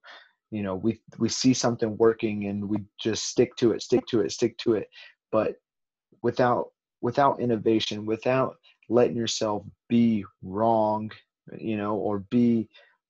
you 0.51 0.63
know 0.63 0.77
we 0.77 1.01
we 1.19 1.29
see 1.29 1.53
something 1.53 1.97
working 1.97 2.47
and 2.47 2.69
we 2.69 2.79
just 3.01 3.25
stick 3.27 3.55
to 3.57 3.73
it 3.73 3.83
stick 3.83 4.07
to 4.07 4.21
it 4.21 4.31
stick 4.31 4.57
to 4.59 4.75
it 4.75 4.89
but 5.33 5.57
without 6.23 6.69
without 7.01 7.41
innovation 7.41 8.07
without 8.07 8.57
letting 8.89 9.17
yourself 9.17 9.65
be 9.89 10.25
wrong 10.43 11.11
you 11.59 11.77
know 11.77 11.97
or 11.97 12.19
be 12.19 12.69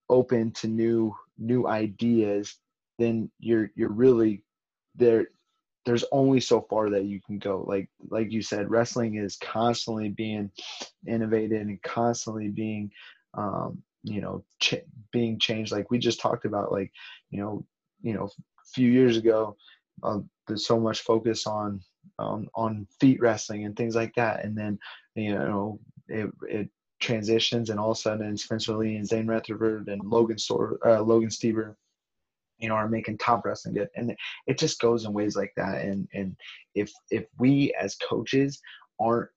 open 0.08 0.50
to 0.52 0.68
new 0.68 1.14
new 1.38 1.66
ideas 1.66 2.58
then 2.98 3.30
you're 3.38 3.70
you're 3.74 3.92
really 3.92 4.42
there 4.94 5.26
there's 5.86 6.04
only 6.10 6.40
so 6.40 6.60
far 6.68 6.90
that 6.90 7.04
you 7.04 7.20
can 7.24 7.38
go. 7.38 7.64
Like 7.66 7.88
like 8.10 8.30
you 8.32 8.42
said 8.42 8.70
wrestling 8.70 9.14
is 9.14 9.36
constantly 9.36 10.10
being 10.10 10.50
innovated 11.06 11.62
and 11.62 11.80
constantly 11.82 12.48
being 12.48 12.90
um, 13.34 13.82
you 14.02 14.20
know 14.20 14.44
ch- 14.60 14.84
being 15.12 15.38
changed. 15.38 15.72
Like 15.72 15.90
we 15.90 15.98
just 15.98 16.20
talked 16.20 16.44
about 16.44 16.72
like 16.72 16.92
you 17.30 17.40
know 17.40 17.64
you 18.02 18.14
know 18.14 18.24
a 18.24 18.68
few 18.74 18.90
years 18.90 19.16
ago 19.16 19.56
uh, 20.02 20.18
there's 20.46 20.66
so 20.66 20.78
much 20.78 21.00
focus 21.00 21.46
on 21.46 21.80
um, 22.18 22.48
on 22.54 22.86
feet 23.00 23.20
wrestling 23.20 23.64
and 23.64 23.76
things 23.76 23.94
like 23.94 24.14
that. 24.14 24.44
And 24.44 24.56
then 24.56 24.78
you 25.14 25.34
know 25.34 25.80
it, 26.08 26.30
it 26.42 26.68
transitions 27.00 27.70
and 27.70 27.78
all 27.78 27.90
of 27.90 27.98
a 27.98 28.00
sudden 28.00 28.36
Spencer 28.36 28.74
Lee 28.74 28.96
and 28.96 29.06
Zain 29.06 29.26
Retherford 29.26 29.88
and 29.88 30.02
Logan 30.02 30.38
Store 30.38 30.78
uh, 30.84 31.00
Logan 31.00 31.30
you 32.58 32.68
know 32.68 32.74
are 32.74 32.88
making 32.88 33.18
top 33.18 33.44
wrestling 33.44 33.74
good. 33.74 33.88
And 33.96 34.16
it 34.46 34.58
just 34.58 34.80
goes 34.80 35.04
in 35.04 35.12
ways 35.12 35.36
like 35.36 35.52
that. 35.56 35.82
And 35.82 36.08
and 36.14 36.36
if 36.74 36.92
if 37.10 37.26
we 37.38 37.74
as 37.78 37.96
coaches 37.96 38.60
aren't 38.98 39.30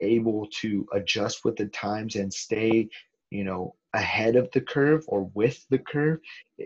able 0.00 0.48
to 0.60 0.86
adjust 0.92 1.44
with 1.44 1.56
the 1.56 1.66
times 1.66 2.16
and 2.16 2.32
stay 2.32 2.88
you 3.30 3.44
know 3.44 3.74
ahead 3.94 4.36
of 4.36 4.50
the 4.52 4.60
curve 4.60 5.04
or 5.08 5.30
with 5.34 5.64
the 5.70 5.78
curve 5.78 6.18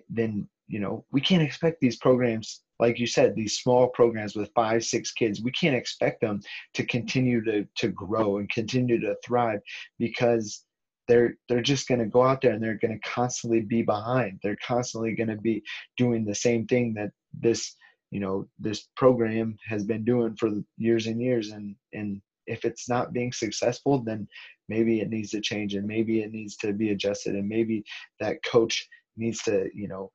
then 0.08 0.48
you 0.66 0.80
know 0.80 1.04
we 1.12 1.20
can't 1.20 1.42
expect 1.42 1.80
these 1.80 1.96
programs 1.96 2.62
like 2.80 2.98
you 2.98 3.06
said, 3.06 3.34
these 3.34 3.58
small 3.58 3.88
programs 3.88 4.36
with 4.36 4.50
five, 4.54 4.84
six 4.84 5.12
kids, 5.12 5.42
we 5.42 5.50
can't 5.52 5.76
expect 5.76 6.20
them 6.20 6.40
to 6.74 6.86
continue 6.86 7.42
to 7.44 7.66
to 7.76 7.88
grow 7.88 8.38
and 8.38 8.50
continue 8.50 9.00
to 9.00 9.16
thrive 9.24 9.60
because 9.98 10.64
they're 11.08 11.34
they're 11.48 11.62
just 11.62 11.88
going 11.88 12.00
to 12.00 12.06
go 12.06 12.22
out 12.22 12.40
there 12.40 12.52
and 12.52 12.62
they're 12.62 12.78
going 12.80 12.98
to 12.98 13.08
constantly 13.08 13.60
be 13.60 13.82
behind. 13.82 14.38
They're 14.42 14.58
constantly 14.64 15.14
going 15.14 15.30
to 15.30 15.36
be 15.36 15.62
doing 15.96 16.24
the 16.24 16.34
same 16.34 16.66
thing 16.66 16.94
that 16.94 17.10
this 17.32 17.74
you 18.10 18.20
know 18.20 18.46
this 18.58 18.88
program 18.96 19.56
has 19.66 19.84
been 19.84 20.04
doing 20.04 20.36
for 20.36 20.50
years 20.76 21.06
and 21.06 21.20
years 21.20 21.50
and 21.50 21.74
and 21.92 22.20
if 22.46 22.64
it's 22.64 22.88
not 22.88 23.12
being 23.12 23.32
successful 23.32 24.02
then 24.02 24.26
maybe 24.68 25.00
it 25.00 25.10
needs 25.10 25.30
to 25.30 25.40
change 25.40 25.74
and 25.74 25.86
maybe 25.86 26.20
it 26.22 26.32
needs 26.32 26.56
to 26.56 26.72
be 26.72 26.90
adjusted 26.90 27.34
and 27.34 27.46
maybe 27.48 27.84
that 28.20 28.42
coach 28.44 28.88
needs 29.16 29.42
to 29.42 29.68
you 29.74 29.88
know 29.88 30.10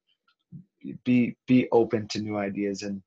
be 1.03 1.35
be 1.47 1.67
open 1.71 2.07
to 2.09 2.21
new 2.21 2.37
ideas. 2.37 2.83
And 2.83 3.01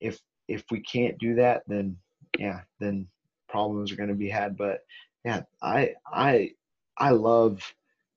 if 0.00 0.20
if 0.46 0.64
we 0.70 0.80
can't 0.80 1.18
do 1.18 1.34
that 1.34 1.62
then 1.66 1.96
yeah 2.38 2.60
then 2.80 3.06
problems 3.48 3.92
are 3.92 3.96
going 3.96 4.08
to 4.08 4.14
be 4.14 4.28
had. 4.28 4.56
But 4.56 4.80
yeah 5.24 5.42
i 5.62 5.94
i 6.12 6.50
i 6.98 7.10
love 7.10 7.62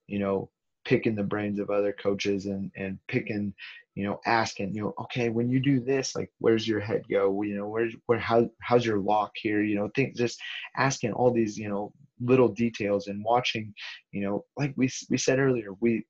you 0.07 0.19
know 0.19 0.49
picking 0.83 1.15
the 1.15 1.23
brains 1.23 1.59
of 1.59 1.69
other 1.69 1.93
coaches 1.93 2.45
and 2.45 2.71
and 2.75 2.97
picking 3.07 3.53
you 3.95 4.03
know 4.03 4.19
asking 4.25 4.73
you 4.73 4.81
know 4.81 4.93
okay 4.99 5.29
when 5.29 5.49
you 5.49 5.59
do 5.59 5.79
this 5.79 6.15
like 6.15 6.31
where's 6.39 6.67
your 6.67 6.79
head 6.79 7.03
go? 7.09 7.41
You 7.41 7.57
know 7.57 7.67
where's 7.67 7.95
where 8.05 8.19
how 8.19 8.49
how's 8.61 8.85
your 8.85 8.99
lock 8.99 9.31
here? 9.35 9.61
You 9.61 9.75
know 9.75 9.89
think 9.95 10.15
just 10.15 10.39
asking 10.77 11.13
all 11.13 11.31
these 11.31 11.57
you 11.57 11.69
know 11.69 11.91
little 12.23 12.47
details 12.47 13.07
and 13.07 13.23
watching 13.23 13.73
you 14.11 14.21
know 14.21 14.45
like 14.57 14.73
we 14.75 14.89
we 15.09 15.17
said 15.17 15.39
earlier 15.39 15.73
we 15.79 16.05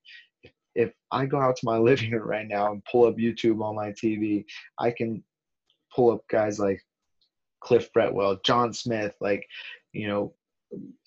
if 0.76 0.92
I 1.12 1.26
go 1.26 1.40
out 1.40 1.56
to 1.58 1.66
my 1.66 1.78
living 1.90 2.12
room 2.12 2.28
right 2.28 2.48
now 2.48 2.72
and 2.72 2.84
pull 2.86 3.06
up 3.06 3.18
YouTube 3.18 3.64
on 3.64 3.76
my 3.76 3.92
TV, 3.92 4.46
I 4.80 4.92
can 4.92 5.24
pull 5.96 6.12
up 6.12 6.22
guys 6.30 6.60
like 6.60 6.82
Cliff 7.62 7.90
Fretwell, 7.94 8.44
John 8.44 8.74
Smith, 8.74 9.14
like 9.22 9.46
you 9.94 10.08
know 10.08 10.34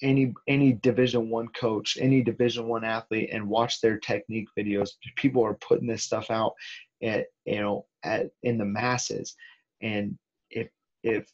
any 0.02 0.34
any 0.46 0.74
division 0.74 1.30
one 1.30 1.48
coach 1.48 1.96
any 1.98 2.22
division 2.22 2.68
one 2.68 2.84
athlete 2.84 3.30
and 3.32 3.48
watch 3.48 3.80
their 3.80 3.98
technique 3.98 4.48
videos. 4.58 4.90
People 5.16 5.44
are 5.44 5.54
putting 5.54 5.88
this 5.88 6.02
stuff 6.02 6.30
out 6.30 6.52
at 7.02 7.26
you 7.44 7.60
know 7.60 7.86
at 8.04 8.30
in 8.42 8.58
the 8.58 8.64
masses. 8.64 9.34
And 9.82 10.18
if 10.50 10.68
if 11.02 11.26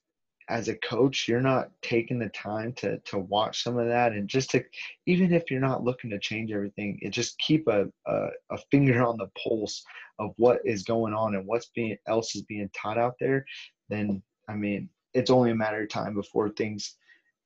as 0.50 0.68
a 0.68 0.74
coach 0.76 1.26
you're 1.28 1.40
not 1.40 1.70
taking 1.80 2.18
the 2.18 2.28
time 2.30 2.72
to 2.72 2.98
to 3.00 3.18
watch 3.18 3.62
some 3.62 3.78
of 3.78 3.86
that 3.86 4.12
and 4.12 4.28
just 4.28 4.50
to 4.50 4.62
even 5.06 5.32
if 5.32 5.50
you're 5.50 5.60
not 5.60 5.84
looking 5.84 6.10
to 6.10 6.18
change 6.18 6.50
everything 6.50 6.98
it 7.00 7.10
just 7.10 7.38
keep 7.38 7.66
a, 7.68 7.86
a, 8.06 8.26
a 8.50 8.58
finger 8.70 9.06
on 9.06 9.16
the 9.16 9.30
pulse 9.42 9.82
of 10.18 10.32
what 10.36 10.58
is 10.64 10.82
going 10.82 11.14
on 11.14 11.36
and 11.36 11.46
what's 11.46 11.70
being 11.74 11.96
else 12.08 12.34
is 12.34 12.42
being 12.42 12.68
taught 12.76 12.98
out 12.98 13.14
there 13.20 13.44
then 13.88 14.20
i 14.48 14.54
mean 14.54 14.88
it's 15.14 15.30
only 15.30 15.52
a 15.52 15.54
matter 15.54 15.82
of 15.82 15.88
time 15.88 16.14
before 16.14 16.50
things 16.50 16.96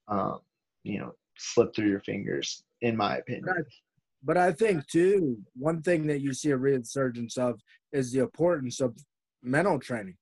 um, 0.08 0.40
you 0.82 0.98
know 0.98 1.12
slip 1.36 1.74
through 1.74 1.88
your 1.88 2.00
fingers 2.00 2.64
in 2.80 2.96
my 2.96 3.16
opinion. 3.18 3.44
But 4.26 4.38
I, 4.38 4.52
think 4.52 4.86
too 4.86 5.38
one 5.54 5.82
thing 5.82 6.06
that 6.06 6.20
you 6.20 6.32
see 6.32 6.50
a 6.50 6.56
resurgence 6.56 7.36
of 7.36 7.60
is 7.92 8.12
the 8.12 8.20
importance 8.20 8.80
of 8.80 8.96
mental 9.42 9.78
training. 9.78 10.16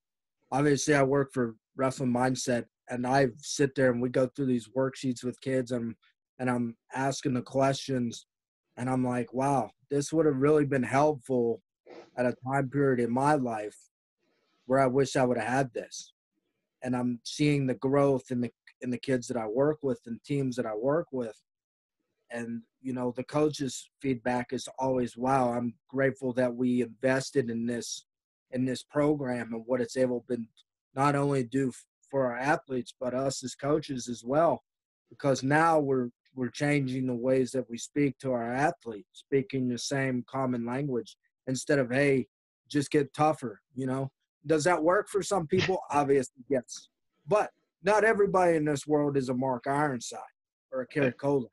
Obviously 0.51 0.95
i 0.95 1.03
work 1.03 1.33
for 1.33 1.55
wrestling 1.77 2.13
mindset 2.13 2.65
and 2.93 3.07
I 3.07 3.29
sit 3.39 3.75
there 3.75 3.91
and 3.91 4.03
we 4.03 4.11
go 4.11 4.27
through 4.27 4.47
these 4.47 4.69
worksheets 4.77 5.25
with 5.25 5.41
kids 5.41 5.73
and 5.73 5.95
and 6.39 6.51
I'm 6.51 6.77
asking 6.95 7.35
the 7.35 7.43
questions 7.43 8.27
and 8.77 8.91
I'm 8.91 9.05
like, 9.05 9.33
wow, 9.33 9.71
this 9.91 10.13
would 10.13 10.27
have 10.27 10.37
really 10.37 10.67
been 10.67 10.83
helpful 10.83 11.63
at 12.17 12.27
a 12.27 12.35
time 12.47 12.69
period 12.69 13.01
in 13.01 13.13
my 13.13 13.35
life 13.35 13.77
where 14.67 14.81
I 14.81 14.87
wish 14.87 15.17
I 15.17 15.25
would 15.25 15.39
have 15.39 15.49
had 15.49 15.73
this. 15.73 16.13
And 16.83 16.95
I'm 16.95 17.21
seeing 17.25 17.67
the 17.67 17.75
growth 17.75 18.31
in 18.31 18.41
the 18.43 18.51
in 18.83 18.91
the 18.91 18.99
kids 18.99 19.27
that 19.29 19.37
I 19.37 19.47
work 19.47 19.79
with 19.83 20.01
and 20.07 20.23
teams 20.25 20.57
that 20.57 20.67
I 20.67 20.75
work 20.75 21.07
with. 21.13 21.37
And 22.31 22.63
you 22.83 22.93
know, 22.93 23.15
the 23.17 23.25
coaches' 23.25 23.89
feedback 24.03 24.53
is 24.53 24.69
always, 24.79 25.17
wow, 25.17 25.53
I'm 25.53 25.75
grateful 25.89 26.35
that 26.35 26.55
we 26.55 26.83
invested 26.83 27.49
in 27.49 27.65
this 27.65 28.05
in 28.51 28.67
this 28.67 28.83
program 28.83 29.55
and 29.55 29.63
what 29.65 29.81
it's 29.81 29.97
able 29.97 30.25
to 30.29 30.37
not 30.95 31.15
only 31.15 31.45
do 31.45 31.73
for 32.13 32.27
our 32.27 32.37
athletes, 32.37 32.95
but 33.01 33.15
us 33.15 33.43
as 33.43 33.55
coaches 33.55 34.07
as 34.07 34.23
well, 34.23 34.63
because 35.09 35.43
now 35.43 35.81
we're 35.81 36.11
we're 36.35 36.51
changing 36.51 37.07
the 37.07 37.15
ways 37.15 37.51
that 37.51 37.69
we 37.69 37.77
speak 37.77 38.19
to 38.19 38.33
our 38.33 38.53
athletes, 38.53 39.09
speaking 39.13 39.69
the 39.69 39.79
same 39.79 40.25
common 40.29 40.65
language 40.65 41.17
instead 41.47 41.79
of 41.79 41.91
hey, 41.91 42.27
just 42.69 42.91
get 42.91 43.13
tougher. 43.15 43.61
You 43.75 43.87
know, 43.87 44.11
does 44.47 44.63
that 44.65 44.83
work 44.83 45.09
for 45.09 45.23
some 45.23 45.47
people? 45.47 45.81
Obviously, 45.91 46.45
yes, 46.49 46.89
but 47.27 47.51
not 47.83 48.05
everybody 48.05 48.57
in 48.57 48.65
this 48.67 48.87
world 48.87 49.17
is 49.17 49.31
a 49.31 49.35
Mark 49.35 49.67
Ironside 49.67 50.21
or 50.71 50.83
a 50.83 50.87
Cary 50.87 51.13
Kolat. 51.13 51.51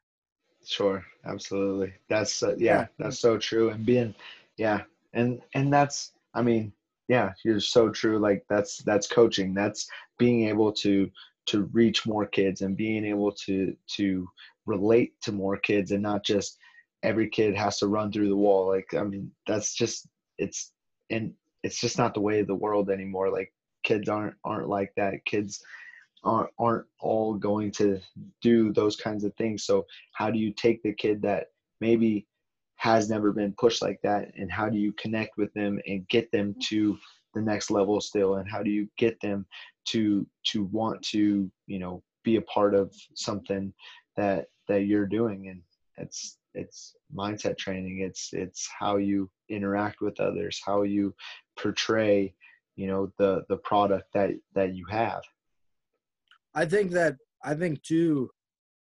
Sure, 0.66 1.04
absolutely. 1.26 1.94
That's 2.10 2.44
uh, 2.44 2.56
yeah, 2.58 2.88
that's 2.98 3.20
so 3.20 3.38
true. 3.38 3.70
And 3.70 3.86
being, 3.86 4.14
yeah, 4.58 4.82
and 5.14 5.42
and 5.54 5.72
that's 5.72 6.12
I 6.34 6.42
mean 6.42 6.74
yeah 7.10 7.34
you're 7.44 7.60
so 7.60 7.90
true 7.90 8.18
like 8.18 8.46
that's 8.48 8.78
that's 8.84 9.08
coaching 9.08 9.54
that's 9.54 9.90
being 10.18 10.48
able 10.48 10.72
to 10.72 11.10
to 11.46 11.64
reach 11.74 12.06
more 12.06 12.26
kids 12.26 12.62
and 12.62 12.78
being 12.78 13.04
able 13.04 13.32
to 13.32 13.76
to 13.88 14.30
relate 14.66 15.20
to 15.22 15.34
more 15.34 15.58
kids 15.58 15.92
and 15.92 16.04
not 16.04 16.24
just 16.24 16.58
every 17.04 17.28
kid 17.28 17.56
has 17.56 17.80
to 17.80 17.88
run 17.88 18.12
through 18.12 18.30
the 18.30 18.36
wall 18.36 18.68
like 18.68 18.94
i 18.94 19.04
mean 19.04 19.30
that's 19.48 19.74
just 19.74 20.08
it's 20.38 20.72
and 21.10 21.34
it's 21.64 21.82
just 21.82 21.98
not 21.98 22.14
the 22.14 22.22
way 22.22 22.40
of 22.40 22.48
the 22.48 22.56
world 22.56 22.90
anymore 22.90 23.30
like 23.30 23.52
kids 23.84 24.08
aren't 24.08 24.36
aren't 24.46 24.70
like 24.70 24.94
that 24.96 25.14
kids 25.26 25.64
aren't 26.24 26.50
aren't 26.60 26.86
all 27.00 27.34
going 27.34 27.72
to 27.72 28.00
do 28.42 28.72
those 28.74 28.96
kinds 28.96 29.24
of 29.24 29.34
things 29.36 29.64
so 29.64 29.86
how 30.14 30.30
do 30.30 30.38
you 30.38 30.54
take 30.54 30.84
the 30.84 30.94
kid 30.94 31.22
that 31.22 31.48
maybe 31.82 32.28
has 32.80 33.10
never 33.10 33.34
been 33.34 33.54
pushed 33.58 33.82
like 33.82 34.00
that 34.04 34.32
and 34.38 34.50
how 34.50 34.70
do 34.70 34.78
you 34.78 34.94
connect 34.94 35.36
with 35.38 35.54
them 35.54 35.82
and 35.86 36.08
get 36.08 36.32
them 36.32 36.56
to 36.64 36.98
the 37.34 37.42
next 37.42 37.70
level 37.70 38.00
still? 38.00 38.36
And 38.36 38.50
how 38.50 38.64
do 38.64 38.70
you 38.70 38.88
get 38.98 39.20
them 39.22 39.46
to 39.90 40.26
to 40.48 40.64
want 40.66 41.02
to 41.12 41.52
you 41.68 41.80
know 41.80 42.02
be 42.24 42.38
a 42.38 42.42
part 42.44 42.74
of 42.74 42.94
something 43.16 43.74
that 44.16 44.46
that 44.70 44.86
you're 44.86 45.06
doing? 45.06 45.50
And 45.50 45.62
it's 45.98 46.38
it's 46.54 46.96
mindset 47.14 47.58
training. 47.58 48.00
It's 48.00 48.30
it's 48.32 48.70
how 48.80 48.96
you 48.96 49.30
interact 49.50 50.00
with 50.00 50.20
others 50.20 50.62
how 50.66 50.84
you 50.84 51.14
portray 51.58 52.34
you 52.78 52.88
know 52.88 53.12
the 53.18 53.44
the 53.50 53.58
product 53.58 54.06
that 54.14 54.32
that 54.56 54.74
you 54.74 54.86
have. 54.90 55.22
I 56.56 56.66
think 56.66 56.92
that 56.92 57.18
i 57.44 57.54
think 57.54 57.82
too 57.84 58.30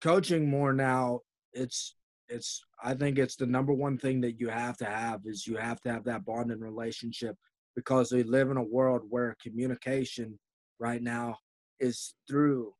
coaching 0.01 0.49
more 0.49 0.73
now 0.73 1.21
it's 1.53 1.95
it's 2.33 2.65
I 2.83 2.95
think 2.95 3.19
it's 3.19 3.35
the 3.35 3.45
number 3.45 3.73
one 3.73 3.97
thing 3.97 4.19
that 4.21 4.39
you 4.39 4.49
have 4.49 4.77
to 4.77 4.85
have 4.85 5.21
is 5.25 5.45
you 5.45 5.55
have 5.57 5.79
to 5.81 5.91
have 5.91 6.03
that 6.05 6.25
bonding 6.25 6.59
relationship 6.59 7.37
because 7.75 8.11
we 8.11 8.23
live 8.23 8.49
in 8.49 8.57
a 8.57 8.63
world 8.63 9.03
where 9.09 9.37
communication 9.41 10.39
right 10.79 11.01
now 11.01 11.37
is 11.79 12.15
through 12.27 12.73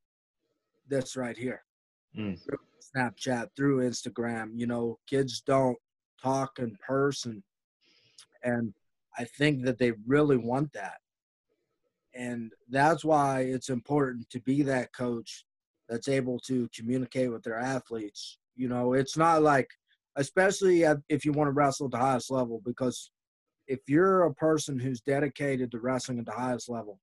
this 0.88 1.16
right 1.16 1.38
here. 1.38 1.64
Mm. 2.18 2.40
Through 2.44 2.58
Snapchat, 2.96 3.50
through 3.56 3.88
Instagram. 3.88 4.52
You 4.56 4.68
know, 4.68 5.00
kids 5.08 5.42
don't 5.42 5.78
talk 6.22 6.60
in 6.60 6.76
person. 6.86 7.44
And 8.44 8.74
I 9.18 9.26
think 9.26 9.64
that 9.66 9.78
they 9.78 9.94
really 10.06 10.38
want 10.38 10.74
that. 10.74 10.98
And 12.16 12.52
that's 12.70 13.06
why 13.06 13.42
it's 13.42 13.70
important 13.70 14.30
to 14.32 14.40
be 14.42 14.64
that 14.64 14.94
coach 14.94 15.46
that's 15.90 16.08
able 16.08 16.40
to 16.40 16.70
communicate 16.76 17.32
with 17.32 17.44
their 17.44 17.60
athletes 17.60 18.38
you 18.56 18.68
know, 18.68 18.94
it's 18.94 19.18
not 19.18 19.42
like, 19.42 19.70
especially 20.16 20.84
if 21.10 21.26
you 21.26 21.32
want 21.32 21.48
to 21.48 21.54
wrestle 21.54 21.88
at 21.88 21.92
the 21.92 21.98
highest 21.98 22.32
level, 22.32 22.62
because 22.66 23.12
if 23.68 23.80
you're 23.88 24.24
a 24.24 24.34
person 24.34 24.78
who's 24.78 25.02
dedicated 25.02 25.72
to 25.72 25.80
wrestling 25.80 26.20
at 26.20 26.26
the 26.26 26.32
highest 26.32 26.70
level, 26.70 27.00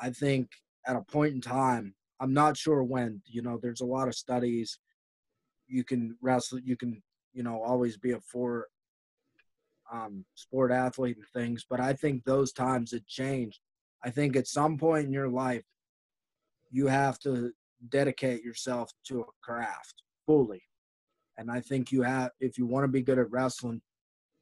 I 0.00 0.10
think 0.10 0.48
at 0.86 0.96
a 0.96 1.00
point 1.00 1.34
in 1.34 1.40
time, 1.40 1.94
I'm 2.20 2.32
not 2.32 2.56
sure 2.56 2.82
when, 2.82 3.20
you 3.26 3.42
know, 3.42 3.58
there's 3.60 3.80
a 3.80 3.86
lot 3.86 4.08
of 4.08 4.14
studies. 4.14 4.78
You 5.66 5.84
can 5.84 6.16
wrestle, 6.22 6.60
you 6.60 6.76
can, 6.76 7.02
you 7.32 7.42
know, 7.42 7.62
always 7.62 7.96
be 7.96 8.12
a 8.12 8.20
four 8.20 8.68
um, 9.92 10.24
sport 10.34 10.72
athlete 10.72 11.16
and 11.16 11.26
things, 11.28 11.64
but 11.68 11.80
I 11.80 11.92
think 11.92 12.24
those 12.24 12.52
times 12.52 12.92
it 12.92 13.06
changed. 13.06 13.60
I 14.04 14.10
think 14.10 14.36
at 14.36 14.46
some 14.46 14.78
point 14.78 15.06
in 15.06 15.12
your 15.12 15.28
life, 15.28 15.64
you 16.70 16.86
have 16.86 17.18
to 17.20 17.52
dedicate 17.88 18.42
yourself 18.42 18.90
to 19.08 19.20
a 19.20 19.24
craft 19.42 20.02
fully. 20.26 20.62
And 21.38 21.50
I 21.50 21.60
think 21.60 21.92
you 21.92 22.02
have, 22.02 22.30
if 22.40 22.56
you 22.58 22.66
want 22.66 22.84
to 22.84 22.88
be 22.88 23.02
good 23.02 23.18
at 23.18 23.30
wrestling, 23.30 23.80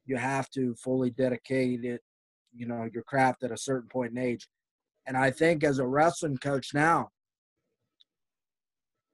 you 0.05 0.17
have 0.17 0.49
to 0.51 0.75
fully 0.75 1.09
dedicate 1.09 1.83
it, 1.83 2.01
you 2.53 2.67
know, 2.67 2.87
your 2.93 3.03
craft 3.03 3.43
at 3.43 3.51
a 3.51 3.57
certain 3.57 3.89
point 3.89 4.11
in 4.11 4.17
age. 4.17 4.47
And 5.07 5.17
I 5.17 5.31
think 5.31 5.63
as 5.63 5.79
a 5.79 5.87
wrestling 5.87 6.37
coach 6.37 6.73
now, 6.73 7.09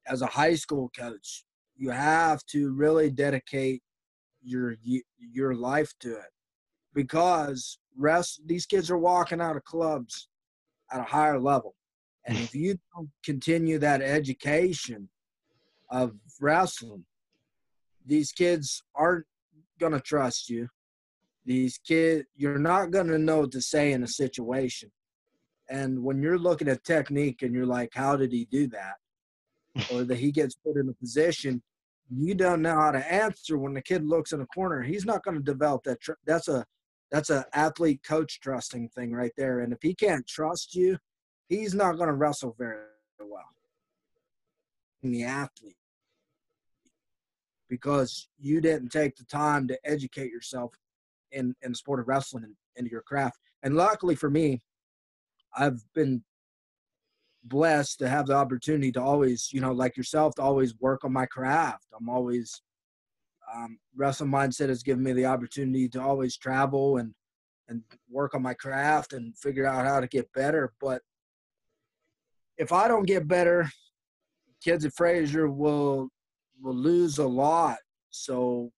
as 0.07 0.21
a 0.21 0.27
high 0.27 0.55
school 0.55 0.89
coach, 0.97 1.43
you 1.75 1.89
have 1.89 2.45
to 2.47 2.71
really 2.73 3.09
dedicate 3.09 3.82
your 4.43 4.75
your 5.19 5.53
life 5.53 5.93
to 5.99 6.13
it 6.13 6.32
because 6.93 7.77
rest 7.97 8.41
these 8.45 8.65
kids 8.65 8.89
are 8.89 8.97
walking 8.97 9.39
out 9.39 9.55
of 9.55 9.63
clubs 9.63 10.27
at 10.91 10.99
a 10.99 11.03
higher 11.03 11.39
level. 11.39 11.75
And 12.25 12.38
if 12.38 12.53
you 12.63 12.77
don't 12.95 13.09
continue 13.23 13.77
that 13.79 14.01
education 14.01 15.09
of 15.89 16.13
wrestling, 16.39 17.05
these 18.06 18.32
kids 18.32 18.82
aren't 18.95 19.26
going 19.80 19.93
to 19.93 19.99
trust 19.99 20.49
you. 20.49 20.68
These 21.45 21.80
kids, 21.80 22.26
you're 22.36 22.60
not 22.60 22.91
going 22.91 23.08
to 23.08 23.18
know 23.18 23.39
what 23.41 23.52
to 23.52 23.62
say 23.62 23.93
in 23.93 24.04
a 24.04 24.08
situation. 24.08 24.91
And 25.70 26.04
when 26.04 26.22
you're 26.22 26.38
looking 26.38 26.68
at 26.68 26.84
technique 26.84 27.41
and 27.41 27.54
you're 27.54 27.66
like, 27.66 27.91
how 27.93 28.16
did 28.16 28.32
he 28.32 28.45
do 28.45 28.68
that? 28.68 28.95
or 29.91 30.04
that 30.04 30.18
he 30.18 30.32
gets 30.32 30.56
put 30.56 30.76
in 30.76 30.89
a 30.89 30.93
position, 30.93 31.64
you 32.14 32.36
don't 32.36 32.62
know 32.62 32.76
how 32.76 32.91
to 32.91 33.14
answer 33.14 33.58
when 33.58 33.74
the 33.74 33.82
kid 33.82 34.04
looks 34.04 34.34
in 34.34 34.41
a 34.41 34.45
corner. 34.47 34.82
He's 34.82 35.06
not 35.06 35.24
going 35.24 35.38
to 35.38 35.43
develop 35.43 35.84
that. 35.84 36.02
Tr- 36.02 36.12
that's 36.26 36.49
a 36.49 36.66
that's 37.10 37.30
a 37.30 37.45
athlete 37.54 38.02
coach 38.04 38.39
trusting 38.39 38.89
thing 38.89 39.12
right 39.12 39.34
there. 39.38 39.60
And 39.60 39.74
if 39.74 39.80
he 39.82 39.93
can't 39.93 40.26
trust 40.28 40.76
you, 40.76 40.97
he's 41.49 41.74
not 41.74 41.97
going 41.97 42.08
to 42.08 42.14
wrestle 42.14 42.56
very 42.58 42.80
well. 43.20 43.43
The 45.04 45.24
athlete, 45.24 45.76
because 47.72 48.28
you 48.38 48.59
didn't 48.59 48.89
take 48.89 49.15
the 49.15 49.24
time 49.24 49.65
to 49.65 49.80
educate 49.86 50.30
yourself 50.30 50.74
in 51.32 51.55
in 51.61 51.72
the 51.72 51.78
sport 51.78 52.01
of 52.01 52.07
wrestling 52.09 52.43
and 52.43 52.55
into 52.76 52.91
your 52.91 53.01
craft. 53.01 53.39
And 53.63 53.76
luckily 53.76 54.13
for 54.13 54.30
me, 54.30 54.61
I've 55.55 55.82
been 55.95 56.22
blessed 57.45 57.99
to 57.99 58.09
have 58.09 58.28
the 58.28 58.36
opportunity 58.36 58.91
to 58.91 59.01
always, 59.01 59.49
you 59.53 59.61
know, 59.61 59.72
like 59.72 59.95
yourself, 59.95 60.36
to 60.36 60.41
always 60.41 60.78
work 60.80 61.05
on 61.05 61.13
my 61.13 61.26
craft. 61.26 61.86
I'm 61.97 62.09
always 62.09 62.61
um, 63.55 63.80
wrestling 63.95 64.32
mindset 64.32 64.67
has 64.67 64.84
given 64.84 65.03
me 65.03 65.13
the 65.13 65.26
opportunity 65.26 65.88
to 65.89 66.01
always 66.01 66.38
travel 66.38 66.97
and 66.97 67.13
and 67.69 67.84
work 68.09 68.36
on 68.36 68.41
my 68.41 68.53
craft 68.53 69.13
and 69.13 69.38
figure 69.38 69.65
out 69.65 69.86
how 69.86 70.01
to 70.01 70.07
get 70.07 70.32
better. 70.34 70.74
But 70.82 71.01
if 72.57 72.74
I 72.74 72.89
don't 72.89 73.07
get 73.07 73.30
better, 73.30 73.72
kids 74.61 74.84
at 74.84 74.93
Frazier 74.93 75.49
will 75.49 76.09
will 76.62 76.76
lose 76.76 77.18
a 77.18 77.28
lot. 77.28 77.78
So, 78.09 78.72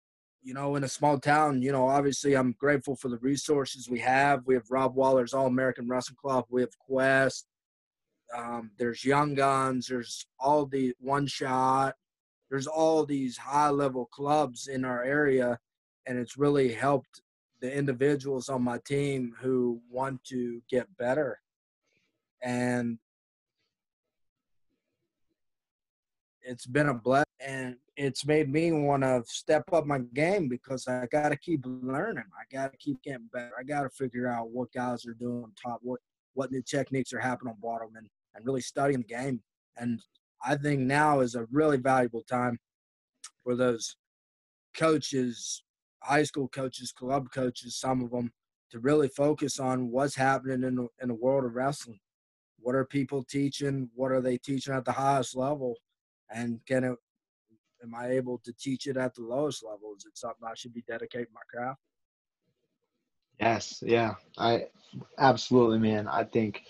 you 0.42 0.54
know, 0.54 0.76
in 0.76 0.84
a 0.84 0.88
small 0.88 1.18
town, 1.18 1.62
you 1.62 1.72
know, 1.72 1.88
obviously 1.88 2.34
I'm 2.34 2.52
grateful 2.58 2.96
for 2.96 3.08
the 3.08 3.18
resources 3.18 3.88
we 3.88 4.00
have. 4.00 4.46
We 4.46 4.54
have 4.54 4.70
Rob 4.70 4.94
Waller's 4.94 5.34
All 5.34 5.46
American 5.46 5.88
Wrestling 5.88 6.18
Club. 6.20 6.44
We 6.50 6.62
have 6.62 6.78
Quest. 6.78 7.46
Um, 8.36 8.70
there's 8.78 9.04
Young 9.04 9.34
Guns. 9.34 9.86
There's 9.86 10.26
all 10.38 10.66
the 10.66 10.94
One 10.98 11.26
Shot. 11.26 11.94
There's 12.50 12.66
all 12.66 13.06
these 13.06 13.36
high 13.36 13.70
level 13.70 14.06
clubs 14.06 14.68
in 14.68 14.84
our 14.84 15.02
area, 15.02 15.58
and 16.06 16.18
it's 16.18 16.36
really 16.36 16.72
helped 16.72 17.22
the 17.62 17.74
individuals 17.74 18.48
on 18.48 18.62
my 18.62 18.78
team 18.86 19.34
who 19.40 19.80
want 19.88 20.22
to 20.24 20.60
get 20.68 20.86
better. 20.98 21.38
And 22.42 22.98
it's 26.42 26.66
been 26.66 26.88
a 26.88 26.94
blessing 26.94 27.24
and 27.44 27.76
it's 27.96 28.26
made 28.26 28.48
me 28.50 28.72
want 28.72 29.02
to 29.02 29.22
step 29.26 29.64
up 29.72 29.86
my 29.86 30.00
game 30.14 30.48
because 30.48 30.86
I 30.88 31.06
got 31.10 31.30
to 31.30 31.36
keep 31.36 31.64
learning. 31.64 32.24
I 32.38 32.54
got 32.54 32.72
to 32.72 32.78
keep 32.78 33.02
getting 33.02 33.28
better. 33.32 33.52
I 33.58 33.64
got 33.64 33.82
to 33.82 33.90
figure 33.90 34.28
out 34.28 34.50
what 34.50 34.72
guys 34.72 35.04
are 35.06 35.14
doing 35.14 35.44
on 35.44 35.52
top, 35.62 35.80
what 35.82 36.00
what 36.34 36.50
new 36.50 36.62
techniques 36.62 37.12
are 37.12 37.20
happening 37.20 37.52
on 37.52 37.60
bottom, 37.60 37.90
and, 37.96 38.08
and 38.34 38.46
really 38.46 38.62
studying 38.62 39.00
the 39.00 39.14
game. 39.14 39.42
And 39.76 40.00
I 40.44 40.56
think 40.56 40.80
now 40.80 41.20
is 41.20 41.34
a 41.34 41.46
really 41.52 41.76
valuable 41.76 42.22
time 42.22 42.58
for 43.44 43.54
those 43.54 43.96
coaches, 44.74 45.62
high 46.02 46.22
school 46.22 46.48
coaches, 46.48 46.92
club 46.92 47.28
coaches, 47.32 47.76
some 47.76 48.02
of 48.02 48.10
them, 48.10 48.32
to 48.70 48.78
really 48.78 49.08
focus 49.08 49.60
on 49.60 49.90
what's 49.90 50.14
happening 50.14 50.62
in 50.62 50.76
the, 50.76 50.88
in 51.02 51.08
the 51.08 51.14
world 51.14 51.44
of 51.44 51.54
wrestling. 51.54 52.00
What 52.58 52.74
are 52.74 52.86
people 52.86 53.24
teaching? 53.24 53.90
What 53.94 54.12
are 54.12 54.22
they 54.22 54.38
teaching 54.38 54.72
at 54.72 54.84
the 54.84 54.92
highest 54.92 55.36
level? 55.36 55.76
And 56.34 56.60
can 56.66 56.84
it, 56.84 56.96
am 57.82 57.94
I 57.94 58.10
able 58.10 58.38
to 58.44 58.52
teach 58.52 58.86
it 58.86 58.96
at 58.96 59.14
the 59.14 59.22
lowest 59.22 59.64
level? 59.64 59.94
Is 59.96 60.06
it 60.06 60.16
something 60.16 60.46
I 60.46 60.54
should 60.54 60.74
be 60.74 60.84
dedicating 60.88 61.32
my 61.34 61.40
craft? 61.50 61.80
Yes, 63.40 63.82
yeah, 63.84 64.14
I 64.38 64.66
absolutely, 65.18 65.78
man. 65.78 66.06
I 66.06 66.24
think 66.24 66.62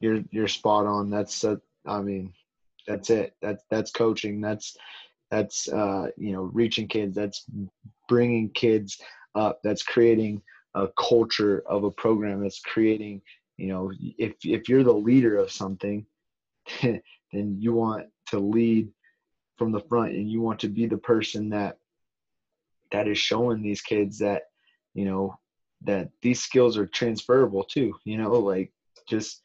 you're 0.00 0.22
you're 0.30 0.48
spot 0.48 0.86
on. 0.86 1.10
That's 1.10 1.44
uh, 1.44 1.56
I 1.86 2.00
mean, 2.00 2.32
that's 2.86 3.10
it. 3.10 3.34
That's 3.42 3.64
that's 3.70 3.90
coaching. 3.90 4.40
That's 4.40 4.76
that's 5.30 5.68
uh, 5.68 6.08
you 6.16 6.32
know 6.32 6.42
reaching 6.52 6.88
kids. 6.88 7.14
That's 7.14 7.44
bringing 8.08 8.50
kids 8.50 9.00
up. 9.34 9.60
That's 9.64 9.82
creating 9.82 10.42
a 10.74 10.88
culture 10.98 11.62
of 11.66 11.84
a 11.84 11.90
program. 11.90 12.42
That's 12.42 12.60
creating 12.60 13.22
you 13.56 13.68
know 13.68 13.92
if 14.18 14.34
if 14.44 14.68
you're 14.68 14.84
the 14.84 14.92
leader 14.92 15.36
of 15.36 15.50
something, 15.50 16.06
then 16.82 17.02
you 17.32 17.72
want 17.72 18.06
to 18.28 18.38
lead 18.38 18.88
from 19.60 19.72
the 19.72 19.80
front 19.90 20.12
and 20.12 20.30
you 20.30 20.40
want 20.40 20.58
to 20.58 20.68
be 20.68 20.86
the 20.86 20.96
person 20.96 21.50
that 21.50 21.76
that 22.92 23.06
is 23.06 23.18
showing 23.18 23.60
these 23.60 23.82
kids 23.82 24.18
that 24.20 24.44
you 24.94 25.04
know 25.04 25.38
that 25.82 26.08
these 26.22 26.40
skills 26.40 26.78
are 26.78 26.86
transferable 26.86 27.62
too 27.62 27.94
you 28.06 28.16
know 28.16 28.30
like 28.30 28.72
just 29.06 29.42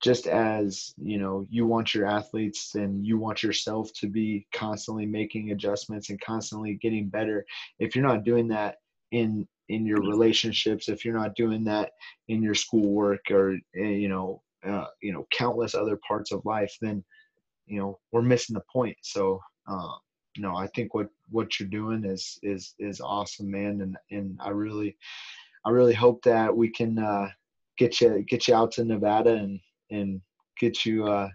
just 0.00 0.28
as 0.28 0.94
you 1.02 1.18
know 1.18 1.44
you 1.50 1.66
want 1.66 1.96
your 1.96 2.06
athletes 2.06 2.76
and 2.76 3.04
you 3.04 3.18
want 3.18 3.42
yourself 3.42 3.90
to 3.94 4.06
be 4.06 4.46
constantly 4.54 5.04
making 5.04 5.50
adjustments 5.50 6.10
and 6.10 6.20
constantly 6.20 6.74
getting 6.74 7.08
better. 7.08 7.44
If 7.80 7.96
you're 7.96 8.06
not 8.06 8.22
doing 8.22 8.46
that 8.48 8.76
in 9.10 9.48
in 9.68 9.84
your 9.84 10.00
relationships 10.00 10.88
if 10.88 11.04
you're 11.04 11.18
not 11.18 11.34
doing 11.34 11.64
that 11.64 11.90
in 12.28 12.40
your 12.40 12.54
schoolwork 12.54 13.32
or 13.32 13.54
eh, 13.76 13.96
you 14.02 14.08
know 14.08 14.42
uh, 14.64 14.84
you 15.02 15.12
know 15.12 15.26
countless 15.32 15.74
other 15.74 15.98
parts 16.06 16.30
of 16.30 16.44
life 16.44 16.76
then 16.80 17.02
you 17.66 17.80
know 17.80 17.98
we're 18.12 18.22
missing 18.22 18.54
the 18.54 18.62
point. 18.72 18.96
So 19.02 19.40
uh, 19.66 19.94
no, 20.38 20.54
I 20.54 20.66
think 20.68 20.94
what 20.94 21.08
what 21.30 21.58
you're 21.58 21.68
doing 21.68 22.04
is 22.04 22.38
is 22.42 22.74
is 22.78 23.00
awesome, 23.00 23.50
man, 23.50 23.80
and 23.80 23.96
and 24.10 24.38
I 24.40 24.50
really 24.50 24.96
I 25.64 25.70
really 25.70 25.94
hope 25.94 26.22
that 26.24 26.54
we 26.54 26.68
can 26.68 26.98
uh, 26.98 27.28
get 27.78 28.00
you 28.00 28.22
get 28.22 28.48
you 28.48 28.54
out 28.54 28.72
to 28.72 28.84
Nevada 28.84 29.34
and 29.34 29.60
and 29.90 30.20
get 30.58 30.84
you 30.84 31.06
uh, 31.06 31.28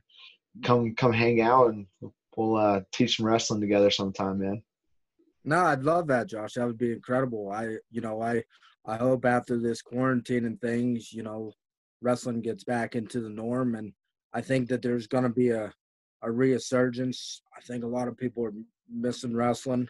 come 0.63 0.93
come 0.95 1.13
hang 1.13 1.41
out 1.41 1.69
and 1.69 1.87
we'll 2.35 2.55
uh, 2.55 2.81
teach 2.91 3.17
some 3.17 3.25
wrestling 3.25 3.61
together 3.61 3.89
sometime, 3.89 4.39
man. 4.39 4.61
No, 5.43 5.65
I'd 5.65 5.83
love 5.83 6.07
that, 6.07 6.27
Josh. 6.27 6.53
That 6.53 6.67
would 6.67 6.77
be 6.77 6.91
incredible. 6.91 7.51
I, 7.51 7.77
you 7.89 8.01
know, 8.01 8.21
I, 8.21 8.43
I 8.85 8.97
hope 8.97 9.25
after 9.25 9.57
this 9.57 9.81
quarantine 9.81 10.45
and 10.45 10.59
things, 10.61 11.11
you 11.11 11.23
know, 11.23 11.53
wrestling 12.01 12.41
gets 12.41 12.63
back 12.63 12.95
into 12.95 13.21
the 13.21 13.29
norm, 13.29 13.75
and 13.75 13.91
I 14.33 14.41
think 14.41 14.69
that 14.69 14.81
there's 14.81 15.07
going 15.07 15.23
to 15.23 15.29
be 15.29 15.49
a, 15.49 15.73
a 16.23 16.31
resurgence. 16.31 17.41
I 17.57 17.61
think 17.61 17.83
a 17.83 17.87
lot 17.87 18.07
of 18.07 18.17
people 18.17 18.45
are 18.45 18.53
missing 18.89 19.35
wrestling. 19.35 19.87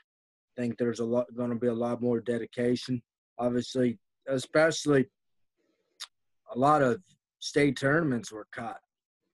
I 0.58 0.62
think 0.62 0.78
there's 0.78 1.00
a 1.00 1.06
lot 1.06 1.28
going 1.36 1.50
to 1.50 1.56
be 1.56 1.68
a 1.68 1.74
lot 1.74 2.02
more 2.02 2.20
dedication. 2.20 3.02
Obviously, 3.38 3.98
especially 4.28 5.08
a 6.54 6.58
lot 6.58 6.82
of 6.82 7.02
state 7.40 7.78
tournaments 7.78 8.32
were 8.32 8.48
cut. 8.52 8.78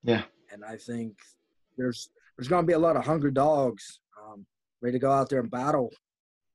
Yeah, 0.02 0.22
and 0.52 0.64
I 0.64 0.76
think 0.76 1.16
there's 1.76 2.10
there's 2.36 2.48
going 2.48 2.62
to 2.62 2.66
be 2.66 2.74
a 2.74 2.78
lot 2.78 2.96
of 2.96 3.04
hungry 3.04 3.32
dogs 3.32 4.00
um, 4.22 4.46
ready 4.80 4.94
to 4.94 4.98
go 5.00 5.10
out 5.10 5.28
there 5.28 5.40
and 5.40 5.50
battle. 5.50 5.90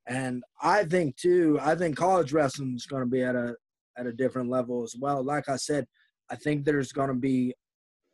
And 0.07 0.43
I 0.61 0.83
think 0.83 1.15
too, 1.17 1.57
I 1.61 1.75
think 1.75 1.95
college 1.95 2.33
wrestling 2.33 2.73
is 2.75 2.85
going 2.85 3.03
to 3.03 3.09
be 3.09 3.23
at 3.23 3.35
a 3.35 3.55
at 3.97 4.07
a 4.07 4.13
different 4.13 4.49
level 4.49 4.83
as 4.83 4.95
well. 4.99 5.23
Like 5.23 5.49
I 5.49 5.55
said, 5.55 5.85
I 6.29 6.35
think 6.35 6.65
there's 6.65 6.91
going 6.91 7.09
to 7.09 7.13
be 7.13 7.53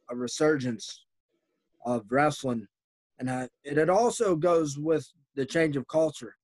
a 0.09 0.15
resurgence 0.15 1.05
of 1.89 2.05
wrestling, 2.09 2.67
and 3.19 3.29
I, 3.29 3.49
it 3.63 3.89
also 3.89 4.35
goes 4.35 4.77
with 4.77 5.07
the 5.35 5.45
change 5.45 5.75
of 5.75 5.87
culture. 5.87 6.35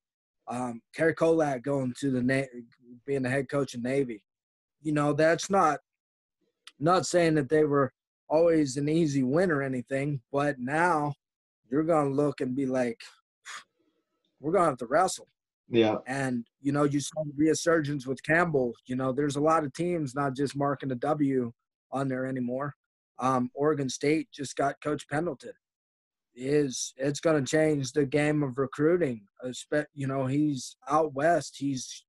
Um, 0.48 0.82
Cary 0.94 1.16
Kolat 1.16 1.64
going 1.64 1.94
to 2.00 2.12
the 2.12 2.22
Na- 2.22 2.62
being 3.06 3.24
the 3.24 3.30
head 3.30 3.50
coach 3.50 3.74
of 3.74 3.84
Navy, 3.84 4.24
you 4.82 4.92
know 4.92 5.14
that's 5.14 5.50
not 5.50 5.80
not 6.80 7.06
saying 7.06 7.36
that 7.36 7.50
they 7.50 7.64
were 7.64 7.94
always 8.28 8.78
an 8.78 8.90
easy 8.90 9.24
win 9.24 9.52
or 9.52 9.62
anything, 9.62 10.22
but 10.32 10.60
now 10.60 11.14
you're 11.70 11.84
gonna 11.84 12.10
look 12.10 12.42
and 12.42 12.56
be 12.56 12.66
like, 12.66 13.02
we're 14.40 14.52
gonna 14.52 14.66
have 14.66 14.78
to 14.78 14.88
wrestle. 14.88 15.28
Yeah. 15.70 15.98
And 16.08 16.46
you 16.62 16.72
know, 16.72 16.84
you 16.84 17.00
saw 17.00 17.24
the 17.24 17.34
resurgence 17.36 18.06
with 18.06 18.22
Campbell. 18.24 18.74
You 18.86 18.96
know, 18.96 19.12
there's 19.12 19.36
a 19.36 19.42
lot 19.42 19.64
of 19.64 19.74
teams 19.74 20.16
not 20.16 20.36
just 20.36 20.56
marking 20.56 20.92
a 20.92 20.96
W 20.96 21.52
on 21.92 22.08
there 22.08 22.26
anymore. 22.26 22.76
Um, 23.20 23.50
Oregon 23.54 23.90
State 23.90 24.30
just 24.34 24.56
got 24.56 24.82
Coach 24.82 25.08
Pendleton. 25.08 25.54
Is 26.36 26.94
it's 26.98 27.22
going 27.22 27.44
to 27.44 27.50
change 27.50 27.94
the 27.94 28.06
game 28.06 28.44
of 28.44 28.58
recruiting? 28.58 29.26
You 29.94 30.08
know, 30.08 30.26
he's 30.26 30.76
out 30.90 31.14
west. 31.14 31.56
He's 31.58 32.04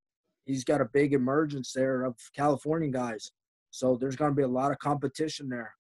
he's 0.45 0.65
got 0.65 0.81
a 0.81 0.91
big 0.93 1.13
emergence 1.13 1.73
there 1.73 2.03
of 2.03 2.17
California 2.35 2.91
guys. 2.91 3.31
So 3.71 3.97
there's 3.97 4.17
going 4.17 4.33
to 4.33 4.37
be 4.37 4.43
a 4.43 4.49
lot 4.49 4.73
of 4.73 4.79
competition 4.79 5.49
there, 5.49 5.73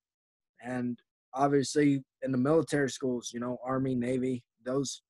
and 0.63 0.99
obviously 1.35 2.05
in 2.23 2.31
the 2.31 2.39
military 2.39 2.91
schools, 2.91 3.31
you 3.33 3.41
know, 3.41 3.59
Army, 3.65 3.95
Navy, 3.95 4.45
those 4.65 5.03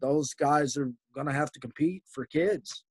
those 0.00 0.34
guys 0.34 0.76
are 0.76 0.92
going 1.14 1.26
to 1.26 1.32
have 1.32 1.50
to 1.52 1.60
compete 1.60 2.02
for 2.06 2.24
kids, 2.26 2.84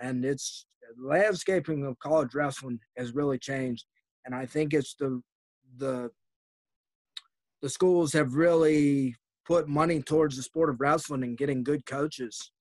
and 0.00 0.24
it's 0.24 0.66
landscaping 0.98 1.86
of 1.86 1.98
college 1.98 2.34
wrestling 2.34 2.78
has 2.98 3.14
really 3.14 3.38
changed, 3.38 3.86
and 4.26 4.34
I 4.34 4.44
think 4.44 4.74
it's 4.74 4.94
the 4.96 5.22
the 5.76 6.10
the 7.62 7.68
schools 7.68 8.12
have 8.12 8.34
really 8.34 9.14
put 9.44 9.68
money 9.68 10.00
towards 10.00 10.36
the 10.36 10.42
sport 10.42 10.70
of 10.70 10.80
wrestling 10.80 11.22
and 11.22 11.36
getting 11.36 11.62
good 11.62 11.84
coaches. 11.84 12.52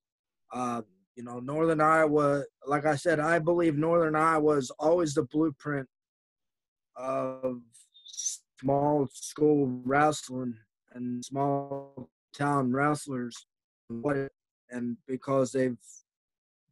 Uh, 0.51 0.81
you 1.15 1.23
know, 1.23 1.39
Northern 1.39 1.81
Iowa, 1.81 2.43
like 2.65 2.85
I 2.85 2.95
said, 2.95 3.19
I 3.19 3.39
believe 3.39 3.77
Northern 3.77 4.15
Iowa 4.15 4.57
is 4.57 4.71
always 4.79 5.13
the 5.13 5.23
blueprint 5.23 5.87
of 6.95 7.61
small 8.05 9.07
school 9.13 9.67
wrestling 9.85 10.55
and 10.93 11.23
small 11.23 12.09
town 12.33 12.71
wrestlers. 12.71 13.45
And 14.71 14.97
because 15.07 15.51
they've 15.51 15.77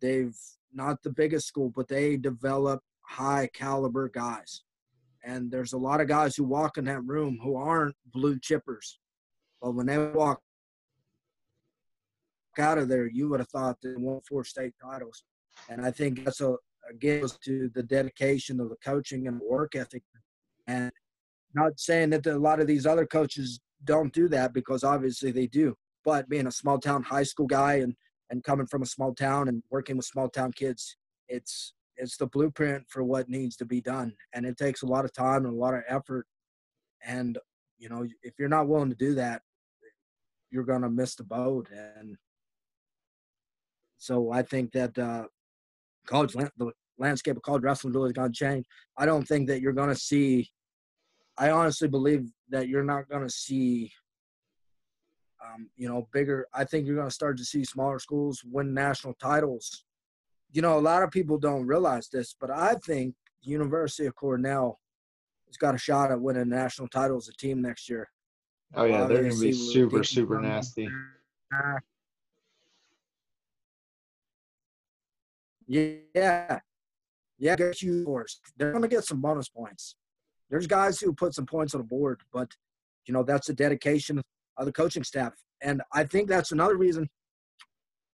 they've 0.01 0.35
not 0.73 1.01
the 1.01 1.09
biggest 1.09 1.47
school, 1.47 1.71
but 1.75 1.87
they 1.87 2.17
develop 2.17 2.81
high 3.01 3.49
caliber 3.53 4.09
guys. 4.09 4.63
And 5.27 5.51
there's 5.51 5.73
a 5.73 5.77
lot 5.77 5.99
of 5.99 6.07
guys 6.07 6.37
who 6.37 6.45
walk 6.45 6.77
in 6.77 6.85
that 6.85 7.03
room 7.03 7.37
who 7.43 7.57
aren't 7.57 7.95
blue 8.13 8.39
chippers. 8.39 8.95
But 9.61 9.75
when 9.75 9.85
they 9.85 9.97
walk 9.97 10.39
out 12.57 12.77
of 12.77 12.87
there, 12.87 13.07
you 13.07 13.27
would 13.27 13.41
have 13.41 13.49
thought 13.49 13.77
they 13.83 13.95
won 13.97 14.21
four 14.27 14.45
state 14.45 14.73
titles. 14.81 15.25
And 15.69 15.85
I 15.85 15.91
think 15.91 16.23
that's 16.23 16.39
a, 16.39 16.55
gives 16.99 17.37
to 17.39 17.69
the 17.75 17.83
dedication 17.83 18.61
of 18.61 18.69
the 18.69 18.77
coaching 18.77 19.27
and 19.27 19.41
work 19.41 19.75
ethic. 19.75 20.03
And 20.65 20.91
not 21.53 21.77
saying 21.77 22.11
that 22.11 22.25
a 22.25 22.37
lot 22.37 22.61
of 22.61 22.67
these 22.67 22.85
other 22.85 23.05
coaches 23.05 23.59
don't 23.83 24.13
do 24.13 24.29
that 24.29 24.53
because 24.53 24.85
obviously 24.85 25.31
they 25.31 25.47
do. 25.47 25.75
But 26.05 26.29
being 26.29 26.47
a 26.47 26.51
small 26.51 26.79
town 26.79 27.03
high 27.03 27.23
school 27.23 27.47
guy 27.47 27.75
and, 27.75 27.95
and 28.29 28.45
coming 28.45 28.67
from 28.67 28.81
a 28.81 28.85
small 28.85 29.13
town 29.13 29.49
and 29.49 29.61
working 29.69 29.97
with 29.97 30.05
small 30.05 30.29
town 30.29 30.53
kids, 30.53 30.95
it's 31.27 31.73
it's 31.97 32.17
the 32.17 32.27
blueprint 32.27 32.85
for 32.87 33.03
what 33.03 33.29
needs 33.29 33.55
to 33.57 33.65
be 33.65 33.81
done. 33.81 34.13
And 34.33 34.45
it 34.45 34.57
takes 34.57 34.83
a 34.83 34.87
lot 34.87 35.05
of 35.05 35.13
time 35.13 35.45
and 35.45 35.53
a 35.53 35.57
lot 35.57 35.73
of 35.73 35.83
effort. 35.87 36.25
And, 37.05 37.37
you 37.77 37.89
know, 37.89 38.05
if 38.23 38.33
you're 38.39 38.49
not 38.49 38.67
willing 38.67 38.89
to 38.89 38.95
do 38.95 39.15
that, 39.15 39.41
you're 40.51 40.63
going 40.63 40.81
to 40.81 40.89
miss 40.89 41.15
the 41.15 41.23
boat. 41.23 41.69
And 41.71 42.15
so 43.97 44.31
I 44.31 44.43
think 44.43 44.71
that 44.73 44.97
uh, 44.97 45.25
college, 46.05 46.33
the 46.33 46.71
landscape 46.97 47.35
of 47.35 47.43
college 47.43 47.63
wrestling 47.63 47.93
really 47.93 48.07
is 48.07 48.13
going 48.13 48.31
to 48.31 48.37
change. 48.37 48.65
I 48.97 49.05
don't 49.05 49.27
think 49.27 49.47
that 49.47 49.61
you're 49.61 49.73
going 49.73 49.89
to 49.89 49.95
see, 49.95 50.49
I 51.37 51.51
honestly 51.51 51.87
believe 51.87 52.29
that 52.49 52.67
you're 52.67 52.83
not 52.83 53.09
going 53.09 53.23
to 53.23 53.29
see, 53.29 53.91
um, 55.43 55.69
you 55.75 55.87
know, 55.87 56.07
bigger. 56.13 56.47
I 56.53 56.63
think 56.63 56.85
you're 56.85 56.95
going 56.95 57.09
to 57.09 57.13
start 57.13 57.37
to 57.37 57.45
see 57.45 57.63
smaller 57.63 57.99
schools 57.99 58.41
win 58.45 58.73
national 58.73 59.15
titles. 59.15 59.83
You 60.51 60.61
know, 60.61 60.77
a 60.77 60.79
lot 60.79 61.03
of 61.03 61.11
people 61.11 61.37
don't 61.37 61.65
realize 61.65 62.07
this, 62.09 62.35
but 62.39 62.49
I 62.49 62.75
think 62.75 63.15
University 63.41 64.05
of 64.07 64.15
Cornell 64.15 64.79
has 65.47 65.57
got 65.57 65.75
a 65.75 65.77
shot 65.77 66.11
at 66.11 66.19
winning 66.19 66.49
national 66.49 66.87
title 66.87 67.17
as 67.17 67.27
a 67.27 67.33
team 67.33 67.61
next 67.61 67.89
year. 67.89 68.09
Oh 68.75 68.83
yeah, 68.83 69.05
they're 69.05 69.23
going 69.23 69.35
to 69.35 69.41
be 69.41 69.53
super, 69.53 70.03
super 70.03 70.41
nasty. 70.41 70.89
Yeah, 75.67 76.59
yeah, 77.37 77.55
get 77.55 77.81
you. 77.81 78.25
They're 78.57 78.71
going 78.71 78.81
to 78.81 78.87
get 78.87 79.03
some 79.03 79.21
bonus 79.21 79.49
points. 79.49 79.95
There's 80.49 80.67
guys 80.67 80.99
who 80.99 81.13
put 81.13 81.33
some 81.33 81.45
points 81.45 81.73
on 81.73 81.81
the 81.81 81.87
board, 81.87 82.21
but 82.31 82.49
you 83.05 83.13
know 83.13 83.23
that's 83.23 83.47
the 83.47 83.53
dedication 83.53 84.21
of 84.57 84.65
the 84.65 84.71
coaching 84.71 85.03
staff, 85.03 85.33
and 85.61 85.81
I 85.93 86.03
think 86.03 86.29
that's 86.29 86.51
another 86.51 86.77
reason. 86.77 87.09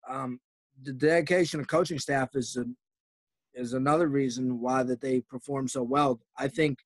Um, 0.09 0.41
the 0.83 0.93
dedication 0.93 1.61
of 1.61 1.69
coaching 1.69 1.99
staff 1.99 2.31
is 2.35 2.57
a, 2.57 2.65
is 3.55 3.73
another 3.73 4.09
reason 4.09 4.61
why 4.61 4.83
that 4.83 5.01
they 5.01 5.21
perform 5.21 5.69
so 5.69 5.83
well. 5.83 6.21
I 6.37 6.49
think 6.49 6.79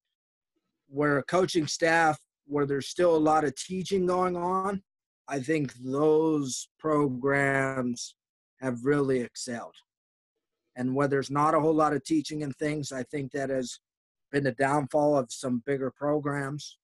where 0.89 1.19
a 1.19 1.23
coaching 1.23 1.67
staff 1.67 2.19
where 2.47 2.67
there's 2.67 2.89
still 2.89 3.17
a 3.17 3.19
lot 3.19 3.45
of 3.45 3.55
teaching 3.57 4.07
going 4.07 4.37
on, 4.37 4.83
I 5.29 5.41
think 5.41 5.75
those 5.75 6.69
programs 6.79 8.15
have 8.61 8.85
really 8.85 9.21
excelled. 9.21 9.75
And 10.77 10.95
where 10.95 11.09
there's 11.09 11.31
not 11.31 11.55
a 11.55 11.61
whole 11.61 11.75
lot 11.75 11.95
of 11.95 12.05
teaching 12.05 12.43
and 12.43 12.55
things, 12.57 12.93
I 12.93 13.03
think 13.05 13.33
that 13.33 13.51
has 13.51 13.81
been 14.31 14.45
the 14.45 14.53
downfall 14.53 15.17
of 15.17 15.33
some 15.33 15.63
bigger 15.67 15.91
programs 15.91 16.79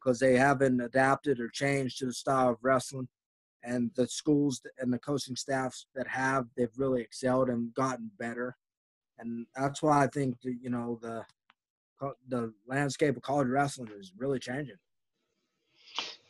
because 0.00 0.18
they 0.18 0.36
haven't 0.36 0.80
adapted 0.80 1.40
or 1.40 1.48
changed 1.48 1.98
to 1.98 2.06
the 2.06 2.12
style 2.12 2.50
of 2.50 2.58
wrestling. 2.62 3.08
And 3.66 3.90
the 3.96 4.06
schools 4.06 4.62
and 4.78 4.92
the 4.92 4.98
coaching 4.98 5.34
staffs 5.34 5.86
that 5.96 6.06
have, 6.06 6.46
they've 6.56 6.78
really 6.78 7.02
excelled 7.02 7.50
and 7.50 7.74
gotten 7.74 8.10
better. 8.16 8.56
And 9.18 9.46
that's 9.56 9.82
why 9.82 10.04
I 10.04 10.06
think 10.06 10.36
you 10.42 10.70
know 10.70 10.98
the 11.02 11.24
the 12.28 12.52
landscape 12.66 13.16
of 13.16 13.22
college 13.22 13.48
wrestling 13.48 13.90
is 13.98 14.12
really 14.16 14.38
changing. 14.38 14.76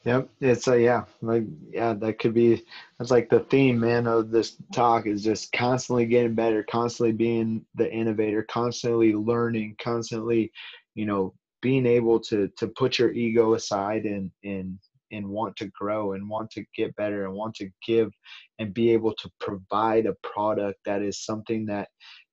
Yep, 0.04 0.28
it's 0.40 0.68
a 0.68 0.80
yeah, 0.80 1.04
like 1.20 1.42
yeah, 1.72 1.92
that 1.94 2.20
could 2.20 2.32
be. 2.32 2.64
That's 2.96 3.10
like 3.10 3.28
the 3.28 3.40
theme, 3.40 3.80
man, 3.80 4.06
of 4.06 4.30
this 4.30 4.56
talk 4.72 5.06
is 5.06 5.24
just 5.24 5.50
constantly 5.50 6.06
getting 6.06 6.34
better, 6.34 6.62
constantly 6.62 7.12
being 7.12 7.66
the 7.74 7.92
innovator, 7.92 8.44
constantly 8.44 9.14
learning, 9.14 9.74
constantly, 9.82 10.52
you 10.94 11.06
know, 11.06 11.34
being 11.60 11.86
able 11.86 12.20
to 12.20 12.48
to 12.56 12.68
put 12.68 13.00
your 13.00 13.10
ego 13.12 13.54
aside 13.54 14.04
and 14.04 14.30
and 14.44 14.78
and 15.12 15.28
want 15.28 15.56
to 15.56 15.70
grow 15.78 16.12
and 16.12 16.28
want 16.28 16.50
to 16.50 16.64
get 16.74 16.94
better 16.96 17.24
and 17.24 17.34
want 17.34 17.54
to 17.54 17.68
give 17.86 18.10
and 18.58 18.74
be 18.74 18.90
able 18.90 19.14
to 19.14 19.30
provide 19.40 20.06
a 20.06 20.16
product 20.22 20.78
that 20.84 21.02
is 21.02 21.24
something 21.24 21.66
that 21.66 21.88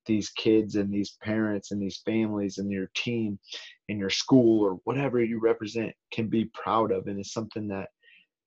these 0.05 0.29
kids 0.31 0.75
and 0.75 0.93
these 0.93 1.17
parents 1.21 1.71
and 1.71 1.81
these 1.81 2.01
families 2.05 2.57
and 2.57 2.71
your 2.71 2.89
team 2.95 3.39
and 3.89 3.99
your 3.99 4.09
school 4.09 4.63
or 4.63 4.79
whatever 4.83 5.23
you 5.23 5.39
represent 5.39 5.93
can 6.11 6.27
be 6.27 6.49
proud 6.53 6.91
of. 6.91 7.07
And 7.07 7.19
it's 7.19 7.33
something 7.33 7.67
that 7.69 7.89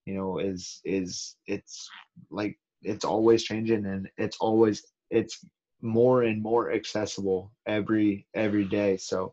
you 0.05 0.15
know 0.15 0.39
is 0.39 0.81
is 0.85 1.37
it's 1.47 1.89
like 2.31 2.59
it's 2.83 3.05
always 3.05 3.43
changing 3.43 3.87
and 3.87 4.09
it's 4.19 4.37
always 4.41 4.85
it's 5.11 5.45
more 5.83 6.23
and 6.23 6.43
more 6.43 6.73
accessible 6.73 7.53
every 7.67 8.27
every 8.35 8.65
day. 8.65 8.97
So 8.97 9.33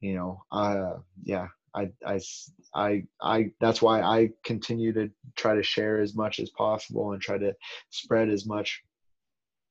you 0.00 0.14
know 0.14 0.42
uh 0.52 0.98
yeah 1.22 1.48
I, 1.74 1.90
I, 2.06 2.20
I, 2.74 3.02
I, 3.20 3.50
that's 3.60 3.82
why 3.82 4.00
I 4.00 4.30
continue 4.44 4.92
to 4.92 5.10
try 5.36 5.54
to 5.54 5.62
share 5.62 6.00
as 6.00 6.14
much 6.14 6.38
as 6.38 6.50
possible 6.50 7.12
and 7.12 7.20
try 7.20 7.38
to 7.38 7.52
spread 7.90 8.28
as 8.28 8.46
much 8.46 8.82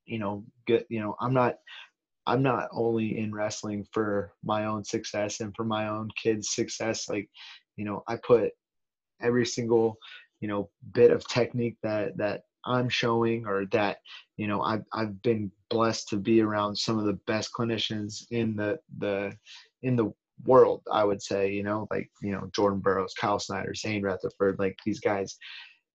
you 0.06 0.20
know 0.20 0.43
good, 0.68 0.86
you 0.89 0.99
know 0.99 1.16
i'm 1.20 1.34
not 1.34 1.56
i'm 2.28 2.41
not 2.41 2.70
only 2.72 3.18
in 3.18 3.34
wrestling 3.34 3.86
for 3.91 4.34
my 4.43 4.66
own 4.66 4.84
success 4.84 5.39
and 5.39 5.56
for 5.56 5.64
my 5.64 5.88
own 5.88 6.10
kids 6.22 6.54
success 6.54 7.10
like 7.10 7.30
you 7.76 7.86
know 7.86 8.04
i 8.08 8.16
put 8.16 8.51
every 9.22 9.45
single 9.45 9.97
you 10.39 10.47
know 10.47 10.70
bit 10.93 11.12
of 11.12 11.28
technique 11.28 11.78
that 11.84 12.18
that 12.18 12.41
i'm 12.66 12.89
showing 12.89 13.45
or 13.45 13.66
that 13.68 13.97
you 14.38 14.47
know 14.47 14.62
i've, 14.62 14.84
I've 14.93 15.22
been 15.22 15.51
blessed 15.70 16.10
to 16.10 16.18
be 16.18 16.41
around 16.41 16.78
some 16.78 16.99
of 16.99 17.06
the 17.06 17.20
best 17.28 17.51
clinicians 17.54 18.26
in 18.32 18.56
the 18.56 18.80
the 18.99 19.34
in 19.82 19.95
the 19.95 20.14
world 20.45 20.81
i 20.91 21.03
would 21.03 21.21
say 21.21 21.51
you 21.51 21.63
know 21.63 21.88
like 21.91 22.09
you 22.21 22.31
know 22.31 22.49
jordan 22.55 22.79
burroughs 22.79 23.13
kyle 23.13 23.39
snyder 23.39 23.73
zain 23.73 24.01
retherford 24.01 24.57
like 24.59 24.77
these 24.86 24.99
guys 24.99 25.38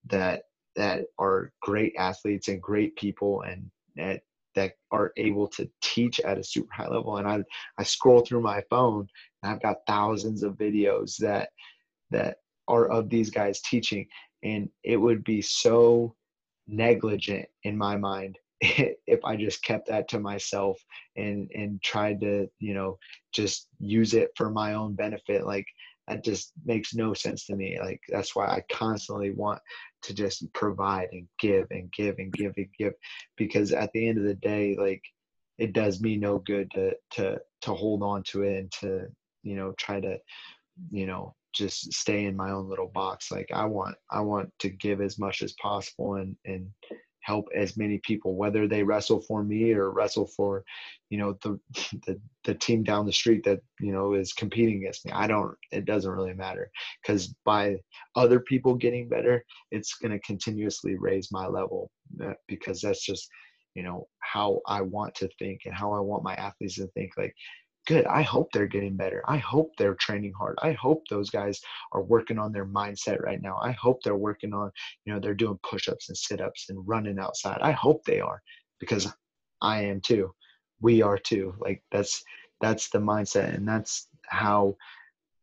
that 0.06 0.42
that 0.76 1.04
are 1.18 1.52
great 1.60 1.92
athletes 1.98 2.48
and 2.48 2.62
great 2.62 2.94
people 2.96 3.42
and 3.42 3.70
that 3.96 4.20
that 4.54 4.72
are 4.90 5.12
able 5.16 5.46
to 5.46 5.68
teach 5.82 6.20
at 6.20 6.38
a 6.38 6.42
super 6.44 6.72
high 6.72 6.88
level. 6.88 7.18
And 7.18 7.28
I 7.28 7.42
I 7.78 7.82
scroll 7.82 8.20
through 8.20 8.40
my 8.40 8.62
phone 8.70 9.06
and 9.42 9.52
I've 9.52 9.62
got 9.62 9.86
thousands 9.86 10.42
of 10.42 10.54
videos 10.54 11.16
that 11.18 11.50
that 12.10 12.38
are 12.66 12.88
of 12.88 13.08
these 13.08 13.30
guys 13.30 13.60
teaching. 13.60 14.06
And 14.42 14.68
it 14.84 14.96
would 14.96 15.24
be 15.24 15.42
so 15.42 16.14
negligent 16.66 17.46
in 17.64 17.76
my 17.76 17.96
mind 17.96 18.38
if 19.06 19.24
I 19.24 19.36
just 19.36 19.62
kept 19.62 19.88
that 19.88 20.08
to 20.08 20.20
myself 20.20 20.80
and 21.16 21.50
and 21.54 21.82
tried 21.82 22.20
to, 22.22 22.48
you 22.58 22.74
know, 22.74 22.98
just 23.32 23.68
use 23.78 24.14
it 24.14 24.30
for 24.36 24.50
my 24.50 24.74
own 24.74 24.94
benefit. 24.94 25.46
Like 25.46 25.66
that 26.08 26.24
just 26.24 26.52
makes 26.64 26.94
no 26.94 27.14
sense 27.14 27.46
to 27.46 27.56
me. 27.56 27.78
Like 27.80 28.00
that's 28.08 28.34
why 28.34 28.46
I 28.46 28.64
constantly 28.70 29.30
want 29.30 29.60
to 30.02 30.14
just 30.14 30.52
provide 30.52 31.08
and 31.12 31.28
give 31.38 31.66
and 31.70 31.92
give 31.92 32.16
and 32.18 32.32
give 32.32 32.52
and 32.56 32.68
give 32.78 32.94
because 33.36 33.72
at 33.72 33.92
the 33.92 34.08
end 34.08 34.18
of 34.18 34.24
the 34.24 34.34
day 34.34 34.76
like 34.78 35.02
it 35.58 35.72
does 35.72 36.00
me 36.00 36.16
no 36.16 36.38
good 36.38 36.70
to 36.72 36.94
to 37.10 37.38
to 37.62 37.74
hold 37.74 38.02
on 38.02 38.22
to 38.22 38.42
it 38.42 38.58
and 38.58 38.72
to 38.72 39.06
you 39.42 39.56
know 39.56 39.72
try 39.76 40.00
to 40.00 40.18
you 40.90 41.06
know 41.06 41.34
just 41.52 41.92
stay 41.92 42.26
in 42.26 42.36
my 42.36 42.50
own 42.50 42.68
little 42.68 42.90
box 42.94 43.32
like 43.32 43.48
i 43.52 43.64
want 43.64 43.96
i 44.10 44.20
want 44.20 44.50
to 44.58 44.68
give 44.68 45.00
as 45.00 45.18
much 45.18 45.42
as 45.42 45.54
possible 45.60 46.14
and 46.14 46.36
and 46.44 46.68
help 47.28 47.46
as 47.54 47.76
many 47.76 47.98
people 47.98 48.36
whether 48.36 48.66
they 48.66 48.82
wrestle 48.82 49.20
for 49.20 49.44
me 49.44 49.72
or 49.74 49.90
wrestle 49.90 50.26
for 50.26 50.64
you 51.10 51.18
know 51.18 51.36
the, 51.42 51.60
the 52.06 52.18
the 52.44 52.54
team 52.54 52.82
down 52.82 53.04
the 53.04 53.12
street 53.12 53.44
that 53.44 53.60
you 53.80 53.92
know 53.92 54.14
is 54.14 54.32
competing 54.32 54.78
against 54.78 55.04
me. 55.04 55.12
I 55.12 55.26
don't 55.26 55.54
it 55.70 55.84
doesn't 55.84 56.10
really 56.18 56.32
matter 56.32 56.70
because 57.02 57.34
by 57.44 57.76
other 58.16 58.40
people 58.40 58.74
getting 58.74 59.10
better 59.10 59.44
it's 59.70 59.94
going 60.00 60.12
to 60.12 60.30
continuously 60.30 60.96
raise 60.96 61.30
my 61.30 61.46
level 61.46 61.90
uh, 62.24 62.32
because 62.46 62.80
that's 62.80 63.04
just 63.04 63.28
you 63.74 63.82
know 63.82 64.08
how 64.20 64.60
I 64.66 64.80
want 64.80 65.14
to 65.16 65.28
think 65.38 65.60
and 65.66 65.74
how 65.74 65.92
I 65.92 66.00
want 66.00 66.24
my 66.24 66.34
athletes 66.34 66.76
to 66.76 66.86
think. 66.88 67.12
Like 67.18 67.34
good 67.88 68.04
I 68.06 68.20
hope 68.20 68.52
they're 68.52 68.66
getting 68.66 68.96
better 68.96 69.22
I 69.26 69.38
hope 69.38 69.72
they're 69.76 69.94
training 69.94 70.34
hard 70.38 70.58
I 70.62 70.72
hope 70.72 71.02
those 71.08 71.30
guys 71.30 71.58
are 71.92 72.02
working 72.02 72.38
on 72.38 72.52
their 72.52 72.66
mindset 72.66 73.22
right 73.22 73.40
now 73.40 73.58
I 73.62 73.72
hope 73.72 74.02
they're 74.02 74.14
working 74.14 74.52
on 74.52 74.70
you 75.04 75.12
know 75.12 75.18
they're 75.18 75.34
doing 75.34 75.58
push-ups 75.68 76.08
and 76.10 76.16
sit-ups 76.16 76.66
and 76.68 76.86
running 76.86 77.18
outside 77.18 77.58
I 77.62 77.72
hope 77.72 78.04
they 78.04 78.20
are 78.20 78.42
because 78.78 79.12
I 79.62 79.84
am 79.84 80.02
too 80.02 80.34
we 80.80 81.00
are 81.00 81.18
too 81.18 81.54
like 81.60 81.82
that's 81.90 82.22
that's 82.60 82.90
the 82.90 82.98
mindset 82.98 83.54
and 83.54 83.66
that's 83.66 84.08
how 84.26 84.76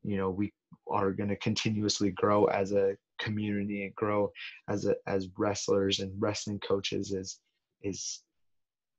you 0.03 0.17
know 0.17 0.29
we 0.29 0.53
are 0.87 1.11
going 1.11 1.29
to 1.29 1.35
continuously 1.37 2.11
grow 2.11 2.45
as 2.45 2.73
a 2.73 2.95
community 3.17 3.85
and 3.85 3.95
grow 3.95 4.31
as 4.69 4.85
a 4.85 4.95
as 5.07 5.29
wrestlers 5.37 5.99
and 5.99 6.11
wrestling 6.19 6.59
coaches 6.59 7.11
is 7.11 7.39
is 7.81 8.21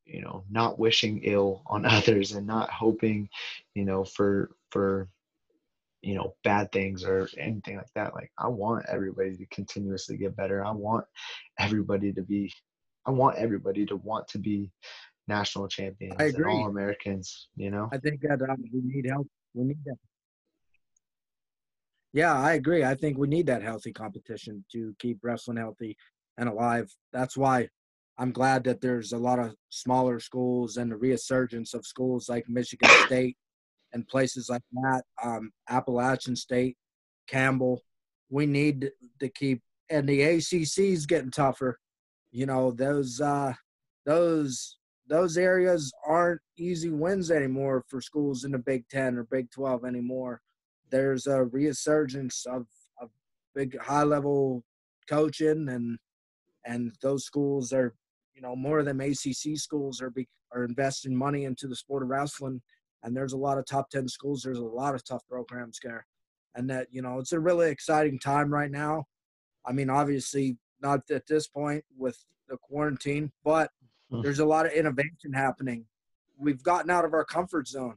you 0.07 0.23
know 0.23 0.45
not 0.51 0.79
wishing 0.79 1.21
ill 1.25 1.63
on 1.67 1.85
others 1.99 2.33
and 2.33 2.47
not 2.47 2.71
hoping 2.71 3.29
you 3.75 3.85
know 3.85 4.05
for 4.05 4.51
for 4.71 5.09
you 6.03 6.15
know 6.15 6.35
bad 6.45 6.71
things 6.73 7.05
or 7.05 7.29
anything 7.39 7.77
like 7.77 7.93
that 7.95 8.15
like 8.15 8.31
i 8.39 8.47
want 8.47 8.85
everybody 8.89 9.37
to 9.37 9.47
continuously 9.47 10.17
get 10.17 10.37
better 10.37 10.65
i 10.65 10.71
want 10.71 11.05
everybody 11.59 12.13
to 12.13 12.23
be 12.23 12.53
i 13.07 13.11
want 13.11 13.37
everybody 13.37 13.85
to 13.85 13.97
want 13.97 14.27
to 14.29 14.39
be 14.39 14.71
national 15.29 15.67
champions 15.67 16.17
I 16.21 16.25
agree. 16.25 16.53
all 16.53 16.69
americans 16.69 17.49
you 17.57 17.71
know 17.71 17.89
I 17.93 17.99
think 17.99 18.21
that 18.23 18.41
um, 18.43 18.63
we 18.73 18.81
need 18.83 19.07
help. 19.09 19.27
We 19.55 19.65
need 19.65 19.79
that. 19.87 19.97
Yeah, 22.13 22.35
I 22.35 22.55
agree. 22.55 22.85
I 22.85 22.95
think 22.95 23.19
we 23.19 23.29
need 23.29 23.47
that 23.47 23.63
healthy 23.63 23.93
competition 23.93 24.65
to 24.73 24.95
keep 24.99 25.19
wrestling 25.23 25.59
healthy 25.59 25.97
and 26.39 26.49
alive. 26.49 26.91
That's 27.13 27.37
why 27.37 27.69
I'm 28.19 28.33
glad 28.33 28.65
that 28.65 28.81
there's 28.81 29.13
a 29.13 29.19
lot 29.19 29.39
of 29.39 29.55
smaller 29.69 30.21
schools 30.21 30.79
and 30.79 30.91
the 30.91 30.97
resurgence 30.97 31.75
of 31.75 31.87
schools 31.87 32.29
like 32.29 32.49
Michigan 32.49 32.89
State 33.07 33.37
and 33.93 34.09
places 34.09 34.49
like 34.49 34.63
that, 34.73 35.03
um, 35.23 35.51
Appalachian 35.69 36.37
State, 36.37 36.77
Campbell. 37.29 37.83
We 38.31 38.47
need 38.47 38.91
to 39.21 39.29
keep, 39.29 39.63
and 39.91 40.09
the 40.09 40.23
ACC 40.23 40.79
is 40.79 41.07
getting 41.07 41.31
tougher. 41.31 41.79
You 42.33 42.47
know, 42.47 42.73
those 42.73 43.21
uh, 43.21 43.53
those 44.05 44.79
those 45.09 45.37
areas 45.37 45.93
aren't 46.07 46.41
easy 46.59 46.91
wins 46.91 47.31
anymore 47.31 47.85
for 47.89 48.01
schools 48.01 48.45
in 48.45 48.53
the 48.53 48.59
Big 48.59 48.89
Ten 48.89 49.17
or 49.17 49.25
Big 49.25 49.51
Twelve 49.51 49.85
anymore. 49.85 50.41
There's 50.91 51.27
a 51.27 51.45
resurgence 51.45 52.47
of, 52.47 52.67
of 53.01 53.11
big 53.55 53.79
high 53.79 54.03
level 54.03 54.65
coaching 55.09 55.69
and 55.69 55.99
and 56.65 56.93
those 57.01 57.25
schools 57.25 57.73
are 57.73 57.95
you 58.37 58.43
know 58.43 58.55
more 58.55 58.79
of 58.79 58.85
them 58.85 59.01
ACC 59.01 59.57
schools 59.57 60.01
are 60.01 60.11
be, 60.11 60.29
are 60.53 60.65
investing 60.65 61.17
money 61.17 61.45
into 61.45 61.67
the 61.67 61.75
sport 61.75 62.03
of 62.03 62.11
wrestling. 62.11 62.61
And 63.03 63.17
there's 63.17 63.33
a 63.33 63.39
lot 63.39 63.59
of 63.59 63.67
top 63.67 63.89
10 63.91 64.09
schools. 64.09 64.43
There's 64.43 64.59
a 64.59 64.65
lot 64.65 64.95
of 64.95 65.05
tough 65.05 65.23
programs 65.29 65.79
there. 65.83 66.07
And 66.55 66.69
that 66.71 66.89
you 66.91 67.03
know 67.03 67.19
it's 67.19 67.33
a 67.33 67.41
really 67.41 67.71
exciting 67.71 68.19
time 68.19 68.53
right 68.53 68.71
now. 68.71 69.05
I 69.67 69.73
mean 69.73 69.91
obviously 69.91 70.59
not 70.83 71.01
at 71.11 71.27
this 71.27 71.49
point 71.49 71.85
with 71.97 72.23
the 72.49 72.57
quarantine 72.59 73.33
but 73.43 73.71
Hmm. 74.09 74.23
there's 74.23 74.39
a 74.39 74.45
lot 74.47 74.67
of 74.67 74.73
innovation 74.73 75.33
happening. 75.35 75.85
We've 76.39 76.63
gotten 76.63 76.91
out 76.91 77.05
of 77.05 77.13
our 77.13 77.25
comfort 77.25 77.67
zone 77.67 77.97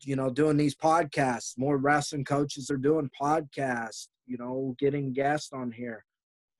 you 0.00 0.16
know 0.16 0.30
doing 0.30 0.56
these 0.56 0.74
podcasts. 0.74 1.56
More 1.56 1.76
wrestling 1.76 2.24
coaches 2.24 2.70
are 2.70 2.76
doing 2.76 3.10
podcasts 3.20 4.08
you 4.26 4.38
know 4.38 4.74
getting 4.78 5.12
guests 5.12 5.52
on 5.52 5.70
here 5.70 6.04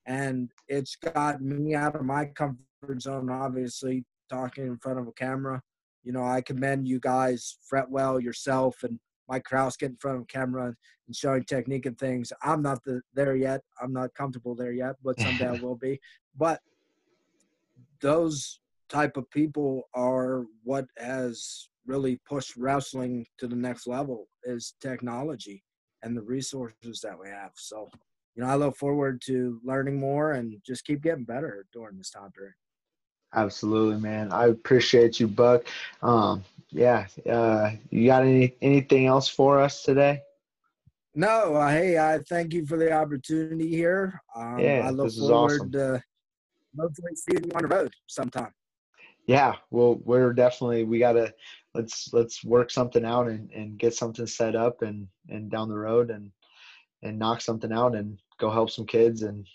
and 0.07 0.51
it's 0.69 0.97
got 0.97 1.41
me 1.41 1.75
out 1.75 1.97
of 1.97 2.05
my 2.05 2.27
comfort 2.27 3.01
zone 3.01 3.31
obviously 3.31 4.05
talking 4.31 4.67
in 4.67 4.79
front 4.79 4.99
of 4.99 5.07
a 5.07 5.13
camera. 5.13 5.63
You 6.03 6.13
know 6.13 6.25
i 6.25 6.41
commend 6.41 6.87
you 6.87 7.01
guys 7.01 7.57
fretwell 7.71 8.23
yourself 8.23 8.83
and 8.83 8.99
mike 9.29 9.45
kraus 9.45 9.77
getting 9.77 9.95
in 9.95 9.99
front 9.99 10.19
of 10.19 10.23
a 10.25 10.27
camera 10.27 10.75
and 11.07 11.17
showing 11.17 11.45
technique 11.45 11.87
and 11.87 11.99
things. 11.99 12.33
I'm 12.43 12.63
not 12.63 12.83
the, 12.85 13.01
there 13.15 13.37
yet. 13.37 13.61
I'm 13.81 13.93
not 13.93 14.15
comfortable 14.15 14.55
there 14.55 14.73
yet 14.73 14.97
but 15.03 15.19
someday 15.19 15.49
i 15.49 15.53
will 15.63 15.77
be. 15.77 16.01
But 16.37 16.61
those 18.01 18.61
type 18.89 19.17
of 19.17 19.31
people 19.31 19.89
are 19.95 20.45
what 20.63 20.87
has 20.99 21.69
really 21.87 22.21
pushed 22.29 22.57
wrestling 22.57 23.27
to 23.39 23.47
the 23.47 23.57
next 23.57 23.87
level 23.87 24.29
is 24.45 24.75
technology 24.81 25.63
and 26.03 26.17
the 26.17 26.23
resources 26.23 27.01
that 27.03 27.19
we 27.19 27.29
have. 27.29 27.53
So 27.57 27.89
you 28.35 28.43
know 28.43 28.49
i 28.49 28.55
look 28.55 28.77
forward 28.77 29.21
to 29.21 29.61
learning 29.65 29.99
more 29.99 30.33
and 30.33 30.55
just 30.67 30.85
keep 30.85 31.03
getting 31.03 31.25
better 31.25 31.67
during 31.73 31.97
this 31.97 32.11
time 32.11 32.31
period 32.33 32.55
Absolutely, 33.37 34.01
man. 34.01 34.31
I 34.31 34.47
appreciate 34.47 35.19
you, 35.19 35.27
Buck. 35.27 35.65
Um, 36.03 36.45
yeah. 36.71 37.07
Uh, 37.29 37.73
you 37.91 38.07
got 38.07 38.23
any 38.23 38.55
anything 38.63 39.07
else 39.07 39.29
for 39.29 39.59
us 39.61 39.83
today? 39.83 40.21
no 41.17 41.55
uh, 41.57 41.69
hey 41.69 41.99
i 41.99 42.19
thank 42.29 42.53
you 42.53 42.65
for 42.67 42.77
the 42.77 42.93
opportunity 42.93 43.69
here 43.69 44.21
um, 44.37 44.59
Yeah, 44.61 44.87
i 44.87 44.91
look 44.91 45.07
this 45.07 45.15
is 45.17 45.29
forward 45.29 45.53
awesome. 45.53 45.73
to 45.73 46.03
hopefully 46.79 47.13
seeing 47.15 47.45
you 47.45 47.51
on 47.57 47.63
the 47.63 47.69
road 47.69 47.93
sometime 48.07 48.53
Yeah. 49.27 49.55
Well, 49.71 50.01
we're 50.05 50.33
definitely 50.33 50.85
we 50.85 50.99
gotta 50.99 51.33
let's 51.75 52.11
let's 52.13 52.45
work 52.45 52.71
something 52.71 53.05
out 53.05 53.27
and, 53.29 53.51
and 53.53 53.79
get 53.79 53.95
something 53.95 54.27
set 54.27 54.55
up 54.55 54.83
and 54.83 55.09
and 55.29 55.51
down 55.51 55.69
the 55.69 55.77
road 55.79 56.11
and 56.11 56.31
and 57.03 57.19
knock 57.19 57.41
something 57.41 57.73
out 57.73 57.95
and 57.95 58.19
go 58.39 58.51
help 58.51 58.71
some 58.71 58.87
kids 58.87 59.23
and 59.23 59.47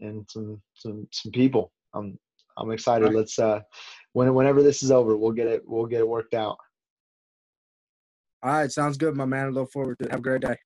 and 0.00 0.26
some 0.28 0.60
some 0.74 1.06
some 1.10 1.32
people. 1.32 1.72
I'm 1.94 2.18
I'm 2.56 2.70
excited. 2.70 3.06
Right. 3.06 3.14
Let's 3.16 3.38
uh 3.38 3.60
when 4.12 4.32
whenever 4.34 4.62
this 4.62 4.82
is 4.82 4.90
over, 4.90 5.16
we'll 5.16 5.32
get 5.32 5.46
it 5.46 5.62
we'll 5.66 5.86
get 5.86 6.00
it 6.00 6.08
worked 6.08 6.34
out. 6.34 6.58
all 8.42 8.52
right 8.52 8.72
sounds 8.72 8.96
good 8.96 9.16
my 9.16 9.24
man 9.24 9.46
I 9.46 9.50
look 9.50 9.70
forward 9.70 9.98
to 10.00 10.06
it 10.06 10.10
have 10.10 10.20
a 10.20 10.22
great 10.22 10.42
day 10.42 10.56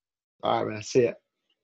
All 0.43 0.65
right, 0.65 0.73
man. 0.73 0.83
See 0.83 1.05
ya. 1.05 1.13